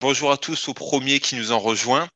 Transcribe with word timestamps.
Bonjour 0.00 0.32
à 0.32 0.38
tous 0.38 0.68
aux 0.68 0.72
premiers 0.72 1.20
qui 1.20 1.36
nous 1.36 1.52
ont 1.52 1.58
rejoints. 1.58 2.08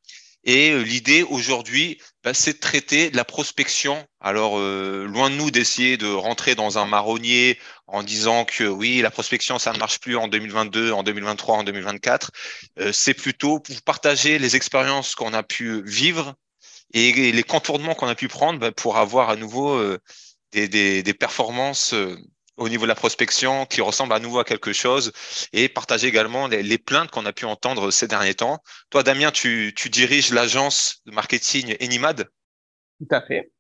Et 0.45 0.71
euh, 0.71 0.81
l'idée 0.81 1.23
aujourd'hui, 1.23 2.01
bah, 2.23 2.33
c'est 2.33 2.55
de 2.55 2.59
traiter 2.59 3.11
la 3.11 3.27
prospection. 3.27 4.07
Alors, 4.21 4.59
euh, 4.59 5.05
loin 5.07 5.29
de 5.29 5.35
nous 5.35 5.51
d'essayer 5.51 5.99
de 5.99 6.07
rentrer 6.07 6.55
dans 6.55 6.79
un 6.79 6.87
marronnier 6.87 7.59
en 7.87 8.03
disant 8.03 8.47
que 8.47 8.65
oui, 8.65 9.03
la 9.03 9.11
prospection, 9.11 9.59
ça 9.59 9.75
ne 9.75 9.79
marche 9.79 10.01
plus 10.01 10.17
en 10.17 10.29
2022, 10.29 10.93
en 10.93 11.03
2023, 11.03 11.59
en 11.59 11.63
2024. 11.63 12.31
Euh, 12.79 12.91
c'est 12.91 13.13
plutôt 13.13 13.61
pour 13.61 13.83
partager 13.83 14.39
les 14.39 14.57
expériences 14.57 15.15
qu'on 15.15 15.35
a 15.35 15.43
pu 15.43 15.83
vivre 15.85 16.35
et 16.95 17.33
les 17.33 17.43
contournements 17.43 17.95
qu'on 17.95 18.09
a 18.09 18.15
pu 18.15 18.29
prendre 18.29 18.59
bah, 18.59 18.73
pour 18.73 18.97
avoir 18.97 19.29
à 19.29 19.37
nouveau 19.37 19.79
des, 20.53 20.69
des, 20.69 21.03
des, 21.03 21.15
performances 21.15 21.95
au 22.57 22.69
niveau 22.69 22.85
de 22.85 22.89
la 22.89 22.95
prospection 22.95 23.67
qui 23.67 23.81
ressemble 23.81 24.13
à 24.13 24.21
nouveau 24.21 24.39
à 24.39 24.45
quelque 24.45 24.73
chose 24.73 25.13
et 25.53 25.69
partager 25.69 26.07
également 26.07 26.47
les, 26.47 26.79
plaintes 26.79 27.11
qu'on 27.11 27.27
a 27.27 27.33
pu 27.33 27.45
entendre 27.47 27.91
ces 27.91 28.07
derniers 28.07 28.35
temps. 28.35 28.59
Toi, 28.91 29.03
Damien, 29.03 29.31
tu, 29.31 29.73
tu 29.77 29.91
diriges 29.91 30.33
l'agence 30.33 31.03
de 31.07 31.13
marketing 31.13 31.77
Enimad? 31.81 32.29
Tout 33.01 33.09
à 33.11 33.21
fait. 33.23 33.51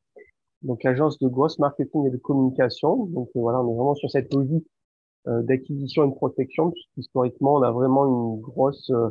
Donc, 0.62 0.84
agence 0.86 1.18
de 1.18 1.28
grosse 1.28 1.58
marketing 1.58 2.06
et 2.06 2.10
de 2.10 2.16
communication. 2.16 3.06
Donc, 3.06 3.28
euh, 3.36 3.40
voilà, 3.40 3.60
on 3.60 3.70
est 3.70 3.74
vraiment 3.74 3.94
sur 3.94 4.10
cette 4.10 4.32
logique 4.32 4.66
euh, 5.26 5.42
d'acquisition 5.42 6.04
et 6.04 6.08
de 6.08 6.14
protection, 6.14 6.70
puisqu'historiquement, 6.70 7.54
on 7.54 7.62
a 7.62 7.70
vraiment 7.70 8.06
une 8.06 8.40
grosse, 8.40 8.90
euh, 8.90 9.10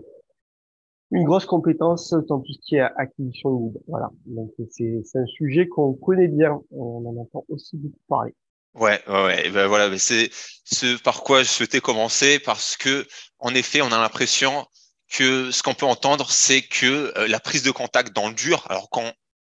une 1.11 1.25
grosse 1.25 1.45
compétence 1.45 2.11
dans 2.27 2.39
tout 2.39 2.53
ce 2.53 2.59
qui 2.59 2.75
est 2.75 2.81
acquisition 2.81 3.67
de. 3.67 3.79
Voilà. 3.87 4.11
Donc, 4.25 4.51
c'est 4.69 5.03
un 5.15 5.25
sujet 5.27 5.67
qu'on 5.67 5.93
connaît 5.93 6.27
bien. 6.27 6.59
On 6.71 7.05
en 7.05 7.17
entend 7.17 7.45
aussi 7.49 7.77
beaucoup 7.77 7.99
parler. 8.07 8.33
Ouais, 8.73 9.03
ouais, 9.07 9.49
ben 9.51 9.67
voilà, 9.67 9.95
c'est 9.99 10.31
ce 10.65 10.97
par 10.97 11.21
quoi 11.23 11.43
je 11.43 11.49
souhaitais 11.49 11.79
commencer 11.79 12.39
parce 12.39 12.75
que, 12.75 13.07
en 13.39 13.53
effet, 13.53 13.81
on 13.81 13.91
a 13.91 13.99
l'impression 13.99 14.65
que 15.09 15.51
ce 15.51 15.61
qu'on 15.61 15.75
peut 15.75 15.85
entendre, 15.85 16.31
c'est 16.31 16.63
que 16.63 17.13
euh, 17.17 17.27
la 17.27 17.39
prise 17.39 17.61
de 17.61 17.69
contact 17.71 18.13
dans 18.13 18.27
le 18.29 18.33
dur, 18.33 18.65
alors 18.69 18.89
quand 18.89 19.13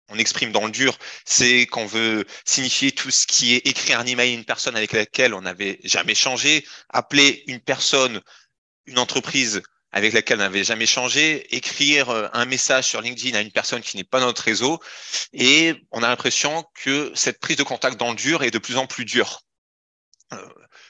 on 0.09 0.19
exprime 0.19 0.53
dans 0.53 0.65
le 0.67 0.71
dur, 0.71 0.97
c'est 1.25 1.67
qu'on 1.67 1.85
veut 1.87 2.25
signifier 2.47 2.93
tout 2.93 3.11
ce 3.11 3.27
qui 3.27 3.55
est 3.55 3.67
écrire 3.67 3.99
un 3.99 4.07
email 4.07 4.31
à 4.31 4.35
une 4.35 4.45
personne 4.45 4.77
avec 4.77 4.93
laquelle 4.93 5.35
on 5.35 5.43
n'avait 5.43 5.81
jamais 5.83 6.15
changé, 6.15 6.65
appeler 6.89 7.43
une 7.49 7.61
personne, 7.61 8.21
une 8.87 8.99
entreprise 8.99 9.63
avec 9.93 10.13
laquelle 10.13 10.39
on 10.39 10.43
n'avait 10.43 10.65
jamais 10.65 10.87
changé, 10.87 11.55
écrire 11.55 12.11
euh, 12.11 12.29
un 12.33 12.45
message 12.45 12.87
sur 12.87 13.01
LinkedIn 13.01 13.37
à 13.37 13.41
une 13.41 13.53
personne 13.53 13.81
qui 13.81 13.97
n'est 13.97 14.05
pas 14.05 14.21
notre 14.21 14.43
réseau. 14.43 14.81
Et 15.33 15.75
on 15.91 16.03
a 16.03 16.09
l'impression 16.09 16.65
que 16.75 17.11
cette 17.15 17.41
prise 17.41 17.57
de 17.57 17.63
contact 17.63 17.99
dans 17.99 18.11
le 18.11 18.17
dur 18.17 18.43
est 18.43 18.51
de 18.51 18.59
plus 18.59 18.77
en 18.77 18.87
plus 18.87 19.05
dure. 19.05 19.43
Euh, 20.33 20.37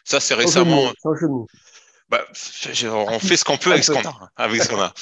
ça, 0.05 0.20
c'est 0.20 0.34
récemment. 0.34 0.92
Bah, 2.08 2.24
on 2.84 3.18
fait 3.18 3.36
ce 3.36 3.44
qu'on 3.44 3.58
peut 3.58 3.70
avec 3.70 3.84
ce 3.84 3.92
qu'on 3.92 4.02
a, 4.02 4.30
avec 4.36 4.62
ce 4.62 4.68
qu'on 4.68 4.80
a. 4.80 4.94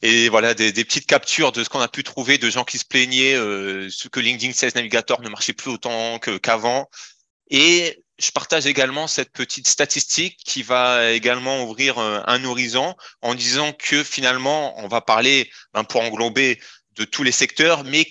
Et 0.00 0.28
voilà, 0.28 0.54
des, 0.54 0.70
des, 0.70 0.84
petites 0.84 1.06
captures 1.06 1.50
de 1.50 1.64
ce 1.64 1.68
qu'on 1.68 1.80
a 1.80 1.88
pu 1.88 2.04
trouver 2.04 2.38
de 2.38 2.48
gens 2.50 2.62
qui 2.62 2.78
se 2.78 2.84
plaignaient 2.84 3.34
euh, 3.34 3.88
que 4.12 4.20
LinkedIn 4.20 4.52
Sales 4.52 4.70
Navigator 4.76 5.20
ne 5.22 5.28
marchait 5.28 5.54
plus 5.54 5.72
autant 5.72 6.20
qu'avant. 6.20 6.88
Et 7.50 8.01
je 8.18 8.30
partage 8.30 8.66
également 8.66 9.06
cette 9.06 9.32
petite 9.32 9.68
statistique 9.68 10.38
qui 10.44 10.62
va 10.62 11.12
également 11.12 11.64
ouvrir 11.64 11.98
euh, 11.98 12.20
un 12.26 12.44
horizon 12.44 12.94
en 13.20 13.34
disant 13.34 13.72
que 13.72 14.04
finalement, 14.04 14.78
on 14.78 14.88
va 14.88 15.00
parler, 15.00 15.50
ben, 15.72 15.84
pour 15.84 16.02
englober 16.02 16.60
de 16.92 17.04
tous 17.04 17.22
les 17.22 17.32
secteurs, 17.32 17.84
mais 17.84 18.06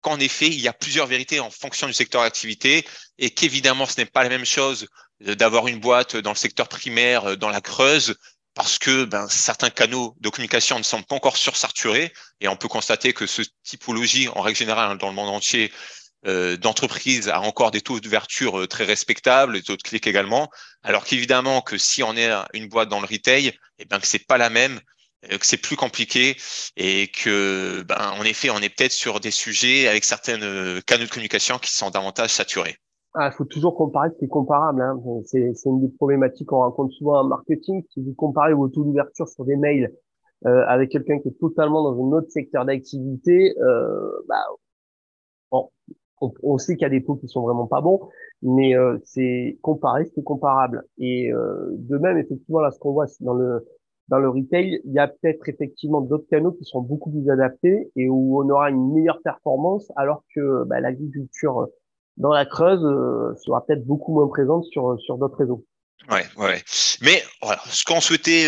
qu'en 0.00 0.18
effet, 0.18 0.48
il 0.48 0.60
y 0.60 0.68
a 0.68 0.72
plusieurs 0.72 1.06
vérités 1.06 1.40
en 1.40 1.50
fonction 1.50 1.86
du 1.86 1.92
secteur 1.92 2.22
d'activité 2.22 2.86
et 3.18 3.30
qu'évidemment, 3.30 3.86
ce 3.86 4.00
n'est 4.00 4.06
pas 4.06 4.22
la 4.22 4.28
même 4.28 4.44
chose 4.44 4.88
d'avoir 5.20 5.68
une 5.68 5.78
boîte 5.78 6.16
dans 6.16 6.32
le 6.32 6.36
secteur 6.36 6.68
primaire, 6.68 7.30
euh, 7.30 7.36
dans 7.36 7.50
la 7.50 7.60
Creuse, 7.60 8.16
parce 8.54 8.78
que 8.78 9.04
ben, 9.04 9.28
certains 9.28 9.70
canaux 9.70 10.14
de 10.20 10.28
communication 10.28 10.78
ne 10.78 10.82
sont 10.82 11.02
pas 11.02 11.14
encore 11.14 11.36
sursaturés 11.36 12.12
et 12.40 12.48
on 12.48 12.56
peut 12.56 12.68
constater 12.68 13.12
que 13.12 13.26
ce 13.26 13.42
typologie, 13.64 14.28
en 14.28 14.42
règle 14.42 14.58
générale, 14.58 14.98
dans 14.98 15.08
le 15.08 15.14
monde 15.14 15.30
entier, 15.30 15.72
euh, 16.26 16.56
d'entreprise 16.56 17.28
a 17.28 17.40
encore 17.40 17.70
des 17.70 17.80
taux 17.80 18.00
d'ouverture 18.00 18.60
euh, 18.60 18.66
très 18.66 18.84
respectables, 18.84 19.54
des 19.54 19.62
taux 19.62 19.76
de 19.76 19.82
clics 19.82 20.06
également, 20.06 20.48
alors 20.82 21.04
qu'évidemment 21.04 21.60
que 21.62 21.78
si 21.78 22.02
on 22.02 22.16
est 22.16 22.30
une 22.54 22.68
boîte 22.68 22.88
dans 22.88 23.00
le 23.00 23.06
retail, 23.06 23.52
eh 23.78 23.84
ben 23.84 23.98
que 23.98 24.06
c'est 24.06 24.26
pas 24.26 24.38
la 24.38 24.48
même, 24.48 24.78
euh, 25.32 25.38
que 25.38 25.46
c'est 25.46 25.56
plus 25.56 25.76
compliqué 25.76 26.36
et 26.76 27.08
que 27.08 27.82
ben 27.82 28.12
en 28.18 28.22
effet 28.22 28.50
on 28.50 28.58
est 28.58 28.68
peut-être 28.68 28.92
sur 28.92 29.18
des 29.18 29.32
sujets 29.32 29.88
avec 29.88 30.04
certaines 30.04 30.80
canaux 30.82 31.04
de 31.04 31.10
communication 31.10 31.58
qui 31.58 31.74
sont 31.74 31.90
davantage 31.90 32.30
saturés. 32.30 32.76
Ah, 33.14 33.28
il 33.30 33.36
faut 33.36 33.44
toujours 33.44 33.74
comparer 33.76 34.08
ce 34.10 34.18
qui 34.18 34.24
est 34.24 34.28
comparable. 34.28 34.80
Hein. 34.80 34.98
C'est, 35.26 35.52
c'est 35.54 35.68
une 35.68 35.82
des 35.82 35.92
problématiques 35.96 36.46
qu'on 36.46 36.62
rencontre 36.62 36.94
souvent 36.94 37.20
en 37.20 37.24
marketing. 37.24 37.82
Si 37.92 38.00
vous 38.00 38.14
comparez 38.14 38.54
vos 38.54 38.68
taux 38.68 38.84
d'ouverture 38.84 39.28
sur 39.28 39.44
des 39.44 39.56
mails 39.56 39.92
euh, 40.46 40.64
avec 40.66 40.90
quelqu'un 40.90 41.20
qui 41.20 41.28
est 41.28 41.38
totalement 41.38 41.82
dans 41.84 41.94
un 41.94 42.16
autre 42.16 42.30
secteur 42.30 42.64
d'activité, 42.64 43.54
euh, 43.60 44.10
bah, 44.28 44.42
on, 46.42 46.58
sait 46.58 46.76
qu'il 46.76 46.82
y 46.82 46.86
a 46.86 46.90
des 46.90 47.04
taux 47.04 47.16
qui 47.16 47.28
sont 47.28 47.42
vraiment 47.42 47.66
pas 47.66 47.80
bons, 47.80 48.00
mais 48.42 48.76
euh, 48.76 48.98
c'est 49.04 49.58
comparé, 49.62 50.10
c'est 50.14 50.24
comparable. 50.24 50.84
Et 50.98 51.32
euh, 51.32 51.68
de 51.72 51.98
même, 51.98 52.18
effectivement, 52.18 52.60
là, 52.60 52.70
ce 52.70 52.78
qu'on 52.78 52.92
voit 52.92 53.06
dans 53.20 53.34
le 53.34 53.66
dans 54.08 54.18
le 54.18 54.28
retail, 54.28 54.80
il 54.84 54.92
y 54.92 54.98
a 54.98 55.08
peut-être 55.08 55.48
effectivement 55.48 56.00
d'autres 56.00 56.26
canaux 56.28 56.52
qui 56.52 56.64
sont 56.64 56.82
beaucoup 56.82 57.10
plus 57.10 57.30
adaptés 57.30 57.90
et 57.96 58.08
où 58.08 58.42
on 58.42 58.48
aura 58.50 58.68
une 58.70 58.92
meilleure 58.92 59.20
performance, 59.22 59.90
alors 59.96 60.24
que 60.34 60.64
bah, 60.64 60.80
l'agriculture 60.80 61.68
dans 62.18 62.32
la 62.32 62.44
Creuse 62.44 62.84
euh, 62.84 63.34
sera 63.36 63.64
peut-être 63.64 63.86
beaucoup 63.86 64.12
moins 64.12 64.28
présente 64.28 64.64
sur 64.64 65.00
sur 65.00 65.18
d'autres 65.18 65.38
réseaux. 65.38 65.64
Ouais, 66.10 66.24
ouais. 66.36 66.58
Mais 67.00 67.22
voilà, 67.42 67.60
ce 67.66 67.84
qu'on 67.84 68.00
souhaitait 68.00 68.46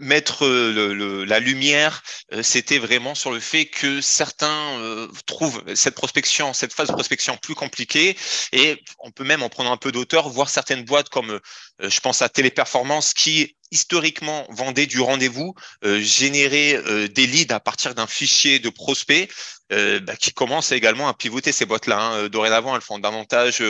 mettre 0.00 0.44
euh, 0.44 0.92
le, 0.94 1.24
la 1.24 1.40
lumière, 1.40 2.02
euh, 2.32 2.42
c'était 2.42 2.78
vraiment 2.78 3.14
sur 3.14 3.32
le 3.32 3.40
fait 3.40 3.66
que 3.66 4.00
certains 4.00 4.78
euh, 4.78 5.08
trouvent 5.26 5.62
cette 5.74 5.94
prospection, 5.94 6.52
cette 6.52 6.72
phase 6.72 6.88
de 6.88 6.92
prospection 6.92 7.36
plus 7.36 7.54
compliquée, 7.54 8.16
et 8.52 8.82
on 8.98 9.10
peut 9.10 9.24
même 9.24 9.42
en 9.42 9.48
prendre 9.48 9.70
un 9.70 9.76
peu 9.76 9.92
d'auteur 9.92 10.28
voir 10.28 10.50
certaines 10.50 10.84
boîtes 10.84 11.08
comme, 11.08 11.40
je 11.80 12.00
pense 12.00 12.22
à 12.22 12.28
Téléperformance, 12.28 13.14
qui 13.14 13.56
historiquement 13.70 14.46
vendaient 14.50 14.86
du 14.86 15.00
rendez-vous, 15.00 15.54
générer 15.82 17.08
des 17.08 17.26
leads 17.26 17.54
à 17.54 17.60
partir 17.60 17.94
d'un 17.94 18.06
fichier 18.06 18.58
de 18.58 18.70
prospects. 18.70 19.30
Bah, 19.70 20.16
qui 20.16 20.32
commencent 20.32 20.72
également 20.72 21.08
à 21.08 21.14
pivoter 21.14 21.52
ces 21.52 21.66
boîtes-là. 21.66 22.00
Hein. 22.00 22.28
Dorénavant, 22.30 22.74
elles 22.74 22.80
font 22.80 22.98
davantage, 22.98 23.62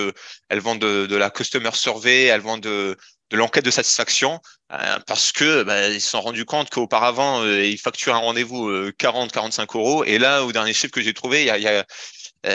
elles 0.49 0.61
vendent 0.61 0.79
de, 0.79 1.07
de, 1.07 1.17
la 1.17 1.29
customer 1.29 1.73
survey, 1.75 2.27
elles 2.27 2.41
vendent 2.41 2.63
de, 2.63 2.97
de 3.31 3.37
l'enquête 3.37 3.65
de 3.65 3.71
satisfaction 3.71 4.41
euh, 4.73 4.99
parce 5.07 5.33
que 5.33 5.63
bah, 5.63 5.89
ils 5.89 6.01
se 6.01 6.11
sont 6.11 6.21
rendus 6.21 6.45
compte 6.45 6.71
qu'auparavant 6.71 7.43
euh, 7.43 7.65
ils 7.65 7.79
facturaient 7.79 8.17
un 8.17 8.21
rendez-vous 8.21 8.71
40-45 8.93 9.61
euh, 9.61 9.67
euros 9.75 10.05
et 10.05 10.19
là 10.19 10.45
au 10.45 10.53
dernier 10.53 10.73
chiffre 10.73 10.93
que 10.93 11.01
j'ai 11.01 11.15
trouvé 11.15 11.43
il 11.43 11.47
y 11.47 11.51
a, 11.51 11.59
il 11.59 11.65
y 11.65 11.69
a 11.69 11.85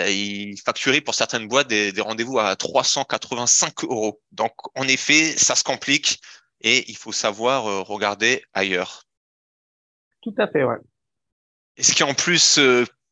ils 0.10 0.56
facturaient 0.66 1.02
pour 1.02 1.14
certaines 1.14 1.48
boîtes 1.48 1.68
des, 1.68 1.92
des, 1.92 2.02
rendez-vous 2.02 2.40
à 2.40 2.56
385 2.56 3.84
euros. 3.84 4.22
Donc 4.32 4.54
en 4.76 4.88
effet 4.88 5.36
ça 5.38 5.56
se 5.56 5.64
complique 5.64 6.22
et 6.62 6.90
il 6.90 6.96
faut 6.96 7.12
savoir 7.12 7.86
regarder 7.86 8.44
ailleurs. 8.54 9.04
Tout 10.22 10.34
à 10.38 10.48
fait, 10.48 10.64
ouais. 10.64 10.78
Et 11.76 11.84
ce 11.84 11.94
qui 11.94 12.04
en 12.04 12.14
plus 12.14 12.60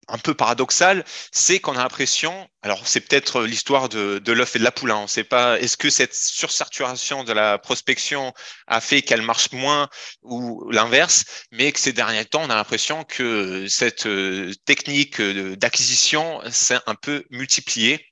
un 0.07 0.17
peu 0.17 0.33
paradoxal, 0.33 1.03
c'est 1.31 1.59
qu'on 1.59 1.73
a 1.73 1.83
l'impression, 1.83 2.47
alors 2.61 2.85
c'est 2.87 3.01
peut-être 3.01 3.43
l'histoire 3.43 3.89
de, 3.89 4.19
de 4.19 4.31
l'œuf 4.31 4.55
et 4.55 4.59
de 4.59 4.63
la 4.63 4.71
poule, 4.71 4.91
hein, 4.91 4.97
on 4.97 5.03
ne 5.03 5.07
sait 5.07 5.23
pas, 5.23 5.59
est-ce 5.59 5.77
que 5.77 5.89
cette 5.89 6.13
sursaturation 6.13 7.23
de 7.23 7.33
la 7.33 7.57
prospection 7.57 8.33
a 8.67 8.81
fait 8.81 9.01
qu'elle 9.01 9.21
marche 9.21 9.51
moins 9.51 9.89
ou 10.23 10.69
l'inverse, 10.71 11.45
mais 11.51 11.71
que 11.71 11.79
ces 11.79 11.93
derniers 11.93 12.25
temps, 12.25 12.41
on 12.43 12.49
a 12.49 12.55
l'impression 12.55 13.03
que 13.03 13.67
cette 13.67 14.05
euh, 14.05 14.51
technique 14.65 15.21
d'acquisition 15.21 16.39
s'est 16.49 16.79
un 16.87 16.95
peu 16.95 17.23
multipliée. 17.29 18.05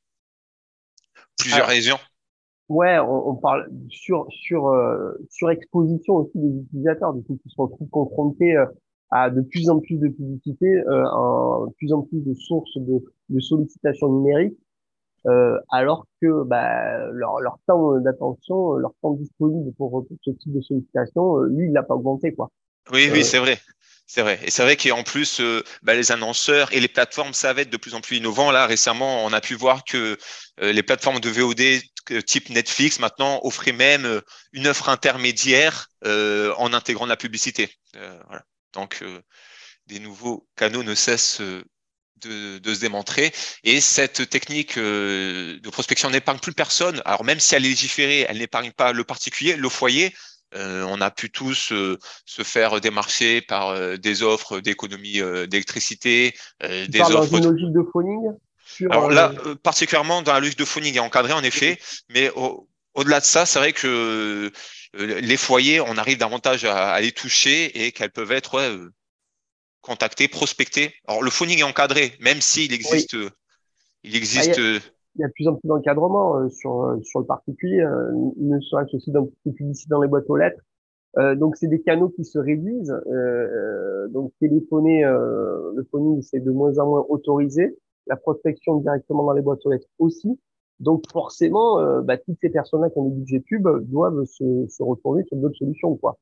Plusieurs 1.38 1.68
régions. 1.68 2.00
Ouais, 2.70 3.00
on, 3.00 3.36
parle 3.36 3.68
sur 3.90 4.28
sur 4.30 4.68
euh, 4.68 5.14
sur 5.32 5.50
exposition 5.50 6.16
aussi 6.16 6.34
des 6.36 6.62
utilisateurs, 6.62 7.16
du 7.16 7.24
coup, 7.24 7.40
qui 7.42 7.50
se 7.50 7.56
retrouvent 7.60 7.90
confrontés 7.90 8.56
euh, 8.56 8.68
à 9.12 9.30
de 9.30 9.42
plus 9.42 9.70
en 9.70 9.80
plus 9.80 9.98
de 9.98 10.08
publicité, 10.08 10.68
euh, 10.68 11.04
de 11.68 11.74
plus 11.78 11.94
en 11.94 12.02
plus 12.04 12.20
de 12.22 12.34
sources 12.34 12.78
de, 12.78 13.04
de 13.30 13.40
sollicitations 13.40 14.10
numériques, 14.10 14.58
euh, 15.26 15.60
alors 15.72 16.06
que 16.22 16.44
bah, 16.44 17.12
leur, 17.12 17.40
leur 17.40 17.58
temps 17.68 18.00
d'attention, 18.00 18.74
leur 18.74 18.94
temps 19.02 19.12
disponible 19.12 19.74
pour, 19.78 20.06
ce 20.24 20.32
type 20.32 20.54
de 20.54 20.62
sollicitation, 20.62 21.40
euh, 21.40 21.48
lui, 21.50 21.66
il 21.66 21.72
n'a 21.72 21.84
pas 21.84 21.96
augmenté. 21.96 22.34
quoi. 22.34 22.50
Oui, 22.92 23.10
oui, 23.12 23.20
euh, 23.20 23.24
c'est 23.24 23.40
vrai. 23.40 23.60
C'est 24.08 24.22
vrai. 24.22 24.40
Et 24.44 24.50
c'est 24.50 24.64
vrai 24.64 24.76
qu'en 24.76 25.04
plus, 25.04 25.40
euh, 25.40 25.62
bah, 25.84 25.94
les 25.94 26.12
annonceurs 26.12 26.74
et 26.74 26.80
les 26.80 26.88
plateformes 26.88 27.34
savent 27.34 27.60
être 27.60 27.70
de 27.70 27.78
plus 27.78 27.94
en 27.94 28.02
plus 28.02 28.18
innovants. 28.18 28.50
Là, 28.50 28.66
récemment, 28.66 29.26
on 29.26 29.34
a 29.34 29.42
pu 29.42 29.54
voir 29.56 29.84
que 29.84 30.18
les 30.62 30.84
plateformes 30.84 31.20
de 31.20 31.30
VOD 31.30 32.24
type 32.26 32.50
Netflix 32.50 33.00
maintenant 33.00 33.40
offraient 33.44 33.72
même 33.72 34.22
une 34.52 34.68
offre 34.68 34.90
intermédiaire 34.90 35.90
en 36.04 36.74
intégrant 36.74 37.06
de 37.06 37.12
la 37.12 37.18
publicité. 37.18 37.70
voilà. 37.94 38.44
Donc, 38.74 39.00
euh, 39.02 39.22
des 39.88 40.00
nouveaux 40.00 40.48
canaux 40.56 40.84
ne 40.84 40.96
cessent 40.96 41.42
euh, 41.42 41.64
de, 42.18 42.74
se 42.74 42.80
démontrer. 42.80 43.32
Et 43.64 43.82
cette 43.82 44.30
technique 44.30 44.78
euh, 44.78 45.60
de 45.60 45.70
prospection 45.70 46.10
n'épargne 46.10 46.40
plus 46.40 46.54
personne. 46.54 47.02
Alors, 47.06 47.24
même 47.24 47.40
si 47.40 47.56
elle 47.56 47.66
est 47.66 47.70
légiférée, 47.70 48.26
elle 48.28 48.38
n'épargne 48.38 48.72
pas 48.72 48.92
le 48.94 49.04
particulier, 49.04 49.56
le 49.56 49.70
foyer. 49.70 50.14
on 50.54 51.00
a 51.02 51.12
pu 51.12 51.30
tous 51.30 51.72
se 52.26 52.44
faire 52.44 52.82
démarcher 52.82 53.42
par 53.42 53.98
des 54.00 54.24
offres 54.24 54.60
d'économie 54.60 55.22
d'électricité, 55.48 56.34
des 56.62 57.02
offres. 57.02 57.28
Dans 57.28 57.38
une 57.38 57.52
logique 57.52 57.72
de 57.72 57.84
phoning 57.94 58.32
Alors 58.90 59.10
là, 59.12 59.32
particulièrement 59.62 60.24
dans 60.24 60.34
la 60.34 60.40
logique 60.40 60.58
de 60.58 60.66
phoning 60.66 60.96
est 60.96 61.00
encadré 61.00 61.34
en 61.34 61.44
effet, 61.44 61.80
mais 62.10 62.32
au-delà 62.96 63.20
de 63.20 63.26
ça, 63.26 63.46
c'est 63.46 63.60
vrai 63.60 63.74
que 63.74 64.52
les 64.94 65.38
foyers, 65.38 65.82
on 65.82 65.98
arrive 65.98 66.18
davantage 66.18 66.66
à, 66.66 67.00
les 67.00 67.12
toucher 67.12 67.86
et 67.86 67.92
qu'elles 67.92 68.12
peuvent 68.12 68.32
être 68.32 68.90
contactées, 69.82 70.28
prospectées. 70.28 70.94
Alors 71.08 71.22
le 71.22 71.30
phoning 71.30 71.60
est 71.60 71.64
encadré, 71.64 72.14
même 72.22 72.42
s'il 72.42 72.74
existe, 72.74 73.16
il 74.04 74.16
existe. 74.16 74.60
Ah, 74.60 74.80
il 75.16 75.22
y 75.22 75.24
a 75.24 75.28
de 75.28 75.34
plus 75.34 75.48
en 75.48 75.56
plus 75.56 75.68
d'encadrement 75.68 76.38
euh, 76.38 76.50
sur, 76.50 76.84
euh, 76.84 77.02
sur 77.02 77.20
le 77.20 77.26
particulier, 77.26 77.82
euh, 77.82 78.12
ne 78.38 78.60
serait-ce 78.62 78.96
aussi 78.96 79.12
dans 79.12 79.30
les 79.46 79.52
publicités 79.52 79.90
dans 79.90 80.02
les 80.02 80.08
boîtes 80.08 80.30
aux 80.30 80.38
lettres. 80.38 80.62
Euh, 81.18 81.36
donc 81.36 81.58
c'est 81.58 81.68
des 81.68 81.82
canaux 81.82 82.10
qui 82.10 82.24
se 82.24 82.38
réduisent. 82.38 82.96
Euh, 83.08 84.08
donc 84.10 84.32
téléphoner, 84.40 85.04
euh, 85.04 85.72
le 85.76 85.84
phoning 85.92 86.22
c'est 86.22 86.40
de 86.40 86.52
moins 86.52 86.78
en 86.78 86.88
moins 86.88 87.06
autorisé. 87.10 87.78
La 88.08 88.16
prospection 88.16 88.78
directement 88.78 89.24
dans 89.24 89.34
les 89.34 89.42
boîtes 89.42 89.66
aux 89.66 89.72
lettres 89.72 89.88
aussi. 89.98 90.40
Donc 90.80 91.04
forcément, 91.12 92.02
bah, 92.02 92.18
toutes 92.18 92.38
ces 92.42 92.50
personnes-là 92.50 92.90
qui 92.90 92.98
ont 92.98 93.10
des 93.10 93.16
budgets 93.16 93.40
pub 93.42 93.68
doivent 93.90 94.24
se, 94.26 94.68
se 94.70 94.82
retourner 94.82 95.24
sur 95.26 95.38
d'autres 95.38 95.58
solutions, 95.58 95.96
quoi. 95.98 96.18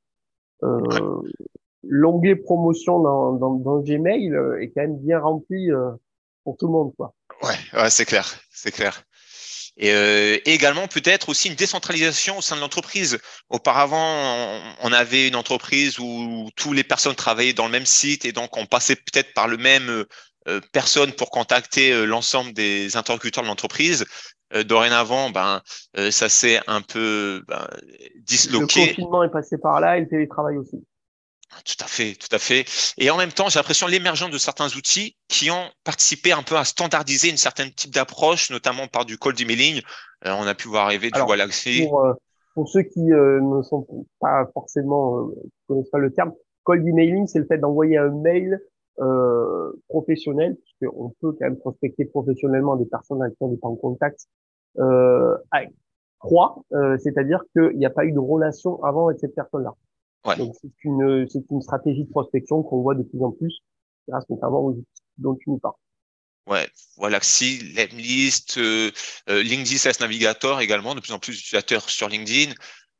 L'onglet 1.83 2.35
promotion 2.35 2.99
dans, 2.99 3.33
dans, 3.33 3.53
dans, 3.53 3.79
Gmail 3.79 4.35
est 4.59 4.69
quand 4.69 4.81
même 4.81 4.97
bien 4.97 5.19
rempli 5.19 5.69
pour 6.43 6.57
tout 6.57 6.65
le 6.65 6.71
monde, 6.71 6.93
quoi. 6.97 7.13
Ouais, 7.43 7.79
ouais 7.79 7.89
c'est 7.89 8.05
clair, 8.05 8.25
c'est 8.49 8.71
clair. 8.71 9.03
Et, 9.77 9.91
euh, 9.91 10.39
également 10.45 10.87
peut-être 10.87 11.29
aussi 11.29 11.49
une 11.49 11.55
décentralisation 11.55 12.39
au 12.39 12.41
sein 12.41 12.55
de 12.55 12.61
l'entreprise. 12.61 13.19
Auparavant, 13.49 14.59
on, 14.81 14.91
avait 14.91 15.27
une 15.27 15.35
entreprise 15.35 15.99
où 15.99 16.49
tous 16.55 16.73
les 16.73 16.83
personnes 16.83 17.15
travaillaient 17.15 17.53
dans 17.53 17.65
le 17.65 17.71
même 17.71 17.85
site 17.85 18.25
et 18.25 18.31
donc 18.31 18.57
on 18.57 18.65
passait 18.65 18.95
peut-être 18.95 19.33
par 19.33 19.47
le 19.47 19.57
même 19.57 20.05
euh, 20.47 20.61
personne 20.71 21.11
pour 21.13 21.29
contacter 21.29 21.91
euh, 21.91 22.05
l'ensemble 22.05 22.53
des 22.53 22.97
interlocuteurs 22.97 23.43
de 23.43 23.49
l'entreprise. 23.49 24.05
Euh, 24.53 24.63
dorénavant, 24.63 25.29
ben, 25.29 25.61
euh, 25.97 26.09
ça 26.09 26.29
s'est 26.29 26.59
un 26.67 26.81
peu 26.81 27.43
ben, 27.47 27.67
disloqué. 28.21 28.81
Le 28.81 28.87
confinement 28.87 29.23
est 29.23 29.31
passé 29.31 29.57
par 29.57 29.81
là 29.81 29.97
et 29.97 30.01
le 30.01 30.07
télétravail 30.07 30.57
aussi. 30.57 30.81
Tout 31.65 31.83
à 31.83 31.87
fait, 31.87 32.15
tout 32.15 32.33
à 32.33 32.39
fait. 32.39 32.65
Et 32.97 33.09
en 33.09 33.17
même 33.17 33.31
temps, 33.31 33.49
j'ai 33.49 33.59
l'impression 33.59 33.87
l'émergence 33.87 34.31
de 34.31 34.37
certains 34.37 34.67
outils 34.75 35.15
qui 35.27 35.49
ont 35.49 35.69
participé 35.83 36.31
un 36.31 36.43
peu 36.43 36.57
à 36.57 36.65
standardiser 36.65 37.29
une 37.29 37.37
certaine 37.37 37.71
type 37.71 37.93
d'approche, 37.93 38.49
notamment 38.49 38.87
par 38.87 39.05
du 39.05 39.17
cold 39.17 39.39
emailing. 39.39 39.81
Euh, 40.25 40.35
on 40.37 40.45
a 40.45 40.53
pu 40.55 40.67
voir 40.67 40.85
arriver 40.85 41.09
du 41.09 41.19
Galaxy. 41.25 41.85
Pour, 41.87 42.05
euh, 42.05 42.13
pour 42.53 42.69
ceux 42.69 42.83
qui 42.83 43.11
euh, 43.11 43.39
ne 43.41 43.61
sont 43.63 43.87
pas 44.19 44.45
forcément 44.53 45.29
connaissent 45.67 45.89
pas 45.89 45.99
le 45.99 46.11
terme, 46.11 46.33
cold 46.63 46.85
emailing, 46.85 47.27
c'est 47.27 47.39
le 47.39 47.45
fait 47.45 47.57
d'envoyer 47.57 47.97
un 47.97 48.09
mail 48.09 48.59
professionnel, 49.87 50.57
puisqu'on 50.57 51.13
peut 51.21 51.31
quand 51.33 51.45
même 51.45 51.57
prospecter 51.57 52.05
professionnellement 52.05 52.75
des 52.75 52.85
personnes 52.85 53.21
avec 53.21 53.35
qui 53.35 53.43
on 53.43 53.49
n'est 53.49 53.57
pas 53.57 53.67
en 53.67 53.75
contact, 53.75 54.27
à 54.79 55.61
trois, 56.19 56.63
c'est-à-dire 56.99 57.43
qu'il 57.53 57.77
n'y 57.77 57.85
a 57.85 57.89
pas 57.89 58.05
eu 58.05 58.11
de 58.11 58.19
relation 58.19 58.83
avant 58.83 59.07
avec 59.07 59.19
cette 59.19 59.35
personne-là. 59.35 59.73
Donc 60.37 60.55
c'est 60.61 60.71
une 60.83 61.27
c'est 61.29 61.45
une 61.51 61.61
stratégie 61.61 62.03
de 62.03 62.09
prospection 62.09 62.63
qu'on 62.63 62.81
voit 62.81 62.95
de 62.95 63.03
plus 63.03 63.21
en 63.23 63.31
plus 63.31 63.61
grâce 64.07 64.27
notamment 64.29 64.61
aux 64.61 64.71
outils 64.71 65.03
dont 65.17 65.35
tu 65.35 65.49
nous 65.49 65.59
parles. 65.59 65.75
Ouais, 66.47 66.69
voilà, 66.95 67.19
si 67.21 67.59
Lemlist, 67.73 68.57
euh, 68.57 68.89
euh, 69.29 69.43
LinkedIn 69.43 69.77
Sales 69.77 69.95
Navigator 69.99 70.61
également, 70.61 70.95
de 70.95 71.01
plus 71.01 71.11
en 71.11 71.19
plus 71.19 71.33
d'utilisateurs 71.33 71.89
sur 71.89 72.07
LinkedIn, 72.07 72.53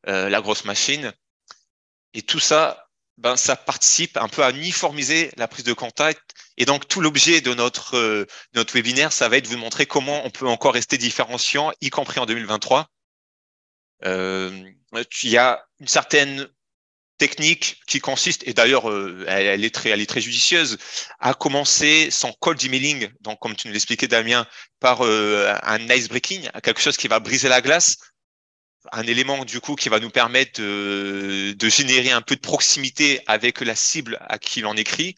euh, 0.10 0.28
la 0.28 0.42
grosse 0.42 0.66
machine. 0.66 1.14
Et 2.14 2.24
tout 2.24 2.40
ça, 2.40 2.87
ben, 3.18 3.36
ça 3.36 3.56
participe 3.56 4.18
un 4.18 4.28
peu 4.28 4.44
à 4.44 4.52
uniformiser 4.52 5.32
la 5.38 5.48
prise 5.48 5.66
de 5.66 5.74
contact. 5.74 6.22
Et 6.58 6.66
donc, 6.66 6.88
tout 6.88 7.02
l'objet 7.02 7.42
de 7.42 7.54
notre, 7.54 7.98
euh, 7.98 8.26
notre 8.54 8.74
webinaire, 8.74 9.12
ça 9.12 9.30
va 9.30 9.38
être 9.38 9.46
de 9.46 9.50
vous 9.50 9.58
montrer 9.58 9.86
comment 9.86 10.26
on 10.26 10.30
peut 10.30 10.48
encore 10.48 10.74
rester 10.74 10.98
différenciant, 10.98 11.72
y 11.82 11.90
compris 11.90 12.20
en 12.20 12.26
2023. 12.26 12.88
Euh, 14.06 14.52
il 15.24 15.30
y 15.30 15.38
a 15.38 15.66
une 15.80 15.88
certaine 15.88 16.48
technique 17.18 17.82
qui 17.88 18.00
consiste, 18.00 18.48
et 18.48 18.54
d'ailleurs 18.54 18.90
euh, 18.90 19.26
elle, 19.28 19.66
est 19.66 19.74
très, 19.74 19.90
elle 19.90 20.02
est 20.02 20.10
très 20.10 20.22
judicieuse, 20.22 20.78
à 21.20 21.34
commencer 21.34 22.10
son 22.12 22.32
cold 22.34 22.64
emailing, 22.64 23.10
donc 23.22 23.40
comme 23.40 23.56
tu 23.56 23.68
nous 23.68 23.74
l'expliquais 23.74 24.08
Damien, 24.08 24.46
par 24.80 25.04
euh, 25.04 25.54
un 25.64 25.80
ice 25.90 26.10
breaking, 26.10 26.50
quelque 26.64 26.80
chose 26.80 26.98
qui 26.98 27.08
va 27.08 27.20
briser 27.20 27.50
la 27.50 27.62
glace, 27.62 27.98
un 28.92 29.04
élément 29.04 29.44
du 29.46 29.60
coup 29.60 29.76
qui 29.76 29.90
va 29.90 30.00
nous 30.00 30.10
permettre 30.10 30.62
de, 30.62 31.70
générer 31.70 32.12
un 32.12 32.22
peu 32.22 32.36
de 32.36 32.42
proximité 32.42 33.22
avec 33.28 33.62
la 33.62 33.76
cible 33.76 34.18
à 34.22 34.38
qui 34.38 34.62
l'on 34.62 34.74
écrit. 34.74 35.16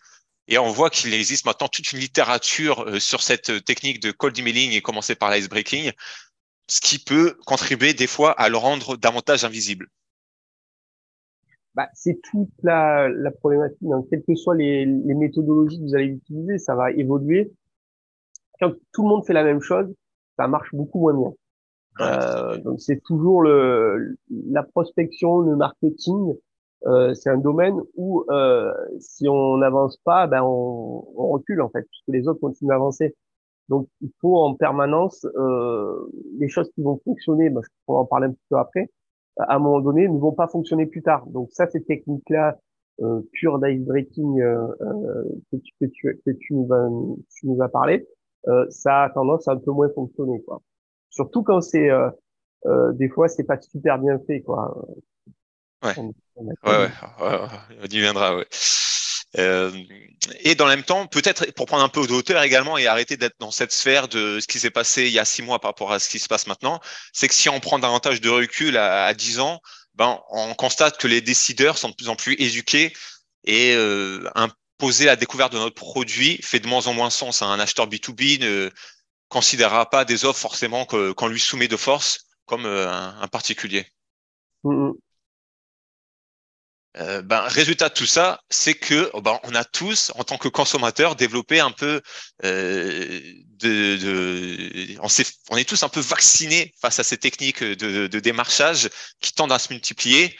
Et 0.47 0.57
on 0.57 0.71
voit 0.71 0.89
qu'il 0.89 1.13
existe 1.13 1.45
maintenant 1.45 1.67
toute 1.67 1.91
une 1.91 1.99
littérature 1.99 2.81
euh, 2.81 2.99
sur 2.99 3.21
cette 3.21 3.63
technique 3.65 3.99
de 3.99 4.11
cold 4.11 4.37
emailing 4.39 4.71
et 4.71 4.81
commencer 4.81 5.13
par 5.13 5.29
l'ice 5.29 5.47
breaking, 5.47 5.91
ce 6.67 6.81
qui 6.81 6.97
peut 6.97 7.37
contribuer 7.45 7.93
des 7.93 8.07
fois 8.07 8.31
à 8.31 8.49
le 8.49 8.57
rendre 8.57 8.97
davantage 8.97 9.43
invisible 9.43 9.87
bah, 11.75 11.87
c'est 11.93 12.19
toute 12.31 12.49
la, 12.63 13.09
problématique. 13.39 13.77
Quelles 14.09 14.23
que 14.23 14.35
soient 14.35 14.55
les 14.55 14.85
méthodologies 14.85 15.77
que 15.77 15.83
vous 15.83 15.95
allez 15.95 16.07
utiliser, 16.07 16.57
ça 16.57 16.75
va 16.75 16.91
évoluer. 16.91 17.53
Quand 18.59 18.73
tout 18.91 19.03
le 19.03 19.07
monde 19.07 19.25
fait 19.25 19.33
la 19.33 19.45
même 19.45 19.61
chose, 19.61 19.87
ça 20.35 20.47
marche 20.47 20.73
beaucoup 20.73 20.99
moins 20.99 21.13
bien. 21.13 21.33
Euh, 22.01 22.57
donc 22.59 22.79
c'est 22.79 23.01
toujours 23.03 23.41
le, 23.41 24.17
la 24.29 24.63
prospection, 24.63 25.39
le 25.39 25.55
marketing. 25.55 26.33
Euh, 26.85 27.13
c'est 27.13 27.29
un 27.29 27.37
domaine 27.37 27.75
où 27.95 28.23
euh, 28.31 28.71
si 28.99 29.27
on 29.27 29.57
n'avance 29.57 29.97
pas, 30.05 30.27
ben 30.27 30.41
on, 30.43 31.05
on, 31.15 31.27
recule 31.27 31.61
en 31.61 31.69
fait, 31.69 31.81
puisque 31.81 32.07
les 32.07 32.27
autres 32.27 32.39
continuent 32.39 32.69
d'avancer. 32.69 33.15
Donc 33.67 33.87
il 34.01 34.11
faut 34.21 34.37
en 34.37 34.55
permanence 34.55 35.25
euh, 35.35 36.09
les 36.39 36.47
choses 36.47 36.71
qui 36.73 36.81
vont 36.81 37.01
fonctionner. 37.03 37.49
Ben, 37.49 37.61
je 37.63 37.69
pourrais 37.85 37.99
en 37.99 38.05
parler 38.05 38.27
un 38.27 38.31
petit 38.31 38.45
peu 38.49 38.57
après 38.57 38.89
à 39.39 39.55
un 39.55 39.59
moment 39.59 39.79
donné, 39.79 40.07
ne 40.07 40.19
vont 40.19 40.33
pas 40.33 40.47
fonctionner 40.47 40.85
plus 40.85 41.01
tard. 41.01 41.25
Donc 41.27 41.49
ça, 41.51 41.67
ces 41.67 41.83
techniques-là, 41.83 42.57
euh, 43.01 43.21
pure 43.31 43.59
dice 43.59 43.81
breaking 43.85 44.41
euh, 44.41 44.67
que, 45.51 45.57
tu, 45.57 45.73
que, 45.79 45.85
tu, 45.85 46.21
que 46.25 46.31
tu, 46.31 46.53
nous 46.53 46.67
vas, 46.67 46.89
tu 47.29 47.47
nous 47.47 47.61
as 47.61 47.69
parlé, 47.69 48.05
euh, 48.47 48.65
ça 48.69 49.03
a 49.03 49.09
tendance 49.09 49.47
à 49.47 49.53
un 49.53 49.57
peu 49.57 49.71
moins 49.71 49.89
fonctionner. 49.89 50.41
Quoi. 50.41 50.61
Surtout 51.09 51.43
quand 51.43 51.61
c'est 51.61 51.89
euh, 51.89 52.09
euh, 52.65 52.91
des 52.93 53.09
fois 53.09 53.27
c'est 53.27 53.43
pas 53.43 53.59
super 53.61 53.97
bien 53.99 54.19
fait. 54.27 54.41
Quoi. 54.41 54.75
Ouais. 55.83 55.95
ouais, 55.97 56.51
ouais, 56.65 56.89
ouais, 57.21 57.47
on 57.81 57.85
y 57.85 57.99
viendra. 57.99 58.35
Ouais. 58.35 58.47
Euh, 59.37 59.71
et 60.39 60.55
dans 60.55 60.65
le 60.65 60.71
même 60.71 60.83
temps, 60.83 61.05
peut-être 61.05 61.51
pour 61.53 61.67
prendre 61.67 61.83
un 61.83 61.89
peu 61.89 62.05
de 62.07 62.13
hauteur 62.13 62.41
également 62.41 62.77
et 62.77 62.87
arrêter 62.87 63.15
d'être 63.15 63.35
dans 63.39 63.51
cette 63.51 63.71
sphère 63.71 64.07
de 64.07 64.39
ce 64.39 64.47
qui 64.47 64.59
s'est 64.59 64.71
passé 64.71 65.05
il 65.05 65.11
y 65.11 65.19
a 65.19 65.25
six 65.25 65.43
mois 65.43 65.59
par 65.59 65.69
rapport 65.69 65.91
à 65.91 65.99
ce 65.99 66.09
qui 66.09 66.17
se 66.17 66.27
passe 66.27 66.47
maintenant, 66.47 66.79
c'est 67.13 67.27
que 67.27 67.35
si 67.35 67.47
on 67.47 67.59
prend 67.59 67.77
davantage 67.77 68.21
de 68.21 68.29
recul 68.29 68.75
à, 68.75 69.05
à 69.05 69.13
10 69.13 69.39
ans, 69.39 69.61
ben, 69.93 70.19
on 70.29 70.53
constate 70.55 70.97
que 70.97 71.07
les 71.07 71.21
décideurs 71.21 71.77
sont 71.77 71.89
de 71.89 71.95
plus 71.95 72.09
en 72.09 72.15
plus 72.15 72.33
éduqués 72.39 72.93
et 73.43 73.73
euh, 73.75 74.29
imposer 74.35 75.05
la 75.05 75.15
découverte 75.15 75.53
de 75.53 75.57
notre 75.57 75.75
produit 75.75 76.39
fait 76.41 76.59
de 76.59 76.67
moins 76.67 76.87
en 76.87 76.93
moins 76.93 77.09
sens. 77.09 77.41
Un 77.41 77.59
acheteur 77.59 77.87
B2B 77.87 78.39
ne 78.39 78.71
considérera 79.29 79.89
pas 79.89 80.05
des 80.05 80.25
offres 80.25 80.39
forcément 80.39 80.85
qu'on 80.85 81.27
lui 81.27 81.39
soumet 81.39 81.67
de 81.67 81.77
force 81.77 82.25
comme 82.45 82.65
euh, 82.65 82.89
un, 82.89 83.27
particulier. 83.27 83.87
Mm, 84.63 84.87
mm. 84.87 84.93
Euh, 86.97 87.21
ben, 87.21 87.41
résultat 87.41 87.89
de 87.89 87.93
tout 87.93 88.07
ça, 88.07 88.41
c'est 88.49 88.73
que 88.73 89.11
oh, 89.13 89.21
ben, 89.21 89.39
on 89.43 89.53
a 89.53 89.63
tous, 89.63 90.11
en 90.15 90.23
tant 90.23 90.39
que 90.39 90.47
consommateurs, 90.47 91.15
développé 91.15 91.59
un 91.59 91.69
peu 91.69 92.01
euh, 92.43 93.21
de, 93.59 93.95
de 93.97 94.97
on, 94.99 95.07
on, 95.51 95.57
est 95.57 95.69
tous 95.69 95.83
un 95.83 95.89
peu 95.89 95.99
vaccinés 95.99 96.73
face 96.81 96.97
à 96.99 97.03
ces 97.03 97.17
techniques 97.17 97.63
de, 97.63 98.07
de 98.07 98.19
démarchage 98.19 98.89
qui 99.21 99.33
tendent 99.33 99.51
à 99.51 99.59
se 99.59 99.71
multiplier. 99.71 100.35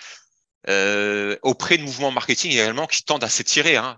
Euh, 0.68 1.38
auprès 1.42 1.78
de 1.78 1.84
mouvements 1.84 2.12
marketing 2.12 2.52
également 2.52 2.86
qui 2.86 3.04
tendent 3.04 3.24
à 3.24 3.30
s'étirer. 3.30 3.78
Hein. 3.78 3.98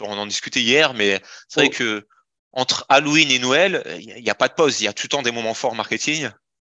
On 0.00 0.16
en 0.16 0.26
discutait 0.26 0.62
hier, 0.62 0.94
mais 0.94 1.20
c'est 1.48 1.60
vrai 1.60 1.70
oh. 1.70 1.76
que 1.76 2.06
entre 2.52 2.86
Halloween 2.88 3.30
et 3.30 3.38
Noël, 3.38 3.82
il 4.00 4.22
n'y 4.22 4.30
a, 4.30 4.34
pas 4.34 4.48
de 4.48 4.54
pause. 4.54 4.80
Il 4.80 4.84
y 4.84 4.88
a 4.88 4.92
tout 4.92 5.06
le 5.06 5.16
temps 5.16 5.22
des 5.22 5.32
moments 5.32 5.54
forts 5.54 5.74
marketing. 5.74 6.28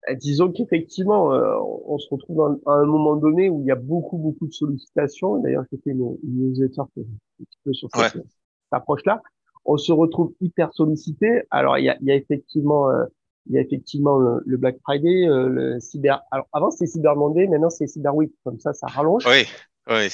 Euh, 0.09 0.15
disons 0.15 0.51
qu'effectivement, 0.51 1.33
euh, 1.33 1.55
on 1.85 1.97
se 1.97 2.07
retrouve 2.09 2.59
à 2.65 2.71
un 2.71 2.85
moment 2.85 3.15
donné 3.15 3.49
où 3.49 3.61
il 3.61 3.67
y 3.67 3.71
a 3.71 3.75
beaucoup, 3.75 4.17
beaucoup 4.17 4.47
de 4.47 4.53
sollicitations. 4.53 5.38
D'ailleurs, 5.38 5.63
j'ai 5.71 5.77
fait 5.77 5.91
une, 5.91 6.17
une 6.23 6.49
newsletter 6.49 6.81
un 6.81 7.03
petit 7.38 7.59
peu 7.63 7.73
sur 7.73 7.89
cette, 7.95 8.23
approche-là. 8.71 9.21
On 9.65 9.77
se 9.77 9.91
retrouve 9.91 10.33
hyper 10.41 10.73
sollicité. 10.73 11.43
Alors, 11.51 11.77
il 11.77 11.85
y 11.85 11.89
a, 11.89 11.97
il 12.01 12.07
y 12.07 12.11
a 12.11 12.15
effectivement, 12.15 12.89
euh, 12.89 13.05
il 13.47 13.55
y 13.55 13.57
a 13.57 13.61
effectivement 13.61 14.17
le, 14.17 14.57
Black 14.57 14.77
Friday, 14.83 15.25
le 15.27 15.79
Cyber. 15.79 16.21
Alors, 16.31 16.47
avant 16.53 16.71
c'était 16.71 16.88
Cyber 16.88 17.15
Monday, 17.15 17.47
maintenant 17.47 17.69
c'est 17.69 17.88
Cyber 17.88 18.15
Week. 18.15 18.31
Comme 18.43 18.59
ça, 18.59 18.73
ça 18.73 18.88
rallonge. 18.88 19.25
Oui, 19.27 19.45
oui. 19.89 20.07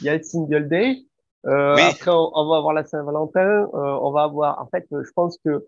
il 0.00 0.06
y 0.06 0.08
a 0.08 0.16
le 0.16 0.22
Single 0.22 0.68
Day. 0.68 1.06
Après, 1.44 2.10
on, 2.10 2.30
on, 2.34 2.48
va 2.48 2.56
avoir 2.56 2.72
la 2.72 2.84
Saint-Valentin. 2.84 3.68
on 3.72 4.10
va 4.10 4.22
avoir. 4.24 4.60
En 4.60 4.66
fait, 4.66 4.86
je 4.90 5.10
pense 5.14 5.38
que 5.44 5.66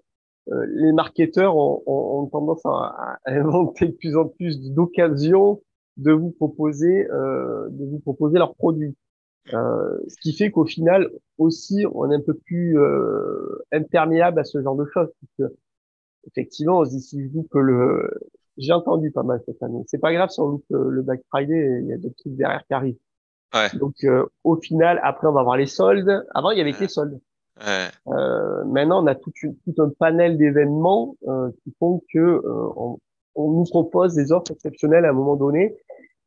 euh, 0.51 0.67
les 0.71 0.93
marketeurs 0.93 1.57
ont, 1.57 1.83
ont, 1.87 2.23
ont 2.23 2.27
tendance 2.27 2.65
à, 2.65 2.71
à, 2.71 3.19
inventer 3.27 3.87
de 3.87 3.93
plus 3.93 4.17
en 4.17 4.27
plus 4.27 4.61
d'occasions 4.73 5.61
de 5.97 6.13
vous 6.13 6.31
proposer 6.31 7.09
euh, 7.11 7.69
de 7.71 7.85
vous 7.85 7.99
proposer 7.99 8.39
leurs 8.39 8.55
produits. 8.55 8.97
Euh, 9.53 9.99
ce 10.09 10.17
qui 10.21 10.35
fait 10.35 10.51
qu'au 10.51 10.67
final 10.67 11.11
aussi 11.39 11.87
on 11.95 12.11
est 12.11 12.17
un 12.17 12.21
peu 12.21 12.35
plus 12.35 12.79
euh, 12.79 13.65
imperméable 13.73 14.39
à 14.39 14.45
ce 14.45 14.61
genre 14.61 14.77
de 14.77 14.85
choses 14.93 15.09
effectivement 16.27 16.81
on 16.81 16.85
se 16.85 16.91
dit 16.91 17.01
si 17.01 17.23
je 17.23 17.41
que 17.51 17.59
le 17.59 18.11
j'ai 18.59 18.75
entendu 18.75 19.11
pas 19.11 19.23
mal 19.23 19.41
cette 19.47 19.63
année 19.63 19.83
c'est 19.87 20.01
pas 20.01 20.13
grave 20.13 20.29
si 20.29 20.41
on 20.41 20.49
loupe 20.49 20.67
le 20.69 21.01
Black 21.01 21.23
Friday 21.31 21.81
il 21.81 21.87
y 21.87 21.95
a 21.95 21.97
des 21.97 22.13
trucs 22.13 22.37
derrière 22.37 22.63
qui 22.67 22.75
arrivent 22.75 22.99
ouais. 23.55 23.69
donc 23.78 23.95
euh, 24.05 24.26
au 24.45 24.57
final 24.57 25.00
après 25.02 25.26
on 25.26 25.33
va 25.33 25.40
avoir 25.40 25.57
les 25.57 25.67
soldes 25.67 26.26
avant 26.35 26.50
il 26.50 26.59
y 26.59 26.61
avait 26.61 26.73
que 26.73 26.81
les 26.81 26.88
soldes 26.88 27.21
Ouais. 27.61 27.88
euh, 28.14 28.64
maintenant, 28.67 29.02
on 29.02 29.07
a 29.07 29.14
tout, 29.14 29.33
une, 29.43 29.57
tout 29.57 29.83
un 29.83 29.90
panel 29.99 30.38
d'événements 30.38 31.17
euh, 31.26 31.50
qui 31.62 31.75
font 31.78 32.02
que 32.12 32.19
euh, 32.19 32.43
on, 32.76 32.99
on, 33.35 33.50
nous 33.50 33.64
propose 33.64 34.14
des 34.14 34.31
offres 34.31 34.52
exceptionnelles 34.52 35.05
à 35.05 35.09
un 35.11 35.12
moment 35.12 35.37
donné, 35.37 35.76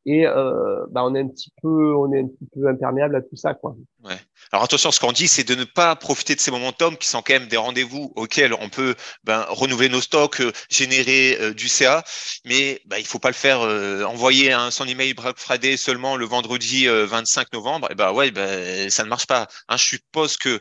et 0.06 0.26
euh, 0.26 0.86
bah, 0.90 1.04
on 1.04 1.14
est 1.14 1.22
un 1.22 1.28
petit 1.28 1.52
peu, 1.62 1.96
on 1.96 2.12
est 2.12 2.20
un 2.22 2.28
petit 2.28 2.48
peu 2.54 2.68
imperméable 2.68 3.16
à 3.16 3.22
tout 3.22 3.36
ça, 3.36 3.54
quoi. 3.54 3.76
Ouais. 4.04 4.18
Alors 4.52 4.64
attention, 4.64 4.92
ce 4.92 5.00
qu'on 5.00 5.12
dit, 5.12 5.28
c'est 5.28 5.44
de 5.44 5.54
ne 5.54 5.64
pas 5.64 5.96
profiter 5.96 6.34
de 6.34 6.40
ces 6.40 6.50
momentum 6.50 6.98
qui 6.98 7.08
sont 7.08 7.22
quand 7.22 7.34
même 7.34 7.48
des 7.48 7.58
rendez-vous 7.58 8.12
auxquels 8.16 8.54
on 8.56 8.70
peut 8.70 8.96
ben, 9.24 9.46
renouveler 9.50 9.90
nos 9.90 10.02
stocks, 10.02 10.42
euh, 10.42 10.52
générer 10.70 11.38
euh, 11.40 11.54
du 11.54 11.68
CA, 11.68 12.04
mais 12.46 12.82
ben, 12.86 12.98
il 12.98 13.06
faut 13.06 13.20
pas 13.20 13.30
le 13.30 13.36
faire. 13.36 13.62
Euh, 13.62 14.04
envoyer 14.06 14.52
un, 14.52 14.72
son 14.72 14.88
email 14.88 15.14
Black 15.14 15.38
Friday 15.38 15.78
seulement 15.78 16.18
le 16.18 16.26
vendredi 16.26 16.88
25 16.88 17.54
novembre, 17.54 17.88
et 17.92 17.96
ben 17.96 18.12
ouais, 18.12 18.32
ben 18.32 18.90
ça 18.90 19.04
ne 19.04 19.10
marche 19.10 19.28
pas. 19.28 19.48
Hein, 19.70 19.78
je 19.78 19.86
suppose 19.86 20.38
que 20.38 20.60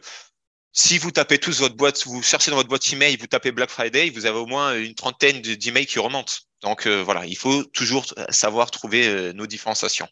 si 0.73 0.99
vous 0.99 1.11
tapez 1.11 1.39
tous 1.39 1.61
votre 1.61 1.77
boîte, 1.77 2.05
vous 2.07 2.23
cherchez 2.23 2.51
dans 2.51 2.57
votre 2.57 2.69
boîte 2.69 2.93
email, 2.93 3.17
vous 3.17 3.27
tapez 3.27 3.53
Black 3.53 3.71
Friday, 3.71 4.11
vous 4.11 4.27
avez 4.27 4.39
au 4.39 4.47
moins 4.47 4.77
une 4.79 4.95
trentaine 4.95 5.41
d'emails 5.41 5.87
qui 5.87 5.99
remontent. 5.99 6.33
Donc 6.63 6.87
euh, 6.87 7.03
voilà, 7.03 7.27
il 7.27 7.37
faut 7.37 7.65
toujours 7.65 8.05
savoir 8.29 8.71
trouver 8.71 9.09
euh, 9.09 9.33
nos 9.33 9.47
différenciations. 9.47 10.07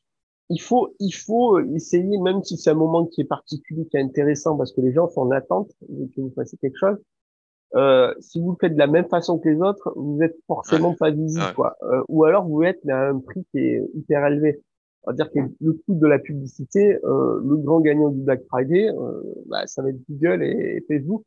Il 0.50 0.60
faut, 0.62 0.94
il 0.98 1.12
faut 1.12 1.60
essayer, 1.76 2.18
même 2.18 2.42
si 2.42 2.56
c'est 2.56 2.70
un 2.70 2.74
moment 2.74 3.04
qui 3.04 3.20
est 3.20 3.26
particulier, 3.26 3.86
qui 3.90 3.98
est 3.98 4.02
intéressant, 4.02 4.56
parce 4.56 4.72
que 4.72 4.80
les 4.80 4.92
gens 4.94 5.06
sont 5.08 5.20
en 5.20 5.30
attente 5.30 5.70
que 5.80 6.20
vous 6.20 6.32
fassiez 6.34 6.56
quelque 6.58 6.78
chose. 6.78 6.96
Euh, 7.74 8.14
si 8.18 8.40
vous 8.40 8.52
le 8.52 8.56
faites 8.58 8.72
de 8.72 8.78
la 8.78 8.86
même 8.86 9.06
façon 9.10 9.38
que 9.38 9.46
les 9.50 9.60
autres, 9.60 9.92
vous 9.94 10.18
êtes 10.22 10.36
forcément 10.46 10.90
Ouais. 10.92 10.96
pas 10.96 11.10
visible, 11.10 11.44
Ouais. 11.44 11.54
quoi. 11.54 11.76
Euh, 11.82 12.02
ou 12.08 12.24
alors 12.24 12.46
vous 12.48 12.62
êtes 12.62 12.80
à 12.88 13.08
un 13.10 13.20
prix 13.20 13.44
qui 13.52 13.58
est 13.58 13.82
hyper 13.94 14.26
élevé. 14.26 14.62
C'est-à-dire 15.08 15.32
que 15.32 15.38
le 15.60 15.72
coût 15.72 15.94
de 15.94 16.06
la 16.06 16.18
publicité, 16.18 16.98
euh, 17.04 17.40
le 17.42 17.56
grand 17.56 17.80
gagnant 17.80 18.10
du 18.10 18.20
Black 18.20 18.42
Friday, 18.48 18.88
euh, 18.90 19.22
bah, 19.46 19.66
ça 19.66 19.82
va 19.82 19.88
être 19.90 19.98
Google 20.08 20.42
et 20.42 20.84
Facebook 20.86 21.24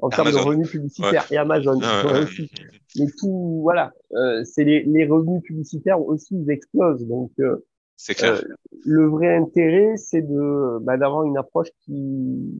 en 0.00 0.08
termes 0.08 0.30
de 0.30 0.36
revenus 0.36 0.70
publicitaires 0.70 1.26
et 1.30 1.36
Amazon. 1.36 1.78
Ouais, 1.78 2.12
Ouais, 2.12 2.22
aussi. 2.22 2.50
Mais 2.98 3.06
tout, 3.18 3.60
voilà, 3.62 3.92
euh, 4.14 4.42
c'est 4.44 4.64
les, 4.64 4.82
les 4.84 5.06
revenus 5.06 5.42
publicitaires 5.42 6.00
aussi 6.00 6.36
ils 6.36 6.50
explosent. 6.50 7.06
Donc 7.06 7.32
euh, 7.40 7.56
C'est 7.96 8.14
clair. 8.14 8.34
euh, 8.34 8.54
le 8.84 9.06
vrai 9.08 9.36
intérêt, 9.36 9.96
c'est 9.96 10.22
de 10.22 10.78
bah, 10.82 10.96
d'avoir 10.96 11.24
une 11.24 11.36
approche 11.36 11.68
qui, 11.84 12.54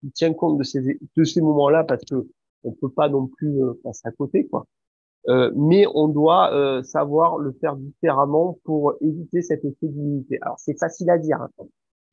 qui 0.00 0.10
tient 0.12 0.32
compte 0.32 0.58
de 0.58 0.62
ces 0.62 0.98
de 1.16 1.24
ces 1.24 1.40
moments-là 1.42 1.84
parce 1.84 2.04
que 2.04 2.26
on 2.64 2.72
peut 2.72 2.88
pas 2.90 3.08
non 3.08 3.26
plus 3.26 3.62
euh, 3.62 3.74
passer 3.84 4.02
à 4.04 4.12
côté, 4.12 4.46
quoi. 4.46 4.64
Euh, 5.28 5.50
mais 5.56 5.86
on 5.92 6.06
doit 6.06 6.54
euh, 6.54 6.84
savoir 6.84 7.38
le 7.38 7.52
faire 7.60 7.74
différemment 7.74 8.58
pour 8.64 8.94
éviter 9.00 9.42
cet 9.42 9.64
effet 9.64 9.88
d'unité. 9.88 10.38
Alors 10.42 10.56
c'est 10.58 10.78
facile 10.78 11.10
à 11.10 11.18
dire, 11.18 11.38
hein. 11.40 11.50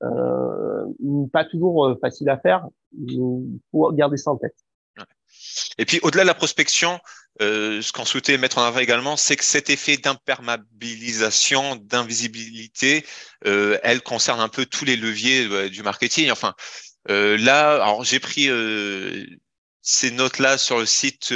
euh, 0.03 0.85
pas 1.31 1.45
toujours 1.45 1.85
euh, 1.85 1.95
facile 2.01 2.29
à 2.29 2.39
faire. 2.39 2.67
Il 2.97 3.59
faut 3.71 3.91
garder 3.91 4.17
ça 4.17 4.31
en 4.31 4.37
tête. 4.37 4.55
Et 5.77 5.85
puis 5.85 5.99
au-delà 6.01 6.23
de 6.23 6.27
la 6.27 6.33
prospection, 6.33 6.99
euh, 7.41 7.81
ce 7.81 7.91
qu'on 7.91 8.05
souhaitait 8.05 8.37
mettre 8.39 8.57
en 8.57 8.63
avant 8.63 8.79
également, 8.79 9.15
c'est 9.15 9.35
que 9.35 9.43
cet 9.43 9.69
effet 9.69 9.97
d'imperméabilisation, 9.97 11.75
d'invisibilité, 11.75 13.05
elle 13.43 14.01
concerne 14.01 14.39
un 14.39 14.49
peu 14.49 14.65
tous 14.65 14.85
les 14.85 14.95
leviers 14.95 15.69
du 15.69 15.81
marketing. 15.83 16.31
Enfin, 16.31 16.53
là, 17.07 17.73
alors 17.83 18.03
j'ai 18.03 18.19
pris 18.19 18.49
ces 19.81 20.11
notes-là 20.11 20.59
sur 20.59 20.79
le 20.79 20.85
site 20.85 21.33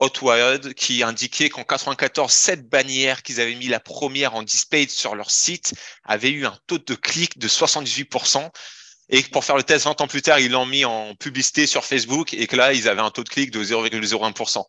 Hotwired 0.00 0.74
qui 0.74 1.02
indiquait 1.02 1.50
qu'en 1.50 1.62
94, 1.62 2.32
cette 2.32 2.68
bannière 2.68 3.22
qu'ils 3.22 3.40
avaient 3.40 3.54
mis 3.54 3.68
la 3.68 3.80
première 3.80 4.34
en 4.34 4.42
display 4.42 4.86
sur 4.88 5.14
leur 5.14 5.30
site 5.30 5.74
avait 6.04 6.30
eu 6.30 6.46
un 6.46 6.56
taux 6.66 6.78
de 6.78 6.94
clic 6.94 7.38
de 7.38 7.48
78%. 7.48 8.48
Et 9.12 9.22
que 9.22 9.30
pour 9.30 9.44
faire 9.44 9.56
le 9.56 9.64
test 9.64 9.86
20 9.86 10.00
ans 10.00 10.06
plus 10.06 10.22
tard, 10.22 10.38
ils 10.38 10.52
l'ont 10.52 10.66
mis 10.66 10.84
en 10.84 11.14
publicité 11.16 11.66
sur 11.66 11.84
Facebook 11.84 12.32
et 12.32 12.46
que 12.46 12.56
là, 12.56 12.72
ils 12.72 12.88
avaient 12.88 13.00
un 13.00 13.10
taux 13.10 13.24
de 13.24 13.28
clic 13.28 13.50
de 13.50 13.62
0,01%. 13.62 14.64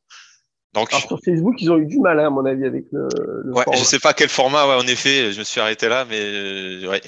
Donc, 0.73 0.93
Alors 0.93 1.05
sur 1.05 1.19
Facebook, 1.23 1.55
ils 1.61 1.69
ont 1.69 1.77
eu 1.77 1.85
du 1.85 1.99
mal, 1.99 2.19
hein, 2.19 2.27
à 2.27 2.29
mon 2.29 2.45
avis, 2.45 2.65
avec 2.65 2.85
le. 2.91 3.07
le 3.43 3.53
ouais, 3.53 3.63
format. 3.63 3.77
je 3.77 3.83
sais 3.83 3.99
pas 3.99 4.13
quel 4.13 4.29
format, 4.29 4.65
ouais, 4.67 4.81
en 4.81 4.87
effet, 4.87 5.33
je 5.33 5.39
me 5.39 5.43
suis 5.43 5.59
arrêté 5.59 5.89
là, 5.89 6.05
mais 6.09 6.19
euh, 6.19 6.89
ouais, 6.89 7.01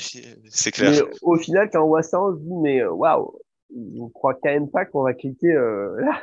c'est 0.50 0.72
clair. 0.72 0.92
Mais 0.92 1.02
au 1.22 1.38
final, 1.38 1.70
quand 1.72 1.82
on 1.82 1.88
voit 1.88 2.04
ça, 2.04 2.22
on 2.22 2.34
se 2.34 2.40
dit, 2.40 2.56
mais 2.62 2.82
euh, 2.82 2.92
waouh, 2.92 3.34
on 3.76 4.10
croit 4.10 4.36
quand 4.36 4.50
même 4.50 4.70
pas 4.70 4.86
qu'on 4.86 5.04
va 5.04 5.14
cliquer 5.14 5.54
euh, 5.54 6.00
là. 6.02 6.22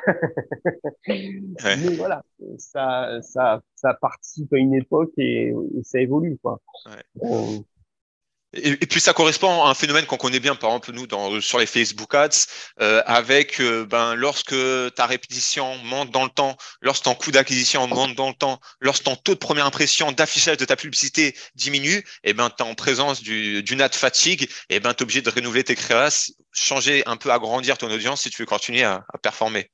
Mais 1.08 1.94
voilà, 1.96 2.22
ça, 2.58 3.20
ça, 3.22 3.60
ça 3.74 3.94
participe 3.94 4.52
à 4.52 4.58
une 4.58 4.74
époque 4.74 5.12
et, 5.16 5.48
et 5.48 5.82
ça 5.82 6.00
évolue, 6.00 6.38
quoi. 6.42 6.60
Ouais. 6.86 7.24
Euh, 7.24 7.58
Et, 8.52 8.74
puis 8.86 9.00
ça 9.00 9.12
correspond 9.12 9.62
à 9.64 9.70
un 9.70 9.74
phénomène 9.74 10.06
qu'on 10.06 10.16
connaît 10.16 10.40
bien, 10.40 10.56
par 10.56 10.70
exemple 10.70 10.92
nous 10.92 11.06
dans, 11.06 11.40
sur 11.40 11.58
les 11.58 11.66
Facebook 11.66 12.12
Ads, 12.14 12.46
euh, 12.80 13.00
avec 13.06 13.60
euh, 13.60 13.86
ben 13.86 14.16
lorsque 14.16 14.54
ta 14.96 15.06
répétition 15.06 15.76
monte 15.84 16.10
dans 16.10 16.24
le 16.24 16.30
temps, 16.30 16.56
lorsque 16.80 17.04
ton 17.04 17.14
coût 17.14 17.30
d'acquisition 17.30 17.86
monte 17.86 18.16
dans 18.16 18.28
le 18.28 18.34
temps, 18.34 18.58
lorsque 18.80 19.04
ton 19.04 19.14
taux 19.14 19.34
de 19.34 19.38
première 19.38 19.66
impression 19.66 20.10
d'affichage 20.10 20.56
de 20.56 20.64
ta 20.64 20.74
publicité 20.74 21.36
diminue, 21.54 22.04
et 22.24 22.32
ben 22.32 22.50
tu 22.50 22.64
en 22.64 22.74
présence 22.74 23.22
du, 23.22 23.62
d'une 23.62 23.80
ad 23.80 23.94
fatigue, 23.94 24.48
et 24.68 24.80
ben 24.80 24.94
tu 24.94 24.98
es 24.98 25.02
obligé 25.04 25.22
de 25.22 25.30
renouveler 25.30 25.62
tes 25.62 25.76
créas, 25.76 26.32
changer 26.52 27.04
un 27.06 27.16
peu, 27.16 27.30
agrandir 27.30 27.78
ton 27.78 27.88
audience 27.88 28.22
si 28.22 28.30
tu 28.30 28.42
veux 28.42 28.46
continuer 28.46 28.82
à, 28.82 29.04
à 29.14 29.18
performer. 29.18 29.70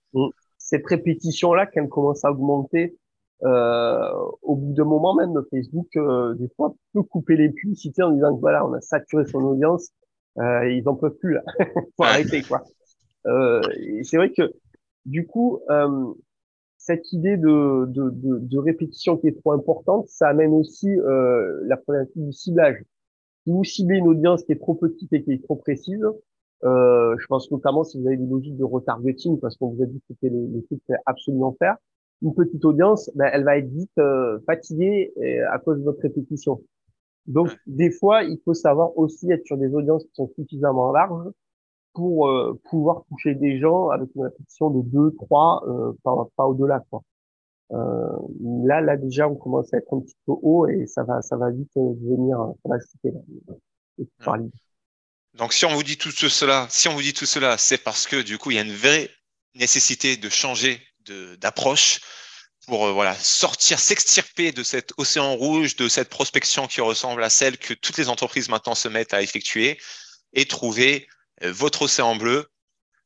cette 0.59 0.87
répétition-là, 0.87 1.65
quand 1.65 1.81
elle 1.83 1.89
commence 1.89 2.27
à 2.27 2.31
augmenter, 2.31 2.95
euh, 3.45 4.11
au 4.43 4.57
bout 4.57 4.73
d'un 4.73 4.85
moment 4.85 5.15
même, 5.15 5.35
Facebook, 5.51 5.89
euh, 5.97 6.35
des 6.35 6.49
fois, 6.57 6.75
peut 6.93 7.03
couper 7.03 7.37
les 7.37 7.51
publicités 7.51 8.03
en 8.03 8.13
disant 8.13 8.35
que 8.35 8.41
voilà, 8.41 8.67
on 8.67 8.73
a 8.73 8.81
saturé 8.81 9.27
son 9.27 9.43
audience, 9.43 9.91
euh, 10.39 10.71
ils 10.71 10.89
en 10.89 10.95
peuvent 10.95 11.17
plus 11.17 11.35
là, 11.35 11.43
faut 11.97 12.05
arrêter 12.05 12.43
quoi. 12.43 12.63
Euh, 13.27 13.61
c'est 14.03 14.17
vrai 14.17 14.33
que 14.33 14.53
du 15.05 15.27
coup, 15.27 15.61
euh, 15.71 16.13
cette 16.79 17.13
idée 17.13 17.37
de, 17.37 17.87
de, 17.87 18.11
de, 18.11 18.39
de 18.39 18.59
répétition 18.59 19.17
qui 19.17 19.29
est 19.29 19.39
trop 19.41 19.53
importante, 19.53 20.09
ça 20.09 20.29
amène 20.29 20.53
aussi 20.53 20.89
euh, 20.89 21.63
la 21.67 21.77
problématique 21.77 22.25
du 22.25 22.33
ciblage. 22.33 22.83
Si 23.45 23.51
vous 23.53 23.65
ciblez 23.65 23.97
une 23.97 24.09
audience 24.09 24.45
qui 24.45 24.53
est 24.53 24.59
trop 24.59 24.75
petite 24.75 25.13
et 25.13 25.23
qui 25.23 25.33
est 25.33 25.43
trop 25.43 25.57
précise, 25.57 26.05
euh, 26.65 27.17
je 27.19 27.27
pense 27.27 27.51
notamment 27.51 27.85
si 27.85 28.01
vous 28.01 28.07
avez 28.07 28.17
des 28.17 28.27
logiques 28.27 28.57
de 28.57 28.65
retargeting, 28.65 29.39
parce 29.41 29.57
qu'on 29.57 29.69
vous 29.69 29.83
a 29.83 29.87
dit 29.87 29.99
que 29.99 30.07
c'était 30.09 30.29
le, 30.29 30.47
le 30.47 30.63
truc 30.63 30.79
qu'il 30.79 30.87
fallait 30.87 31.03
absolument 31.07 31.55
faire, 31.59 31.77
une 32.23 32.35
petite 32.35 32.65
audience, 32.65 33.11
ben, 33.15 33.29
elle 33.33 33.45
va 33.45 33.59
être 33.59 33.69
vite 33.69 33.91
euh, 33.99 34.39
fatiguée 34.47 35.13
euh, 35.19 35.45
à 35.51 35.59
cause 35.59 35.79
de 35.79 35.85
votre 35.85 36.01
répétition. 36.01 36.63
Donc, 37.27 37.57
des 37.67 37.91
fois, 37.91 38.23
il 38.23 38.39
faut 38.45 38.55
savoir 38.55 38.97
aussi 38.97 39.31
être 39.31 39.45
sur 39.45 39.57
des 39.57 39.75
audiences 39.75 40.05
qui 40.05 40.15
sont 40.15 40.31
suffisamment 40.37 40.93
larges 40.93 41.31
pour 41.93 42.29
euh, 42.29 42.61
pouvoir 42.71 43.05
toucher 43.09 43.35
des 43.35 43.59
gens 43.59 43.89
avec 43.89 44.09
une 44.15 44.25
répétition 44.25 44.71
de 44.71 44.83
2, 44.83 45.13
3, 45.13 45.65
euh, 45.67 45.93
pas, 46.03 46.15
pas 46.37 46.47
au-delà. 46.47 46.85
Quoi. 46.91 47.03
Euh, 47.73 48.09
là, 48.65 48.81
là 48.81 48.97
déjà, 48.97 49.29
on 49.29 49.35
commence 49.35 49.73
à 49.75 49.79
être 49.79 49.93
un 49.93 50.01
petit 50.01 50.17
peu 50.25 50.33
haut 50.41 50.67
et 50.69 50.87
ça 50.87 51.03
va, 51.03 51.21
ça 51.23 51.37
va 51.37 51.51
vite 51.51 51.71
euh, 51.77 51.95
devenir, 51.95 52.39
ça 52.63 52.69
va 52.69 52.79
chuter. 52.79 53.11
Là. 53.11 53.21
Et. 53.99 54.07
Donc, 55.35 55.53
si 55.53 55.65
on 55.65 55.71
vous 55.71 55.83
dit 55.83 55.99
tout 55.99 56.11
ce- 56.11 56.29
cela, 56.29 56.67
si 56.71 56.89
on 56.89 56.95
vous 56.95 57.03
dit 57.03 57.13
tout 57.13 57.27
cela, 57.27 57.59
c'est 57.59 57.83
parce 57.83 58.07
que 58.07 58.23
du 58.23 58.39
coup, 58.39 58.51
il 58.51 58.57
y 58.57 58.61
a 58.61 58.63
une 58.63 58.73
vraie 58.73 59.09
nécessité 59.55 60.17
de 60.17 60.29
changer 60.29 60.79
d'approche 61.39 62.01
pour 62.67 62.87
euh, 62.87 62.93
voilà 62.93 63.15
sortir, 63.15 63.79
s'extirper 63.79 64.53
de 64.53 64.63
cet 64.63 64.93
océan 64.97 65.35
rouge, 65.35 65.77
de 65.77 65.89
cette 65.89 66.09
prospection 66.09 66.67
qui 66.67 66.81
ressemble 66.81 67.23
à 67.23 67.31
celle 67.31 67.59
que 67.59 67.75
toutes 67.75 67.97
les 67.97 68.09
entreprises 68.09 68.49
maintenant 68.49 68.75
se 68.75 68.89
mettent 68.89 69.15
à 69.15 69.23
effectuer, 69.23 69.79
et 70.37 70.45
trouver 70.45 71.09
euh, 71.43 71.53
votre 71.53 71.83
océan 71.83 72.15
bleu, 72.15 72.47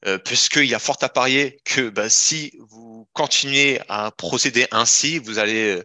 euh, 0.06 0.18
puisqu'il 0.18 0.66
y 0.66 0.74
a 0.74 0.78
fort 0.78 0.98
à 1.00 1.08
parier 1.08 1.60
que 1.64 1.88
bah, 1.88 2.10
si 2.10 2.52
vous 2.58 3.08
continuez 3.12 3.80
à 3.88 4.10
procéder 4.10 4.66
ainsi, 4.72 5.18
vous 5.18 5.38
allez 5.38 5.82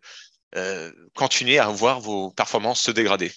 euh, 0.56 0.92
continuer 1.16 1.60
à 1.60 1.70
voir 1.70 2.02
vos 2.02 2.32
performances 2.32 2.82
se 2.82 2.92
dégrader. 2.92 3.32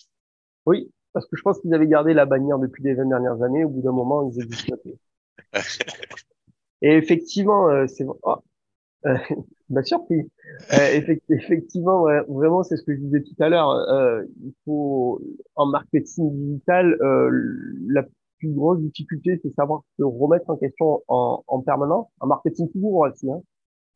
Oui, 0.66 0.90
parce 1.12 1.26
que 1.26 1.36
je 1.36 1.42
pense 1.42 1.60
qu'ils 1.60 1.74
avaient 1.74 1.86
gardé 1.86 2.14
la 2.14 2.26
bannière 2.26 2.58
depuis 2.58 2.82
les 2.82 2.94
20 2.94 3.06
dernières 3.06 3.42
années. 3.42 3.64
Au 3.64 3.68
bout 3.68 3.82
d'un 3.82 3.92
moment, 3.92 4.30
ils 4.30 4.42
existent 4.42 4.76
plus. 4.82 4.94
Et 6.80 6.92
effectivement, 6.92 7.86
c'est 7.88 8.04
oh, 8.22 8.36
euh, 9.06 9.16
m'a 9.70 9.82
surpris. 9.82 10.30
Euh, 10.72 10.96
effect- 10.96 11.30
effectivement, 11.30 12.02
ouais, 12.02 12.20
vraiment, 12.28 12.62
c'est 12.62 12.76
ce 12.76 12.82
que 12.82 12.94
je 12.94 13.00
disais 13.00 13.22
tout 13.22 13.42
à 13.42 13.48
l'heure. 13.48 13.70
Euh, 13.70 14.24
il 14.42 14.52
faut 14.64 15.20
en 15.54 15.66
marketing 15.66 16.30
digital, 16.32 16.96
euh, 17.00 17.30
la 17.88 18.04
plus 18.38 18.52
grosse 18.52 18.80
difficulté, 18.80 19.38
c'est 19.42 19.52
savoir 19.54 19.82
se 19.98 20.04
remettre 20.04 20.48
en 20.50 20.56
question 20.56 21.02
en, 21.08 21.42
en 21.46 21.60
permanence. 21.60 22.08
En 22.20 22.26
marketing 22.26 22.70
toujours 22.70 23.06
aussi, 23.08 23.30
hein. 23.30 23.42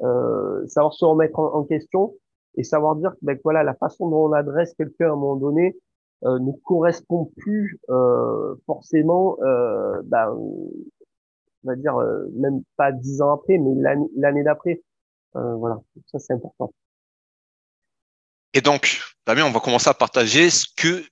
Euh, 0.02 0.66
savoir 0.66 0.92
se 0.94 1.04
remettre 1.04 1.38
en, 1.38 1.62
question 1.62 2.14
et 2.56 2.64
savoir 2.64 2.97
dire 2.97 3.12
que 3.12 3.18
ben, 3.23 3.38
voilà, 3.44 3.62
la 3.62 3.75
façon 3.75 4.11
dont 4.11 4.26
on 4.28 4.32
adresse 4.32 4.75
quelqu'un 4.75 5.11
à 5.11 5.12
un 5.12 5.14
moment 5.16 5.37
donné 5.37 5.78
euh, 6.25 6.40
ne 6.40 6.50
correspond 6.64 7.30
plus 7.37 7.78
forcément, 8.66 9.37
ben, 10.04 10.35
on 10.37 10.73
va 11.62 11.76
dire 11.76 11.97
même 12.35 12.62
pas 12.76 12.90
dix 12.90 13.23
ans 13.23 13.32
après, 13.32 13.59
mais 13.59 13.80
l'année 14.16 14.42
d'après. 14.42 14.82
Euh, 15.36 15.54
voilà, 15.56 15.76
ça 16.10 16.18
c'est 16.18 16.34
important. 16.34 16.72
Et 18.54 18.60
donc, 18.60 19.00
Damien, 19.26 19.44
on 19.44 19.50
va 19.50 19.60
commencer 19.60 19.88
à 19.88 19.94
partager 19.94 20.50
ce 20.50 20.66
que 20.76 21.04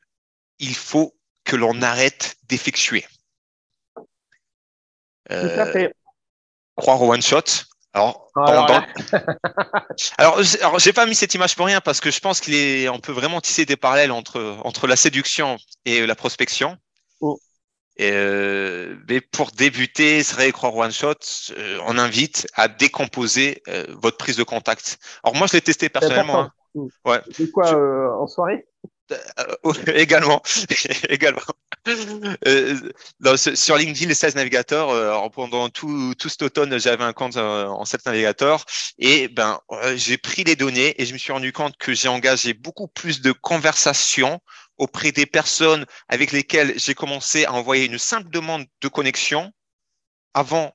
il 0.58 0.74
faut 0.74 1.16
que 1.44 1.56
l'on 1.56 1.80
arrête 1.82 2.36
d'effectuer. 2.44 3.06
Euh. 5.30 5.88
Croire 6.76 7.00
au 7.00 7.12
one 7.12 7.22
shot, 7.22 7.64
alors, 7.92 8.30
alors, 8.36 8.70
alors, 10.18 10.78
j'ai 10.78 10.92
pas 10.92 11.06
mis 11.06 11.14
cette 11.14 11.34
image 11.34 11.56
pour 11.56 11.66
rien 11.66 11.80
parce 11.80 12.00
que 12.00 12.10
je 12.10 12.20
pense 12.20 12.40
qu'il 12.40 12.54
est, 12.54 12.88
on 12.88 13.00
peut 13.00 13.12
vraiment 13.12 13.40
tisser 13.40 13.66
des 13.66 13.76
parallèles 13.76 14.12
entre 14.12 14.58
entre 14.64 14.86
la 14.86 14.96
séduction 14.96 15.56
et 15.84 16.06
la 16.06 16.14
prospection. 16.14 16.78
Euh, 18.00 18.96
mais 19.08 19.20
pour 19.20 19.50
débuter, 19.50 20.22
serait 20.22 20.52
croire 20.52 20.74
one 20.74 20.92
shot, 20.92 21.14
euh, 21.56 21.78
on 21.86 21.98
invite 21.98 22.46
à 22.54 22.68
décomposer 22.68 23.62
euh, 23.68 23.84
votre 24.00 24.16
prise 24.16 24.36
de 24.36 24.42
contact. 24.42 24.98
Alors 25.22 25.36
moi, 25.36 25.46
je 25.46 25.54
l'ai 25.54 25.60
testé 25.60 25.88
personnellement. 25.88 26.40
Hein. 26.40 26.52
Ouais. 27.04 27.20
C'est 27.32 27.50
quoi 27.50 27.74
euh, 27.74 28.10
en 28.12 28.26
soirée? 28.26 28.66
Euh, 29.12 29.72
également, 29.94 30.42
également. 31.08 31.40
Euh, 32.46 32.76
sur 33.36 33.76
LinkedIn, 33.76 34.08
les 34.08 34.14
16 34.14 34.34
navigateurs, 34.34 34.90
euh, 34.90 35.28
pendant 35.30 35.68
tout, 35.68 36.14
tout 36.18 36.28
cet 36.28 36.42
automne, 36.42 36.78
j'avais 36.78 37.04
un 37.04 37.12
compte 37.12 37.36
euh, 37.36 37.66
en 37.66 37.84
7 37.84 38.06
navigateurs 38.06 38.64
et 38.98 39.28
ben 39.28 39.60
j'ai 39.96 40.18
pris 40.18 40.44
les 40.44 40.56
données 40.56 41.00
et 41.00 41.06
je 41.06 41.12
me 41.12 41.18
suis 41.18 41.32
rendu 41.32 41.52
compte 41.52 41.76
que 41.78 41.92
j'ai 41.94 42.08
engagé 42.08 42.54
beaucoup 42.54 42.88
plus 42.88 43.20
de 43.22 43.32
conversations 43.32 44.40
auprès 44.80 45.12
des 45.12 45.26
personnes 45.26 45.84
avec 46.08 46.32
lesquelles 46.32 46.72
j'ai 46.76 46.94
commencé 46.94 47.44
à 47.44 47.52
envoyer 47.52 47.86
une 47.86 47.98
simple 47.98 48.30
demande 48.30 48.64
de 48.80 48.88
connexion 48.88 49.52
avant, 50.34 50.72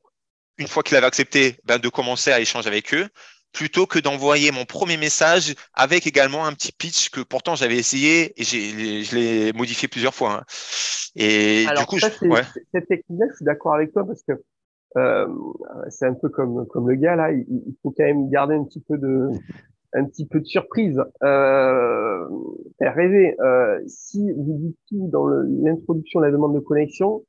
une 0.57 0.67
fois 0.67 0.83
qu'il 0.83 0.95
avait 0.95 1.07
accepté, 1.07 1.57
ben, 1.65 1.79
de 1.79 1.89
commencer 1.89 2.31
à 2.31 2.39
échanger 2.39 2.67
avec 2.67 2.93
eux 2.93 3.09
plutôt 3.51 3.87
que 3.87 3.99
d'envoyer 3.99 4.51
mon 4.51 4.65
premier 4.65 4.97
message 4.97 5.55
avec 5.73 6.05
également 6.05 6.45
un 6.45 6.51
petit 6.51 6.73
pitch 6.73 7.09
que 7.09 7.21
pourtant 7.21 7.55
j'avais 7.55 7.77
essayé 7.77 8.39
et 8.39 8.43
je 8.43 9.15
l'ai 9.15 9.53
modifié 9.53 9.87
plusieurs 9.87 10.13
fois. 10.13 10.33
Hein. 10.33 10.43
Et 11.15 11.65
du 11.77 11.85
coup, 11.85 11.97
cette 11.97 12.19
technique-là, 12.19 13.27
je 13.31 13.35
suis 13.37 13.45
d'accord 13.45 13.75
avec 13.75 13.93
toi 13.93 14.05
parce 14.05 14.21
que 14.23 14.33
euh, 14.97 15.27
c'est 15.89 16.05
un 16.05 16.13
peu 16.13 16.27
comme 16.29 16.67
comme 16.67 16.89
le 16.89 16.95
gars 16.95 17.15
là, 17.15 17.31
il, 17.31 17.75
faut 17.81 17.91
quand 17.91 18.03
même 18.03 18.29
garder 18.29 18.55
un 18.55 18.65
petit 18.65 18.81
peu 18.81 18.97
de 18.97 19.29
un 19.93 20.05
petit 20.05 20.25
peu 20.27 20.39
de 20.39 20.45
surprise, 20.45 21.01
euh, 21.23 22.27
faire 22.77 22.95
rêver. 22.95 23.35
Euh, 23.39 23.81
si 23.87 24.31
vous 24.31 24.57
dites 24.57 24.77
tout 24.89 25.07
dans 25.11 25.27
l'introduction 25.27 26.19
de 26.19 26.25
la 26.25 26.31
demande 26.31 26.55
de 26.55 26.59
connexion, 26.59 27.23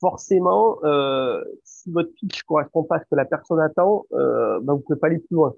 forcément, 0.00 0.78
euh, 0.84 1.42
si 1.64 1.90
votre 1.90 2.10
pitch 2.14 2.42
correspond 2.44 2.84
pas 2.84 2.96
à 2.96 3.00
ce 3.00 3.04
que 3.10 3.16
la 3.16 3.24
personne 3.24 3.60
attend, 3.60 4.06
euh, 4.12 4.60
ben 4.62 4.74
vous 4.74 4.80
pouvez 4.80 4.98
pas 4.98 5.08
aller 5.08 5.18
plus 5.18 5.34
loin. 5.34 5.54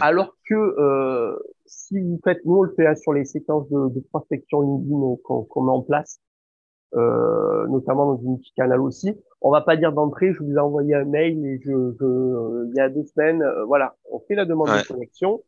Alors 0.00 0.34
que 0.48 0.54
euh, 0.54 1.38
si 1.66 2.00
vous 2.00 2.18
faites, 2.24 2.44
nous 2.46 2.56
on 2.56 2.62
le 2.62 2.72
fait 2.74 2.94
sur 2.96 3.12
les 3.12 3.26
séquences 3.26 3.68
de, 3.68 3.88
de 3.90 4.00
prospection 4.10 4.62
LinkedIn 4.62 5.16
qu'on 5.22 5.62
met 5.62 5.72
en 5.72 5.82
place, 5.82 6.20
euh, 6.94 7.66
notamment 7.68 8.14
dans 8.14 8.22
une 8.22 8.38
petite 8.38 8.54
canal 8.54 8.80
aussi, 8.80 9.14
on 9.42 9.50
va 9.50 9.60
pas 9.60 9.76
dire 9.76 9.92
d'entrée, 9.92 10.32
je 10.32 10.42
vous 10.42 10.54
ai 10.54 10.58
envoyé 10.58 10.94
un 10.94 11.04
mail 11.04 11.44
et 11.44 11.60
je, 11.62 11.92
je 12.00 12.66
il 12.68 12.74
y 12.76 12.80
a 12.80 12.88
deux 12.88 13.04
semaines, 13.04 13.42
euh, 13.42 13.64
voilà, 13.64 13.96
on 14.10 14.20
fait 14.20 14.34
la 14.34 14.46
demande 14.46 14.68
de 14.68 14.86
connexion. 14.86 15.42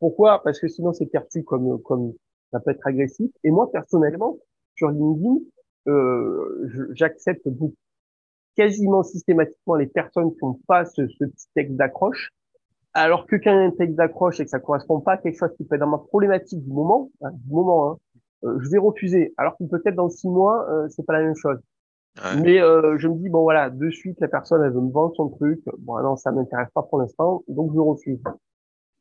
Pourquoi? 0.00 0.42
Parce 0.42 0.58
que 0.58 0.68
sinon 0.68 0.92
c'est 0.92 1.06
perçu 1.06 1.44
comme 1.44 1.80
comme 1.82 2.12
ça 2.52 2.58
peut 2.60 2.72
être 2.72 2.86
agressif. 2.86 3.30
Et 3.44 3.50
moi 3.50 3.70
personnellement, 3.70 4.38
sur 4.76 4.90
LinkedIn, 4.90 5.36
euh, 5.88 6.88
j'accepte 6.94 7.46
quasiment 8.56 9.02
systématiquement 9.02 9.76
les 9.76 9.86
personnes 9.86 10.32
qui 10.32 10.44
n'ont 10.44 10.58
pas 10.66 10.84
ce, 10.84 11.06
ce 11.06 11.24
petit 11.24 11.46
texte 11.54 11.76
d'accroche 11.76 12.32
alors 12.92 13.26
que 13.26 13.36
quand 13.36 13.52
il 13.52 13.56
y 13.56 13.58
a 13.58 13.66
un 13.66 13.70
texte 13.70 13.96
d'accroche 13.96 14.40
et 14.40 14.44
que 14.44 14.50
ça 14.50 14.58
correspond 14.58 15.00
pas 15.00 15.12
à 15.12 15.16
quelque 15.16 15.38
chose 15.38 15.54
qui 15.56 15.64
peut 15.64 15.76
être 15.76 15.80
dans 15.80 15.86
ma 15.86 15.98
problématique 15.98 16.62
du 16.62 16.72
moment, 16.72 17.10
hein, 17.22 17.30
du 17.32 17.52
moment, 17.52 17.92
hein, 17.92 17.96
euh, 18.44 18.58
je 18.60 18.68
vais 18.70 18.78
refuser. 18.78 19.32
Alors 19.36 19.56
que 19.56 19.64
peut-être 19.64 19.94
dans 19.94 20.08
six 20.08 20.28
mois, 20.28 20.68
euh, 20.70 20.88
c'est 20.88 21.06
pas 21.06 21.12
la 21.12 21.22
même 21.22 21.36
chose. 21.36 21.58
Mais 22.42 22.60
euh, 22.60 22.98
je 22.98 23.06
me 23.06 23.14
dis 23.14 23.28
bon 23.28 23.42
voilà, 23.42 23.70
de 23.70 23.88
suite 23.90 24.20
la 24.20 24.26
personne 24.26 24.62
elle 24.64 24.72
veut 24.72 24.80
me 24.80 24.90
vendre 24.90 25.14
son 25.14 25.28
truc. 25.28 25.60
Bon 25.78 26.02
non, 26.02 26.16
ça 26.16 26.32
m'intéresse 26.32 26.68
pas 26.74 26.82
pour 26.82 26.98
l'instant, 26.98 27.44
donc 27.46 27.72
je 27.72 27.78
refuse. 27.78 28.20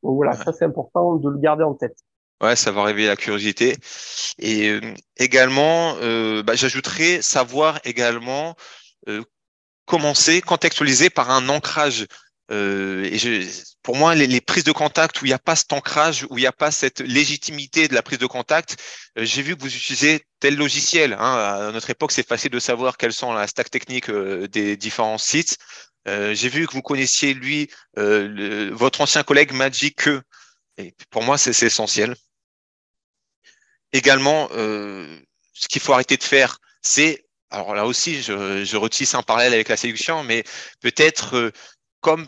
Donc 0.03 0.15
voilà, 0.15 0.33
ça 0.33 0.53
c'est 0.53 0.65
important 0.65 1.15
de 1.15 1.29
le 1.29 1.37
garder 1.37 1.63
en 1.63 1.73
tête. 1.73 1.97
Ouais, 2.41 2.55
ça 2.55 2.71
va 2.71 2.83
réveiller 2.83 3.07
la 3.07 3.17
curiosité. 3.17 3.75
Et 4.37 4.69
euh, 4.69 4.79
également, 5.17 5.95
euh, 6.01 6.41
bah, 6.41 6.55
j'ajouterais 6.55 7.21
savoir 7.21 7.79
également 7.83 8.55
commencer, 9.85 10.41
contextualiser 10.41 11.09
par 11.09 11.31
un 11.31 11.49
ancrage 11.49 12.05
euh, 12.51 13.03
et 13.03 13.17
je, 13.17 13.47
pour 13.83 13.95
moi, 13.95 14.15
les, 14.15 14.25
les, 14.27 14.41
prises 14.41 14.63
de 14.63 14.71
contact 14.71 15.21
où 15.21 15.25
il 15.25 15.29
n'y 15.29 15.33
a 15.33 15.39
pas 15.39 15.55
cet 15.55 15.71
ancrage, 15.71 16.25
où 16.29 16.37
il 16.37 16.41
n'y 16.41 16.47
a 16.47 16.51
pas 16.51 16.71
cette 16.71 16.99
légitimité 16.99 17.87
de 17.87 17.93
la 17.93 18.01
prise 18.01 18.17
de 18.17 18.25
contact, 18.25 18.77
euh, 19.17 19.25
j'ai 19.25 19.41
vu 19.43 19.55
que 19.55 19.61
vous 19.61 19.75
utilisez 19.75 20.23
tel 20.39 20.55
logiciel. 20.55 21.13
Hein. 21.13 21.67
À 21.69 21.71
notre 21.71 21.89
époque, 21.89 22.11
c'est 22.11 22.27
facile 22.27 22.51
de 22.51 22.59
savoir 22.59 22.97
quelles 22.97 23.13
sont 23.13 23.33
la 23.33 23.45
stack 23.45 23.69
technique 23.69 24.09
euh, 24.09 24.47
des 24.47 24.77
différents 24.77 25.17
sites. 25.17 25.57
Euh, 26.09 26.33
j'ai 26.33 26.49
vu 26.49 26.67
que 26.67 26.73
vous 26.73 26.81
connaissiez 26.81 27.33
lui, 27.33 27.69
le, 27.95 28.69
votre 28.71 29.01
ancien 29.01 29.23
collègue 29.23 29.53
Magic. 29.53 30.09
Et 30.77 30.93
pour 31.09 31.23
moi, 31.23 31.37
c'est 31.37 31.65
essentiel. 31.65 32.15
Également, 33.93 34.49
ce 34.49 35.67
qu'il 35.67 35.81
faut 35.81 35.93
arrêter 35.93 36.17
de 36.17 36.23
faire, 36.23 36.59
c'est 36.81 37.25
alors 37.51 37.73
là 37.73 37.85
aussi, 37.87 38.21
je, 38.21 38.63
je 38.63 38.77
retisse 38.77 39.15
un 39.15 39.23
parallèle 39.23 39.53
avec 39.53 39.69
la 39.69 39.77
séduction, 39.77 40.23
mais 40.23 40.43
peut-être 40.81 41.51
comme 41.99 42.27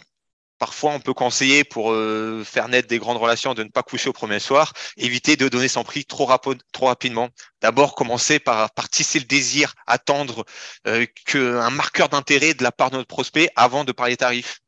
Parfois, 0.62 0.92
on 0.94 1.00
peut 1.00 1.16
conseiller 1.16 1.64
pour 1.64 1.92
euh, 1.92 2.44
faire 2.46 2.70
naître 2.70 2.88
des 2.88 3.00
grandes 3.00 3.18
relations 3.18 3.56
de 3.56 3.64
ne 3.64 3.70
pas 3.70 3.82
coucher 3.82 4.12
au 4.12 4.14
premier 4.14 4.38
soir, 4.38 4.74
éviter 4.96 5.36
de 5.36 5.50
donner 5.50 5.68
son 5.68 5.84
prix 5.84 6.06
trop, 6.06 6.26
rapidement. 6.26 7.30
D'abord, 7.64 7.96
commencer 7.96 8.38
par, 8.38 8.72
par, 8.76 8.88
tisser 8.88 9.18
le 9.18 9.26
désir, 9.26 9.74
attendre 9.88 10.46
euh, 10.86 11.08
qu'un 11.26 11.72
marqueur 11.72 12.10
d'intérêt 12.10 12.54
de 12.54 12.62
la 12.62 12.72
part 12.72 12.92
de 12.92 12.98
notre 12.98 13.08
prospect 13.08 13.50
avant 13.56 13.86
de 13.86 13.92
parler 13.92 14.18
tarifs. 14.18 14.60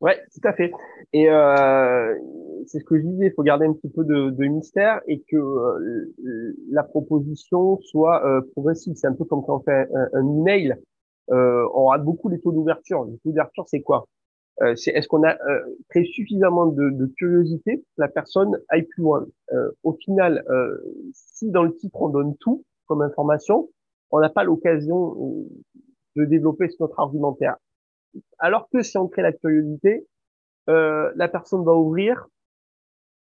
Ouais, 0.00 0.20
tout 0.34 0.48
à 0.48 0.52
fait. 0.52 0.72
Et 1.12 1.30
euh, 1.30 2.14
c'est 2.66 2.80
ce 2.80 2.84
que 2.84 2.98
je 2.98 3.06
disais, 3.06 3.26
il 3.26 3.32
faut 3.36 3.44
garder 3.44 3.66
un 3.66 3.72
petit 3.72 3.90
peu 3.90 4.04
de, 4.04 4.44
mystère 4.48 5.00
et 5.06 5.22
que 5.30 5.36
euh, 5.36 6.56
la 6.72 6.82
proposition 6.82 7.78
soit 7.82 8.26
euh, 8.26 8.40
progressive. 8.50 8.94
C'est 8.96 9.06
un 9.06 9.14
peu 9.14 9.24
comme 9.24 9.44
quand 9.46 9.58
on 9.58 9.62
fait 9.62 9.88
un, 9.94 10.08
un 10.12 10.40
email, 10.40 10.74
on 11.28 11.86
rate 11.86 12.02
beaucoup 12.02 12.28
les 12.28 12.40
taux 12.40 12.50
d'ouverture. 12.50 13.04
Les 13.04 13.12
taux 13.18 13.30
d'ouverture, 13.30 13.64
c'est 13.68 13.80
quoi? 13.80 14.08
Euh, 14.62 14.76
c'est 14.76 14.92
est-ce 14.92 15.08
qu'on 15.08 15.24
a 15.24 15.32
euh, 15.32 15.60
créé 15.88 16.04
suffisamment 16.04 16.66
de, 16.66 16.90
de, 16.90 17.06
curiosité 17.18 17.78
pour 17.78 17.86
que 17.96 18.00
la 18.00 18.08
personne 18.08 18.56
aille 18.68 18.84
plus 18.84 19.02
loin? 19.02 19.26
Euh, 19.52 19.70
au 19.82 19.94
final, 19.94 20.44
euh, 20.48 20.78
si 21.12 21.50
dans 21.50 21.64
le 21.64 21.74
titre 21.74 22.00
on 22.00 22.08
donne 22.08 22.36
tout 22.36 22.64
comme 22.86 23.02
information, 23.02 23.68
on 24.10 24.20
n'a 24.20 24.28
pas 24.28 24.44
l'occasion 24.44 25.16
euh, 25.18 25.80
de 26.16 26.24
développer 26.24 26.68
notre 26.78 27.00
argumentaire. 27.00 27.56
Alors 28.38 28.68
que 28.72 28.82
si 28.82 28.96
on 28.96 29.08
crée 29.08 29.22
la 29.22 29.32
curiosité, 29.32 30.06
la 30.68 31.28
personne 31.28 31.64
va 31.64 31.72
ouvrir 31.72 32.26